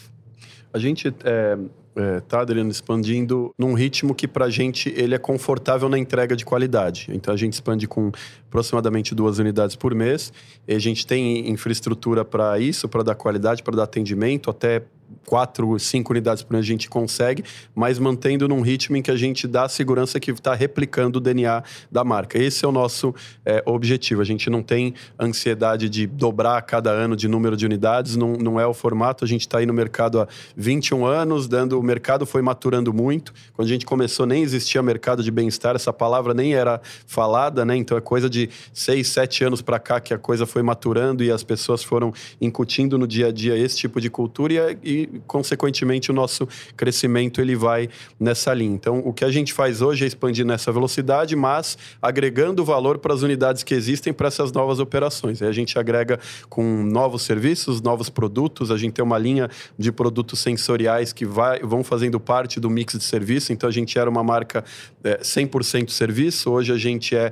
A 0.73 0.77
gente 0.77 1.07
é, 1.23 1.57
é, 1.95 2.19
tá, 2.19 2.41
Adriano, 2.41 2.69
expandindo 2.69 3.53
num 3.57 3.73
ritmo 3.73 4.13
que 4.13 4.27
para 4.27 4.45
a 4.45 4.49
gente 4.49 4.93
ele 4.97 5.15
é 5.15 5.17
confortável 5.17 5.87
na 5.87 5.97
entrega 5.97 6.35
de 6.35 6.43
qualidade. 6.43 7.07
Então 7.11 7.33
a 7.33 7.37
gente 7.37 7.53
expande 7.53 7.87
com 7.87 8.11
aproximadamente 8.47 9.15
duas 9.15 9.39
unidades 9.39 9.75
por 9.75 9.95
mês. 9.95 10.33
A 10.67 10.79
gente 10.79 11.07
tem 11.07 11.49
infraestrutura 11.49 12.25
para 12.25 12.59
isso, 12.59 12.87
para 12.89 13.03
dar 13.03 13.15
qualidade, 13.15 13.63
para 13.63 13.75
dar 13.77 13.83
atendimento, 13.83 14.49
até 14.49 14.83
quatro, 15.25 15.77
cinco 15.79 16.13
unidades 16.13 16.43
por 16.43 16.53
ano 16.53 16.63
a 16.63 16.65
gente 16.65 16.87
consegue, 16.87 17.43
mas 17.73 17.97
mantendo 17.99 18.47
num 18.47 18.61
ritmo 18.61 18.95
em 18.95 19.01
que 19.01 19.11
a 19.11 19.15
gente 19.15 19.47
dá 19.47 19.63
a 19.63 19.69
segurança 19.69 20.19
que 20.19 20.31
está 20.31 20.53
replicando 20.53 21.17
o 21.17 21.21
DNA 21.21 21.63
da 21.91 22.03
marca. 22.03 22.37
Esse 22.37 22.63
é 22.63 22.67
o 22.67 22.71
nosso 22.71 23.13
é, 23.43 23.61
objetivo. 23.65 24.21
A 24.21 24.25
gente 24.25 24.49
não 24.49 24.61
tem 24.61 24.93
ansiedade 25.19 25.89
de 25.89 26.05
dobrar 26.05 26.61
cada 26.61 26.91
ano 26.91 27.15
de 27.15 27.27
número 27.27 27.57
de 27.57 27.65
unidades, 27.65 28.15
não, 28.15 28.33
não 28.33 28.59
é 28.59 28.65
o 28.65 28.73
formato. 28.73 29.25
A 29.25 29.27
gente 29.27 29.41
está 29.41 29.57
aí 29.57 29.65
no 29.65 29.73
mercado 29.73 30.21
há 30.21 30.27
21 30.55 31.05
anos, 31.05 31.47
dando 31.47 31.79
o 31.79 31.83
mercado 31.83 32.25
foi 32.25 32.41
maturando 32.41 32.93
muito. 32.93 33.33
Quando 33.53 33.67
a 33.67 33.71
gente 33.71 33.85
começou, 33.85 34.25
nem 34.25 34.43
existia 34.43 34.81
mercado 34.81 35.23
de 35.23 35.31
bem-estar, 35.31 35.75
essa 35.75 35.91
palavra 35.91 36.33
nem 36.33 36.53
era 36.53 36.79
falada, 37.07 37.65
né? 37.65 37.75
Então 37.75 37.97
é 37.97 38.01
coisa 38.01 38.29
de 38.29 38.49
seis, 38.73 39.07
sete 39.07 39.43
anos 39.43 39.61
para 39.61 39.79
cá 39.79 39.99
que 39.99 40.13
a 40.13 40.17
coisa 40.17 40.45
foi 40.45 40.61
maturando 40.61 41.23
e 41.23 41.31
as 41.31 41.43
pessoas 41.43 41.83
foram 41.83 42.13
incutindo 42.39 42.97
no 42.97 43.07
dia 43.07 43.27
a 43.27 43.31
dia 43.31 43.57
esse 43.57 43.77
tipo 43.77 43.99
de 43.99 44.09
cultura 44.09 44.53
e, 44.53 44.77
e 44.83 44.94
consequentemente, 45.27 46.11
o 46.11 46.13
nosso 46.13 46.47
crescimento 46.75 47.41
ele 47.41 47.55
vai 47.55 47.89
nessa 48.19 48.53
linha. 48.53 48.73
Então, 48.73 48.99
o 48.99 49.13
que 49.13 49.25
a 49.25 49.31
gente 49.31 49.53
faz 49.53 49.81
hoje 49.81 50.03
é 50.03 50.07
expandir 50.07 50.45
nessa 50.45 50.71
velocidade, 50.71 51.35
mas 51.35 51.77
agregando 52.01 52.63
valor 52.63 52.97
para 52.97 53.13
as 53.13 53.21
unidades 53.21 53.63
que 53.63 53.73
existem 53.73 54.13
para 54.13 54.27
essas 54.27 54.51
novas 54.51 54.79
operações. 54.79 55.41
Aí 55.41 55.47
a 55.47 55.51
gente 55.51 55.77
agrega 55.77 56.19
com 56.49 56.83
novos 56.83 57.23
serviços, 57.23 57.81
novos 57.81 58.09
produtos, 58.09 58.71
a 58.71 58.77
gente 58.77 58.93
tem 58.93 59.03
uma 59.03 59.17
linha 59.17 59.49
de 59.77 59.91
produtos 59.91 60.39
sensoriais 60.39 61.13
que 61.13 61.25
vai, 61.25 61.59
vão 61.59 61.83
fazendo 61.83 62.19
parte 62.19 62.59
do 62.59 62.69
mix 62.69 62.97
de 62.97 63.03
serviço. 63.03 63.51
Então, 63.53 63.67
a 63.67 63.71
gente 63.71 63.97
era 63.97 64.09
uma 64.09 64.23
marca 64.23 64.63
é, 65.03 65.17
100% 65.19 65.89
serviço, 65.89 66.51
hoje 66.51 66.71
a 66.71 66.77
gente 66.77 67.15
é 67.15 67.31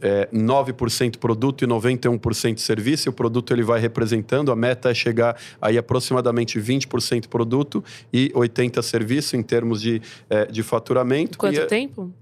é, 0.00 0.28
9% 0.32 1.18
produto 1.18 1.64
e 1.64 1.66
91% 1.66 2.58
serviço, 2.58 3.08
e 3.08 3.10
o 3.10 3.12
produto 3.12 3.52
ele 3.52 3.62
vai 3.62 3.80
representando, 3.80 4.52
a 4.52 4.56
meta 4.56 4.90
é 4.90 4.94
chegar 4.94 5.36
aí 5.60 5.78
aproximadamente 5.78 6.58
20% 6.60 7.28
produto 7.28 7.82
e 8.12 8.30
80% 8.34 8.82
serviço 8.82 9.36
em 9.36 9.42
termos 9.42 9.80
de, 9.80 10.00
é, 10.28 10.46
de 10.46 10.62
faturamento. 10.62 11.38
Quanto 11.38 11.60
e, 11.60 11.66
tempo? 11.66 12.12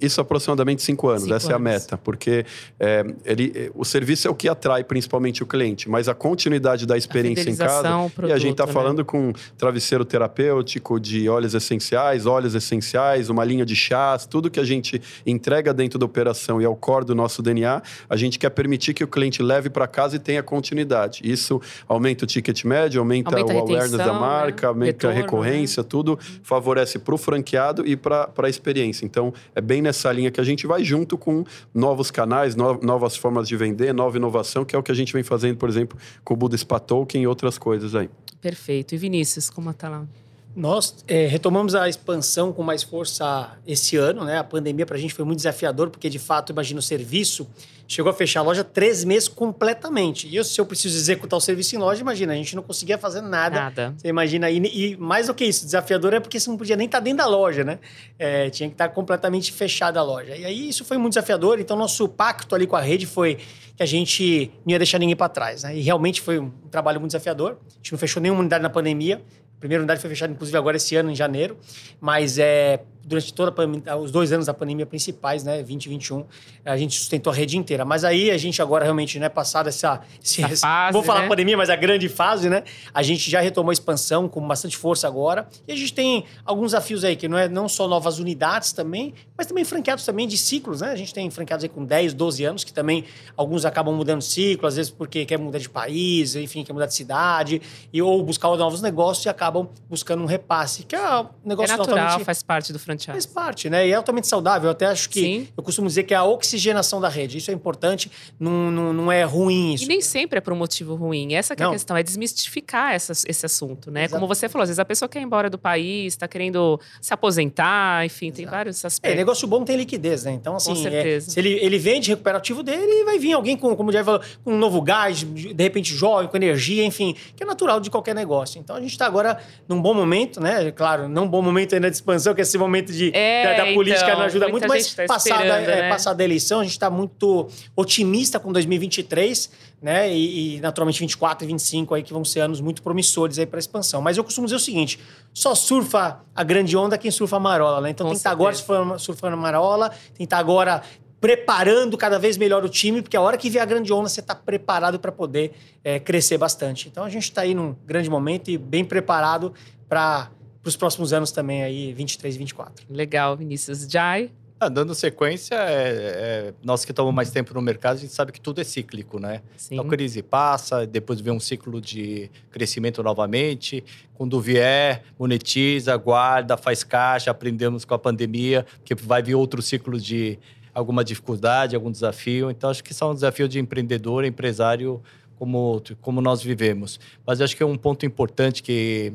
Isso 0.00 0.20
aproximadamente 0.20 0.82
cinco 0.82 1.08
anos, 1.08 1.24
cinco 1.24 1.34
essa 1.34 1.54
anos. 1.54 1.66
é 1.66 1.70
a 1.70 1.72
meta, 1.72 1.98
porque 1.98 2.44
é, 2.78 3.04
ele, 3.24 3.70
o 3.74 3.84
serviço 3.84 4.26
é 4.26 4.30
o 4.30 4.34
que 4.34 4.48
atrai 4.48 4.82
principalmente 4.82 5.42
o 5.42 5.46
cliente, 5.46 5.88
mas 5.88 6.08
a 6.08 6.14
continuidade 6.14 6.86
da 6.86 6.96
experiência 6.96 7.50
em 7.50 7.56
casa. 7.56 7.88
Produto, 8.14 8.30
e 8.30 8.32
a 8.32 8.38
gente 8.38 8.52
está 8.52 8.66
né? 8.66 8.72
falando 8.72 9.04
com 9.04 9.32
travesseiro 9.58 10.04
terapêutico, 10.04 10.98
de 10.98 11.28
óleos 11.28 11.54
essenciais, 11.54 12.26
óleos 12.26 12.54
essenciais, 12.54 13.28
uma 13.28 13.44
linha 13.44 13.64
de 13.64 13.76
chás, 13.76 14.26
tudo 14.26 14.50
que 14.50 14.60
a 14.60 14.64
gente 14.64 15.00
entrega 15.26 15.74
dentro 15.74 15.98
da 15.98 16.06
operação 16.06 16.60
e 16.60 16.64
é 16.64 16.68
o 16.68 16.76
core 16.76 17.04
do 17.04 17.14
nosso 17.14 17.42
DNA, 17.42 17.82
a 18.08 18.16
gente 18.16 18.38
quer 18.38 18.50
permitir 18.50 18.94
que 18.94 19.04
o 19.04 19.08
cliente 19.08 19.42
leve 19.42 19.68
para 19.68 19.86
casa 19.86 20.16
e 20.16 20.18
tenha 20.18 20.42
continuidade. 20.42 21.20
Isso 21.24 21.60
aumenta 21.88 22.24
o 22.24 22.26
ticket 22.26 22.64
médio, 22.64 23.00
aumenta, 23.00 23.30
aumenta 23.30 23.54
o 23.54 23.58
awareness 23.58 23.90
da 23.92 24.12
marca, 24.12 24.62
né? 24.62 24.68
aumenta 24.68 24.92
Retorno, 24.92 25.16
a 25.16 25.20
recorrência, 25.20 25.82
né? 25.82 25.86
tudo 25.88 26.18
favorece 26.42 26.98
para 26.98 27.14
o 27.14 27.18
franqueado 27.18 27.86
e 27.86 27.96
para 27.96 28.30
a 28.36 28.48
experiência. 28.48 29.04
Então, 29.04 29.32
é 29.54 29.60
bem 29.60 29.82
nessa 29.90 30.10
linha 30.12 30.30
que 30.30 30.40
a 30.40 30.44
gente 30.44 30.66
vai 30.66 30.82
junto 30.84 31.18
com 31.18 31.44
novos 31.74 32.10
canais, 32.10 32.54
no, 32.54 32.80
novas 32.80 33.16
formas 33.16 33.48
de 33.48 33.56
vender, 33.56 33.92
nova 33.92 34.16
inovação, 34.16 34.64
que 34.64 34.74
é 34.74 34.78
o 34.78 34.82
que 34.82 34.92
a 34.92 34.94
gente 34.94 35.12
vem 35.12 35.22
fazendo, 35.22 35.56
por 35.56 35.68
exemplo, 35.68 35.98
com 36.24 36.34
o 36.34 36.36
Buda 36.36 36.56
Spa 36.56 36.78
Token 36.78 37.22
e 37.22 37.26
outras 37.26 37.58
coisas 37.58 37.94
aí. 37.94 38.08
Perfeito. 38.40 38.94
E 38.94 38.98
Vinícius, 38.98 39.50
como 39.50 39.70
está 39.70 39.88
lá? 39.88 40.06
Nós 40.54 41.04
é, 41.06 41.26
retomamos 41.26 41.74
a 41.74 41.88
expansão 41.88 42.52
com 42.52 42.62
mais 42.62 42.82
força 42.82 43.56
esse 43.66 43.96
ano, 43.96 44.24
né? 44.24 44.38
A 44.38 44.44
pandemia 44.44 44.84
para 44.84 44.96
a 44.96 45.00
gente 45.00 45.14
foi 45.14 45.24
muito 45.24 45.38
desafiador, 45.38 45.90
porque 45.90 46.08
de 46.08 46.18
fato, 46.18 46.50
imagina 46.50 46.80
o 46.80 46.82
serviço 46.82 47.48
chegou 47.90 48.08
a 48.08 48.14
fechar 48.14 48.40
a 48.40 48.42
loja 48.44 48.62
três 48.62 49.02
meses 49.02 49.26
completamente. 49.26 50.28
E 50.28 50.36
eu, 50.36 50.44
se 50.44 50.60
eu 50.60 50.64
preciso 50.64 50.96
executar 50.96 51.36
o 51.36 51.40
serviço 51.40 51.74
em 51.74 51.78
loja, 51.78 52.00
imagina, 52.00 52.32
a 52.32 52.36
gente 52.36 52.54
não 52.54 52.62
conseguia 52.62 52.96
fazer 52.96 53.20
nada. 53.20 53.62
Nada. 53.62 53.94
Você 53.96 54.06
imagina, 54.06 54.48
e, 54.48 54.58
e 54.58 54.96
mais 54.96 55.26
do 55.26 55.34
que 55.34 55.44
isso, 55.44 55.64
desafiador 55.64 56.14
é 56.14 56.20
porque 56.20 56.38
você 56.38 56.48
não 56.48 56.56
podia 56.56 56.76
nem 56.76 56.86
estar 56.86 57.00
dentro 57.00 57.18
da 57.18 57.26
loja, 57.26 57.64
né? 57.64 57.80
É, 58.16 58.48
tinha 58.48 58.68
que 58.68 58.74
estar 58.74 58.88
completamente 58.90 59.52
fechada 59.52 59.98
a 59.98 60.04
loja. 60.04 60.36
E 60.36 60.44
aí 60.44 60.68
isso 60.68 60.84
foi 60.84 60.98
muito 60.98 61.14
desafiador, 61.14 61.58
então 61.58 61.76
nosso 61.76 62.08
pacto 62.08 62.54
ali 62.54 62.64
com 62.64 62.76
a 62.76 62.80
rede 62.80 63.06
foi 63.06 63.38
que 63.76 63.82
a 63.82 63.86
gente 63.86 64.52
não 64.64 64.70
ia 64.70 64.78
deixar 64.78 65.00
ninguém 65.00 65.16
para 65.16 65.28
trás, 65.28 65.64
né? 65.64 65.76
E 65.76 65.80
realmente 65.80 66.20
foi 66.20 66.38
um 66.38 66.50
trabalho 66.70 67.00
muito 67.00 67.10
desafiador. 67.10 67.56
A 67.66 67.76
gente 67.78 67.90
não 67.90 67.98
fechou 67.98 68.22
nenhuma 68.22 68.40
unidade 68.40 68.62
na 68.62 68.70
pandemia. 68.70 69.20
Primeira 69.60 69.82
unidade 69.82 70.00
foi 70.00 70.08
fechada, 70.10 70.32
inclusive, 70.32 70.56
agora 70.56 70.78
esse 70.78 70.96
ano, 70.96 71.10
em 71.10 71.14
janeiro. 71.14 71.56
Mas 72.00 72.38
é, 72.38 72.80
durante 73.04 73.32
toda 73.32 73.50
pandemia, 73.50 73.96
os 73.96 74.10
dois 74.10 74.32
anos 74.32 74.46
da 74.46 74.54
pandemia 74.54 74.86
principais, 74.86 75.42
né, 75.42 75.56
2021, 75.56 76.24
a 76.64 76.76
gente 76.76 76.96
sustentou 76.96 77.32
a 77.32 77.36
rede 77.36 77.56
inteira. 77.56 77.84
Mas 77.84 78.04
aí 78.04 78.30
a 78.30 78.38
gente 78.38 78.60
agora 78.62 78.84
realmente, 78.84 79.18
né, 79.18 79.28
passado 79.28 79.68
essa, 79.68 80.00
esse, 80.22 80.42
Essa 80.42 80.66
fase, 80.66 80.92
vou 80.92 81.02
falar 81.02 81.22
né? 81.22 81.28
pandemia, 81.28 81.56
mas 81.56 81.70
a 81.70 81.76
grande 81.76 82.08
fase, 82.08 82.48
né, 82.48 82.62
a 82.92 83.02
gente 83.02 83.30
já 83.30 83.40
retomou 83.40 83.70
a 83.70 83.72
expansão 83.72 84.28
com 84.28 84.46
bastante 84.46 84.76
força 84.76 85.06
agora. 85.06 85.48
E 85.66 85.72
a 85.72 85.76
gente 85.76 85.92
tem 85.92 86.24
alguns 86.44 86.66
desafios 86.66 87.04
aí 87.04 87.16
que 87.16 87.28
não 87.28 87.36
é 87.38 87.48
não 87.48 87.68
só 87.68 87.88
novas 87.88 88.18
unidades 88.18 88.72
também, 88.72 89.14
mas 89.36 89.46
também 89.46 89.64
franqueados 89.64 90.04
também 90.04 90.28
de 90.28 90.38
ciclos, 90.38 90.80
né? 90.80 90.92
A 90.92 90.96
gente 90.96 91.12
tem 91.12 91.28
franqueados 91.30 91.64
aí 91.64 91.68
com 91.68 91.84
10, 91.84 92.14
12 92.14 92.44
anos 92.44 92.64
que 92.64 92.72
também 92.72 93.04
alguns 93.36 93.64
acabam 93.64 93.94
mudando 93.94 94.22
ciclo, 94.22 94.68
às 94.68 94.76
vezes 94.76 94.90
porque 94.90 95.24
quer 95.24 95.38
mudar 95.38 95.58
de 95.58 95.68
país, 95.68 96.36
enfim, 96.36 96.62
quer 96.62 96.72
mudar 96.72 96.86
de 96.86 96.94
cidade 96.94 97.60
e 97.92 98.00
ou 98.00 98.22
buscar 98.22 98.48
novos 98.56 98.82
negócios 98.82 99.24
e 99.24 99.28
acabam 99.50 99.68
buscando 99.88 100.22
um 100.22 100.26
repasse, 100.26 100.84
que 100.84 100.94
é 100.94 101.00
um 101.00 101.02
É 101.20 101.26
negócio 101.44 101.76
natural, 101.76 101.98
altamente- 101.98 102.24
faz 102.24 102.42
parte 102.42 102.72
do 102.72 102.78
franchise. 102.78 103.10
faz 103.12 103.26
parte, 103.26 103.68
né? 103.68 103.86
E 103.86 103.90
é 103.90 103.94
altamente 103.94 104.26
saudável. 104.28 104.68
Eu 104.68 104.72
até 104.72 104.86
acho 104.86 105.10
que 105.10 105.20
Sim. 105.20 105.48
eu 105.56 105.62
costumo 105.62 105.88
dizer 105.88 106.04
que 106.04 106.14
é 106.14 106.16
a 106.16 106.24
oxigenação 106.24 107.00
da 107.00 107.08
rede. 107.08 107.38
Isso 107.38 107.50
é 107.50 107.54
importante, 107.54 108.10
não, 108.38 108.70
não, 108.70 108.92
não 108.92 109.12
é 109.12 109.24
ruim 109.24 109.74
isso. 109.74 109.84
E 109.84 109.88
nem 109.88 110.00
sempre 110.00 110.38
é 110.38 110.40
por 110.40 110.52
um 110.52 110.56
motivo 110.56 110.94
ruim. 110.94 111.34
Essa 111.34 111.54
é 111.54 111.62
a 111.64 111.70
questão, 111.70 111.96
é 111.96 112.02
desmistificar 112.02 112.92
essa- 112.94 113.12
esse 113.26 113.44
assunto, 113.46 113.90
né? 113.90 114.04
Exato. 114.04 114.14
Como 114.20 114.26
você 114.32 114.48
falou, 114.48 114.62
às 114.62 114.68
vezes 114.68 114.78
a 114.78 114.84
pessoa 114.84 115.08
quer 115.08 115.20
ir 115.20 115.24
embora 115.24 115.50
do 115.50 115.58
país, 115.58 116.12
está 116.14 116.28
querendo 116.28 116.80
se 117.00 117.12
aposentar, 117.12 118.04
enfim, 118.06 118.30
tem 118.30 118.46
vários 118.46 118.82
É, 118.84 118.86
aspectos. 118.86 119.18
negócio 119.18 119.46
bom 119.48 119.64
tem 119.64 119.76
liquidez, 119.76 120.24
né? 120.24 120.32
Então, 120.32 120.54
assim, 120.56 120.72
é, 120.72 120.90
certeza. 120.90 121.30
se 121.30 121.38
ele, 121.40 121.50
ele 121.60 121.78
vende, 121.78 122.10
recupera 122.10 122.36
o 122.36 122.38
ativo 122.38 122.62
dele, 122.62 122.80
e 123.00 123.04
vai 123.04 123.18
vir 123.18 123.32
alguém 123.32 123.56
com, 123.56 123.74
como 123.74 123.90
já 123.92 124.04
falou, 124.04 124.20
com 124.44 124.52
um 124.52 124.58
novo 124.58 124.80
gás, 124.80 125.22
de 125.22 125.62
repente 125.62 125.94
jovem, 125.94 126.28
com 126.28 126.36
energia, 126.36 126.84
enfim, 126.84 127.14
que 127.36 127.42
é 127.42 127.46
natural 127.46 127.80
de 127.80 127.90
qualquer 127.90 128.14
negócio. 128.14 128.58
Então, 128.58 128.76
a 128.76 128.80
gente 128.80 128.92
está 128.92 129.06
agora 129.06 129.39
num 129.68 129.80
bom 129.80 129.94
momento, 129.94 130.40
né? 130.40 130.70
Claro, 130.72 131.08
não 131.08 131.24
um 131.24 131.28
bom 131.28 131.42
momento 131.42 131.74
ainda 131.74 131.90
de 131.90 131.96
expansão, 131.96 132.34
que 132.34 132.40
esse 132.40 132.56
momento 132.58 132.92
de, 132.92 133.14
É, 133.14 133.56
da, 133.56 133.64
da 133.64 133.72
política 133.72 134.04
então, 134.04 134.18
não 134.18 134.26
ajuda 134.26 134.48
muito, 134.48 134.66
mas 134.68 134.94
tá 134.94 135.06
passada, 135.06 135.44
é, 135.44 135.82
né? 135.82 135.88
passada 135.88 136.22
a 136.22 136.24
eleição, 136.24 136.60
a 136.60 136.62
gente 136.62 136.72
está 136.72 136.90
muito 136.90 137.48
otimista 137.76 138.38
com 138.38 138.52
2023, 138.52 139.50
né? 139.82 140.12
E, 140.12 140.56
e, 140.56 140.60
naturalmente 140.60 141.00
24 141.00 141.44
e 141.44 141.48
25 141.48 141.94
aí 141.94 142.02
que 142.02 142.12
vão 142.12 142.24
ser 142.24 142.40
anos 142.40 142.60
muito 142.60 142.82
promissores 142.82 143.38
aí 143.38 143.46
para 143.46 143.58
expansão. 143.58 144.00
Mas 144.02 144.16
eu 144.16 144.24
costumo 144.24 144.46
dizer 144.46 144.56
o 144.56 144.60
seguinte: 144.60 144.98
só 145.32 145.54
surfa 145.54 146.20
a 146.34 146.44
grande 146.44 146.76
onda 146.76 146.98
quem 146.98 147.10
surfa 147.10 147.36
a 147.36 147.40
marola, 147.40 147.80
né? 147.80 147.90
Então 147.90 148.06
Com 148.06 148.10
tem 148.10 148.14
que 148.14 148.18
estar 148.18 148.30
agora 148.30 148.54
certeza. 148.54 148.78
surfando, 148.78 148.98
surfando 148.98 149.34
a 149.34 149.40
marola, 149.40 149.88
tem 149.88 150.18
que 150.18 150.24
estar 150.24 150.38
agora 150.38 150.82
preparando 151.20 151.96
cada 151.98 152.18
vez 152.18 152.36
melhor 152.38 152.64
o 152.64 152.68
time, 152.68 153.02
porque 153.02 153.16
a 153.16 153.20
hora 153.20 153.36
que 153.36 153.50
vier 153.50 153.62
a 153.62 153.66
grande 153.66 153.92
onda, 153.92 154.08
você 154.08 154.20
está 154.20 154.34
preparado 154.34 154.98
para 154.98 155.12
poder 155.12 155.52
é, 155.84 155.98
crescer 156.00 156.38
bastante. 156.38 156.88
Então 156.88 157.04
a 157.04 157.10
gente 157.10 157.24
está 157.24 157.42
aí 157.42 157.54
num 157.54 157.76
grande 157.86 158.08
momento 158.08 158.50
e 158.50 158.56
bem 158.56 158.84
preparado 158.84 159.52
para 159.88 160.30
os 160.64 160.76
próximos 160.76 161.12
anos 161.12 161.30
também 161.30 161.62
aí, 161.62 161.92
23 161.92 162.34
e 162.34 162.38
24. 162.38 162.86
Legal, 162.88 163.36
Vinícius. 163.36 163.86
Jai, 163.88 164.30
Ah, 164.62 164.68
dando 164.68 164.94
sequência, 164.94 165.54
é- 165.54 166.50
é, 166.50 166.54
nós 166.62 166.84
que 166.84 166.92
estamos 166.92 167.14
mais 167.14 167.30
tempo 167.30 167.54
no 167.54 167.62
mercado, 167.62 167.96
a 167.96 168.00
gente 168.00 168.12
sabe 168.12 168.30
que 168.30 168.38
tudo 168.40 168.60
é 168.60 168.64
cíclico, 168.64 169.18
né? 169.18 169.40
sim. 169.56 169.74
Então, 169.74 169.88
crise 169.88 170.22
passa, 170.22 170.86
depois 170.86 171.18
vem 171.18 171.32
um 171.32 171.40
ciclo 171.40 171.80
de 171.80 172.30
crescimento 172.50 173.02
novamente. 173.02 173.82
Quando 174.12 174.38
vier, 174.38 175.02
monetiza, 175.18 175.96
guarda, 175.96 176.58
faz 176.58 176.84
caixa. 176.84 177.30
Aprendemos 177.30 177.86
com 177.86 177.94
a 177.94 177.98
pandemia, 177.98 178.66
que 178.84 178.94
vai 178.94 179.22
vir 179.22 179.34
outro 179.34 179.62
ciclo 179.62 179.98
de 179.98 180.38
alguma 180.74 181.04
dificuldade, 181.04 181.74
algum 181.74 181.90
desafio. 181.90 182.50
Então, 182.50 182.70
acho 182.70 182.82
que 182.82 182.94
são 182.94 183.10
um 183.10 183.14
desafio 183.14 183.48
de 183.48 183.58
empreendedor, 183.58 184.24
empresário, 184.24 185.02
como, 185.36 185.82
como 186.00 186.20
nós 186.20 186.42
vivemos. 186.42 187.00
Mas 187.26 187.40
acho 187.40 187.56
que 187.56 187.62
é 187.62 187.66
um 187.66 187.76
ponto 187.76 188.04
importante 188.04 188.62
que 188.62 189.12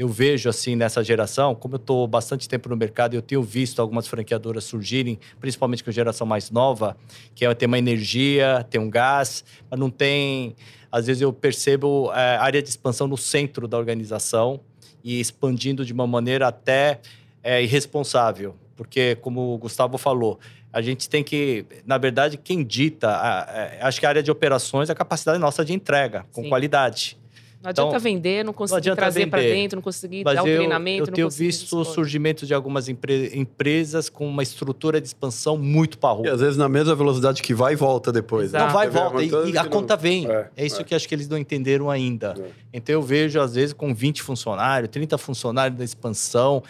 eu 0.00 0.08
vejo 0.08 0.48
assim 0.48 0.74
nessa 0.74 1.04
geração, 1.04 1.54
como 1.54 1.74
eu 1.74 1.76
estou 1.76 2.06
bastante 2.06 2.48
tempo 2.48 2.70
no 2.70 2.76
mercado, 2.76 3.14
eu 3.14 3.20
tenho 3.20 3.42
visto 3.42 3.82
algumas 3.82 4.08
franqueadoras 4.08 4.64
surgirem, 4.64 5.18
principalmente 5.38 5.84
com 5.84 5.90
a 5.90 5.92
geração 5.92 6.26
mais 6.26 6.50
nova, 6.50 6.96
que 7.34 7.44
é, 7.44 7.54
tem 7.54 7.66
uma 7.66 7.78
energia, 7.78 8.66
tem 8.70 8.80
um 8.80 8.88
gás, 8.88 9.44
mas 9.70 9.78
não 9.78 9.90
tem. 9.90 10.56
Às 10.90 11.06
vezes 11.06 11.20
eu 11.20 11.32
percebo 11.34 12.10
é, 12.14 12.36
área 12.38 12.62
de 12.62 12.68
expansão 12.70 13.06
no 13.06 13.18
centro 13.18 13.68
da 13.68 13.76
organização 13.76 14.60
e 15.04 15.20
expandindo 15.20 15.84
de 15.84 15.92
uma 15.92 16.06
maneira 16.06 16.48
até 16.48 17.00
é, 17.42 17.62
irresponsável, 17.62 18.56
porque 18.76 19.16
como 19.16 19.54
o 19.54 19.58
Gustavo 19.58 19.98
falou, 19.98 20.40
a 20.72 20.80
gente 20.80 21.08
tem 21.08 21.22
que, 21.22 21.64
na 21.84 21.98
verdade, 21.98 22.36
quem 22.36 22.64
dita, 22.64 23.08
a- 23.10 23.40
a- 23.42 23.88
acho 23.88 23.98
que 24.00 24.06
a 24.06 24.08
área 24.08 24.22
de 24.22 24.30
operações 24.30 24.88
é 24.88 24.92
a 24.92 24.94
capacidade 24.94 25.38
nossa 25.38 25.64
de 25.64 25.72
entrega 25.72 26.24
com 26.32 26.42
Sim. 26.42 26.48
qualidade. 26.48 27.18
Não 27.62 27.68
adianta 27.70 27.88
Então, 27.90 28.00
vender, 28.00 28.42
não 28.44 28.52
conseguir 28.54 28.78
adianta 28.78 28.96
trazer 29.02 29.26
para 29.26 29.42
dentro, 29.42 29.76
não 29.76 29.82
conseguir 29.82 30.24
Mas 30.24 30.34
dar 30.34 30.40
o 30.42 30.44
treinamento. 30.44 31.02
eu 31.02 31.06
não 31.08 31.12
tenho 31.12 31.28
visto 31.28 31.78
o 31.78 31.84
surgimento 31.84 32.46
de 32.46 32.54
algumas 32.54 32.88
empre- 32.88 33.30
empresas 33.34 34.08
com 34.08 34.26
uma 34.26 34.42
estrutura 34.42 34.98
de 34.98 35.06
expansão 35.06 35.58
muito 35.58 35.94
E 35.94 35.98
parruda. 35.98 36.32
às 36.32 36.40
vezes 36.40 36.56
na 36.56 36.68
mesma 36.70 36.94
velocidade 36.94 37.42
que 37.42 37.52
vai 37.52 37.74
e 37.74 37.76
volta 37.76 38.10
depois. 38.10 38.52
né? 38.52 38.60
Não 38.60 38.70
vai 38.70 38.86
e 38.86 38.90
volta, 38.90 39.22
e, 39.22 39.50
e 39.52 39.58
a 39.58 39.64
conta 39.66 39.94
não- 39.94 40.02
vem. 40.02 40.26
É, 40.30 40.48
É, 40.56 40.64
isso 40.64 40.80
é. 40.80 40.84
que 40.84 40.94
acho 40.94 41.06
que 41.06 41.14
eles 41.14 41.28
não 41.28 41.36
entenderam 41.36 41.90
ainda. 41.90 42.34
É. 42.38 42.50
Então 42.72 42.94
eu 42.94 43.02
vejo, 43.02 43.38
às 43.40 43.54
vezes, 43.54 43.74
com 43.74 43.92
20 43.94 44.22
funcionários, 44.22 44.88
30 44.90 45.18
funcionários 45.18 45.76
da 45.78 45.84
expansão, 45.84 46.62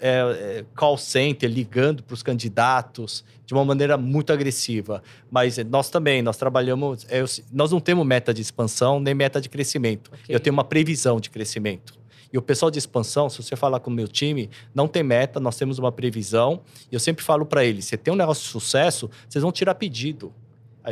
é, 0.00 0.58
é, 0.60 0.64
call 0.76 0.98
center 0.98 1.48
ligando 1.50 2.02
para 2.02 2.12
os 2.14 2.22
candidatos 2.22 3.24
de 3.46 3.52
uma 3.52 3.64
maneira 3.64 3.96
muito 3.98 4.32
agressiva. 4.32 5.02
Mas 5.30 5.58
é, 5.58 5.64
nós 5.64 5.90
também, 5.90 6.22
nós 6.22 6.36
trabalhamos. 6.36 7.06
é, 7.10 7.22
nós 7.52 7.70
não 7.70 7.78
temos 7.80 8.04
meta 8.06 8.32
de 8.32 8.40
expansão 8.42 8.98
nem 8.98 9.14
meta 9.14 9.40
de 9.40 9.48
crescimento. 9.48 10.10
Ok. 10.12 10.33
Eu 10.34 10.40
tenho 10.40 10.52
uma 10.52 10.64
previsão 10.64 11.20
de 11.20 11.30
crescimento. 11.30 11.94
E 12.32 12.36
o 12.36 12.42
pessoal 12.42 12.68
de 12.68 12.76
expansão, 12.76 13.30
se 13.30 13.40
você 13.40 13.54
falar 13.54 13.78
com 13.78 13.88
o 13.88 13.94
meu 13.94 14.08
time, 14.08 14.50
não 14.74 14.88
tem 14.88 15.04
meta, 15.04 15.38
nós 15.38 15.56
temos 15.56 15.78
uma 15.78 15.92
previsão. 15.92 16.62
E 16.90 16.94
eu 16.94 16.98
sempre 16.98 17.24
falo 17.24 17.46
para 17.46 17.64
eles: 17.64 17.84
você 17.84 17.96
tem 17.96 18.12
um 18.12 18.16
negócio 18.16 18.42
de 18.42 18.48
sucesso, 18.48 19.08
vocês 19.28 19.40
vão 19.40 19.52
tirar 19.52 19.76
pedido. 19.76 20.32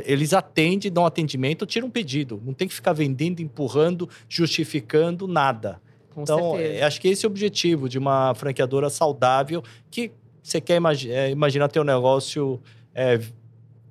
Eles 0.07 0.33
atendem, 0.33 0.91
dão 0.91 1.05
atendimento, 1.05 1.67
tiram 1.67 1.89
um 1.89 1.91
pedido. 1.91 2.41
Não 2.45 2.55
tem 2.55 2.69
que 2.69 2.75
ficar 2.75 2.93
vendendo, 2.93 3.41
empurrando, 3.41 4.09
justificando 4.29 5.27
nada. 5.27 5.83
Com 6.15 6.23
então, 6.23 6.53
certeza. 6.53 6.75
é, 6.75 6.83
acho 6.85 7.01
que 7.01 7.09
esse 7.09 7.27
é 7.27 7.29
o 7.29 7.31
objetivo 7.31 7.89
de 7.89 7.99
uma 7.99 8.35
franqueadora 8.35 8.89
saudável 8.89 9.65
que 9.91 10.13
você 10.41 10.61
quer 10.61 10.77
imagi 10.77 11.11
é, 11.11 11.31
imaginar 11.31 11.69
ter 11.69 11.81
um 11.81 11.85
negócio 11.85 12.61
é, 12.95 13.21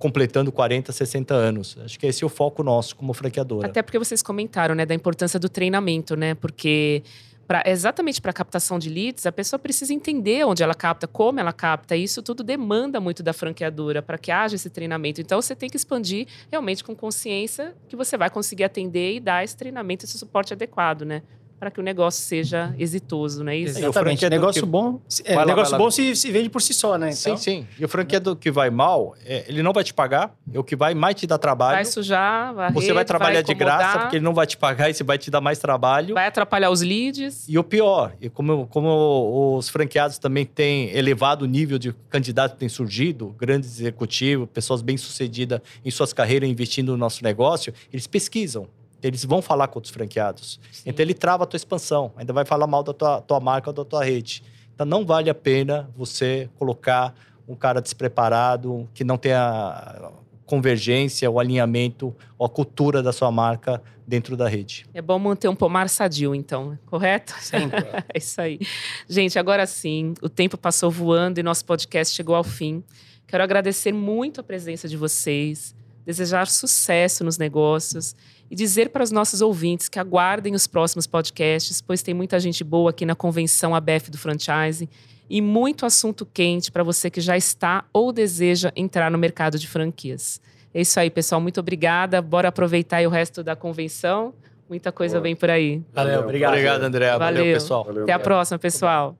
completando 0.02 0.52
40, 0.52 0.91
60 0.91 1.34
anos. 1.34 1.78
Acho 1.86 1.97
que 1.99 2.08
esse 2.08 2.24
é 2.24 2.26
o 2.26 2.30
foco 2.30 2.64
nosso 2.64 2.95
como 2.95 3.14
franqueadora. 3.14 3.68
Até 3.68 3.84
porque 3.84 3.99
vocês 3.99 4.24
comentaram, 4.24 4.74
né, 4.74 4.84
da 4.86 4.95
importância 4.95 5.39
do 5.39 5.47
treinamento, 5.47 6.16
né? 6.16 6.34
Porque 6.34 7.04
pra, 7.47 7.62
exatamente 7.68 8.20
para 8.20 8.34
captação 8.34 8.80
de 8.80 8.89
leads, 8.89 9.28
a 9.28 9.32
pessoa 9.32 9.60
precisa 9.60 9.93
entender 9.93 10.43
onde 10.43 10.64
ela 10.64 10.74
capta, 10.74 11.08
como 11.08 11.39
ela 11.39 11.54
capta. 11.54 11.95
Isso 11.95 12.24
tudo 12.24 12.43
demanda 12.43 12.99
muito 12.99 13.22
da 13.22 13.32
franqueadora 13.32 14.02
para 14.02 14.18
que 14.18 14.32
haja 14.32 14.56
esse 14.56 14.72
treinamento. 14.72 15.22
Então 15.22 15.39
você 15.39 15.56
tem 15.56 15.70
que 15.70 15.78
expandir 15.78 16.28
realmente 16.49 16.84
com 16.84 16.95
consciência 16.95 17.76
que 17.88 17.95
você 17.95 18.18
vai 18.18 18.32
conseguir 18.32 18.64
atender 18.64 19.18
e 19.18 19.20
dar 19.20 19.43
esse 19.43 19.56
treinamento, 19.56 20.04
esse 20.06 20.18
suporte 20.18 20.52
adequado, 20.52 21.04
né? 21.04 21.22
Para 21.62 21.70
que 21.70 21.80
o 21.80 21.84
negócio 21.84 22.24
seja 22.24 22.74
exitoso, 22.80 23.43
não 23.43 23.51
é 23.51 23.55
isso? 23.55 23.78
E 23.78 23.84
o 23.84 23.89
Exatamente. 23.89 24.18
franqueador 24.18 24.39
Negócio 24.39 24.64
que- 24.64 24.68
bom, 24.68 24.99
é, 25.24 25.36
Vai 25.36 25.45
lá, 25.45 25.45
negócio 25.45 25.70
vai 25.70 25.80
lá. 25.80 25.86
bom 25.86 25.91
se, 25.91 26.16
se 26.16 26.32
vende 26.32 26.49
por 26.49 26.59
si 26.59 26.74
só, 26.74 26.97
né? 26.97 27.12
Sim, 27.12 27.30
Então, 27.30 27.38
sim. 27.38 27.68
E 27.78 27.86
o 27.86 27.88
franqueador 27.88 28.36
que 28.36 28.49
vai 28.49 28.72
mal, 28.72 29.16
é, 29.24 29.45
ele 29.47 29.62
não 29.62 29.72
vai 29.72 29.84
te 29.84 29.93
pagar, 29.93 30.34
é 30.51 30.57
o 30.57 30.64
que 30.64 30.76
vai 30.76 30.95
mais 30.95 31.14
te 31.18 31.28
dar 31.28 31.38
trabalho. 31.38 31.76
Vai 31.76 31.86
sujar, 31.86 32.51
vai 32.55 32.72
Você 32.72 32.91
vai 32.91 33.05
trabalhar 33.05 33.43
de 33.43 33.53
graça, 33.53 33.99
porque 33.99 34.16
ele 34.16 34.26
não 34.26 34.34
vai 34.34 34.47
te 34.47 34.57
pagar 34.57 34.89
e 34.89 34.95
você 34.95 35.03
vai 35.03 35.20
te 35.20 35.30
dar 35.30 35.39
mais 35.39 35.59
trabalho. 35.59 36.16
vai 36.16 36.26
atrapalhar 36.26 36.72
os 36.72 36.82
leads. 36.82 37.47
E 37.47 37.59
o 37.59 37.64
pior, 37.64 38.16
e 38.20 38.28
como, 38.28 38.66
como 38.66 39.55
os 39.59 39.70
franqueados 39.70 40.18
também 40.18 40.47
têm 40.47 40.89
elevado 40.97 41.43
o 41.43 41.47
nível 41.47 41.78
de 41.78 41.93
candidato 42.09 42.53
que 42.53 42.57
tem 42.59 42.70
surgido, 42.70 43.36
grandes 43.38 43.70
executivos, 43.80 44.49
pessoas 44.51 44.82
bem-sucedidas 44.82 45.62
em 45.86 45.91
suas 45.91 46.12
carreiras 46.12 46.49
investindo 46.49 46.93
no 46.93 46.97
nosso 46.97 47.24
negócio, 47.24 47.72
eles 47.93 48.07
pesquisam. 48.07 48.68
Eles 49.02 49.26
vão 49.26 49.41
falar 49.41 49.68
com 49.68 49.80
outros 49.80 49.93
franqueados. 49.93 50.60
Então 50.86 51.04
ele 51.04 51.14
trava 51.14 51.43
a 51.43 51.47
tua 51.47 51.58
expansão, 51.58 52.12
ainda 52.16 52.32
vai 52.34 52.45
falar 52.45 52.68
mal 52.68 52.84
da 52.84 52.93
tua, 52.93 53.22
tua 53.22 53.39
marca 53.39 53.70
ou 53.70 53.74
da 53.74 53.84
tua 53.84 54.04
rede. 54.04 54.43
Então 54.74 54.86
não 54.86 55.06
vale 55.06 55.30
a 55.30 55.36
pena 55.36 55.89
você 55.95 56.49
colocar 56.58 57.14
um 57.47 57.56
cara 57.56 57.82
despreparado, 57.82 58.88
que 58.93 59.04
não 59.04 59.18
tenha 59.18 60.12
convergência, 60.45 61.32
o 61.32 61.39
alinhamento, 61.39 62.16
a 62.39 62.49
cultura 62.49 63.02
da 63.02 63.14
sua 63.14 63.32
marca 63.32 63.82
dentro 64.06 64.36
da 64.36 64.49
rede. 64.49 64.86
É 64.93 65.02
bom 65.02 65.18
manter 65.18 65.47
um 65.47 65.56
pomar 65.56 65.88
sadio, 65.88 66.36
então, 66.36 66.78
correto? 66.86 67.34
Sempre. 67.39 67.80
é 68.14 68.18
isso 68.18 68.41
aí. 68.41 68.60
Gente, 69.08 69.39
agora 69.39 69.66
sim, 69.66 70.14
o 70.22 70.28
tempo 70.28 70.58
passou 70.58 70.91
voando 70.91 71.39
e 71.39 71.43
nosso 71.43 71.64
podcast 71.64 72.14
chegou 72.14 72.36
ao 72.36 72.43
fim. 72.43 72.84
Quero 73.26 73.41
agradecer 73.41 73.93
muito 73.93 74.41
a 74.41 74.43
presença 74.43 74.89
de 74.89 74.97
vocês, 74.97 75.74
desejar 76.06 76.47
sucesso 76.47 77.24
nos 77.24 77.38
negócios 77.38 78.14
e 78.52 78.56
dizer 78.56 78.89
para 78.89 79.02
os 79.02 79.12
nossos 79.12 79.39
ouvintes 79.39 79.88
que 79.88 79.97
aguardem 79.97 80.54
os 80.54 80.68
próximos 80.68 81.08
podcasts, 81.08 81.80
pois 81.80 82.04
tem 82.04 82.14
muita 82.14 82.38
gente 82.38 82.66
boa 82.66 82.89
aqui 82.89 83.06
na 83.06 83.16
convenção 83.16 83.74
ABF 83.74 84.12
do 84.12 84.18
Franchise 84.18 84.89
e 85.30 85.41
muito 85.41 85.86
assunto 85.86 86.26
quente 86.26 86.70
para 86.70 86.84
você 86.84 87.10
que 87.10 87.22
já 87.22 87.38
está 87.38 87.86
ou 87.93 88.12
deseja 88.12 88.70
entrar 88.76 89.10
no 89.10 89.18
mercado 89.18 89.58
de 89.58 89.70
franquias. 89.70 90.41
É 90.74 90.82
isso 90.82 90.99
aí, 90.99 91.10
pessoal. 91.10 91.39
Muito 91.39 91.62
obrigada. 91.62 92.22
Bora 92.22 92.49
aproveitar 92.49 93.02
o 93.08 93.10
resto 93.10 93.41
da 93.41 93.56
convenção. 93.56 94.34
Muita 94.68 94.91
coisa 94.91 95.16
Boa. 95.16 95.24
vem 95.24 95.36
por 95.36 95.49
aí. 95.49 95.82
Valeu, 95.93 96.20
obrigado. 96.20 96.52
Obrigado, 96.52 96.84
André. 96.84 97.18
Valeu, 97.18 97.20
Valeu. 97.20 97.54
pessoal. 97.54 97.84
Valeu. 97.86 98.04
Até 98.04 98.12
a 98.12 98.20
próxima, 98.20 98.60
pessoal. 98.60 99.18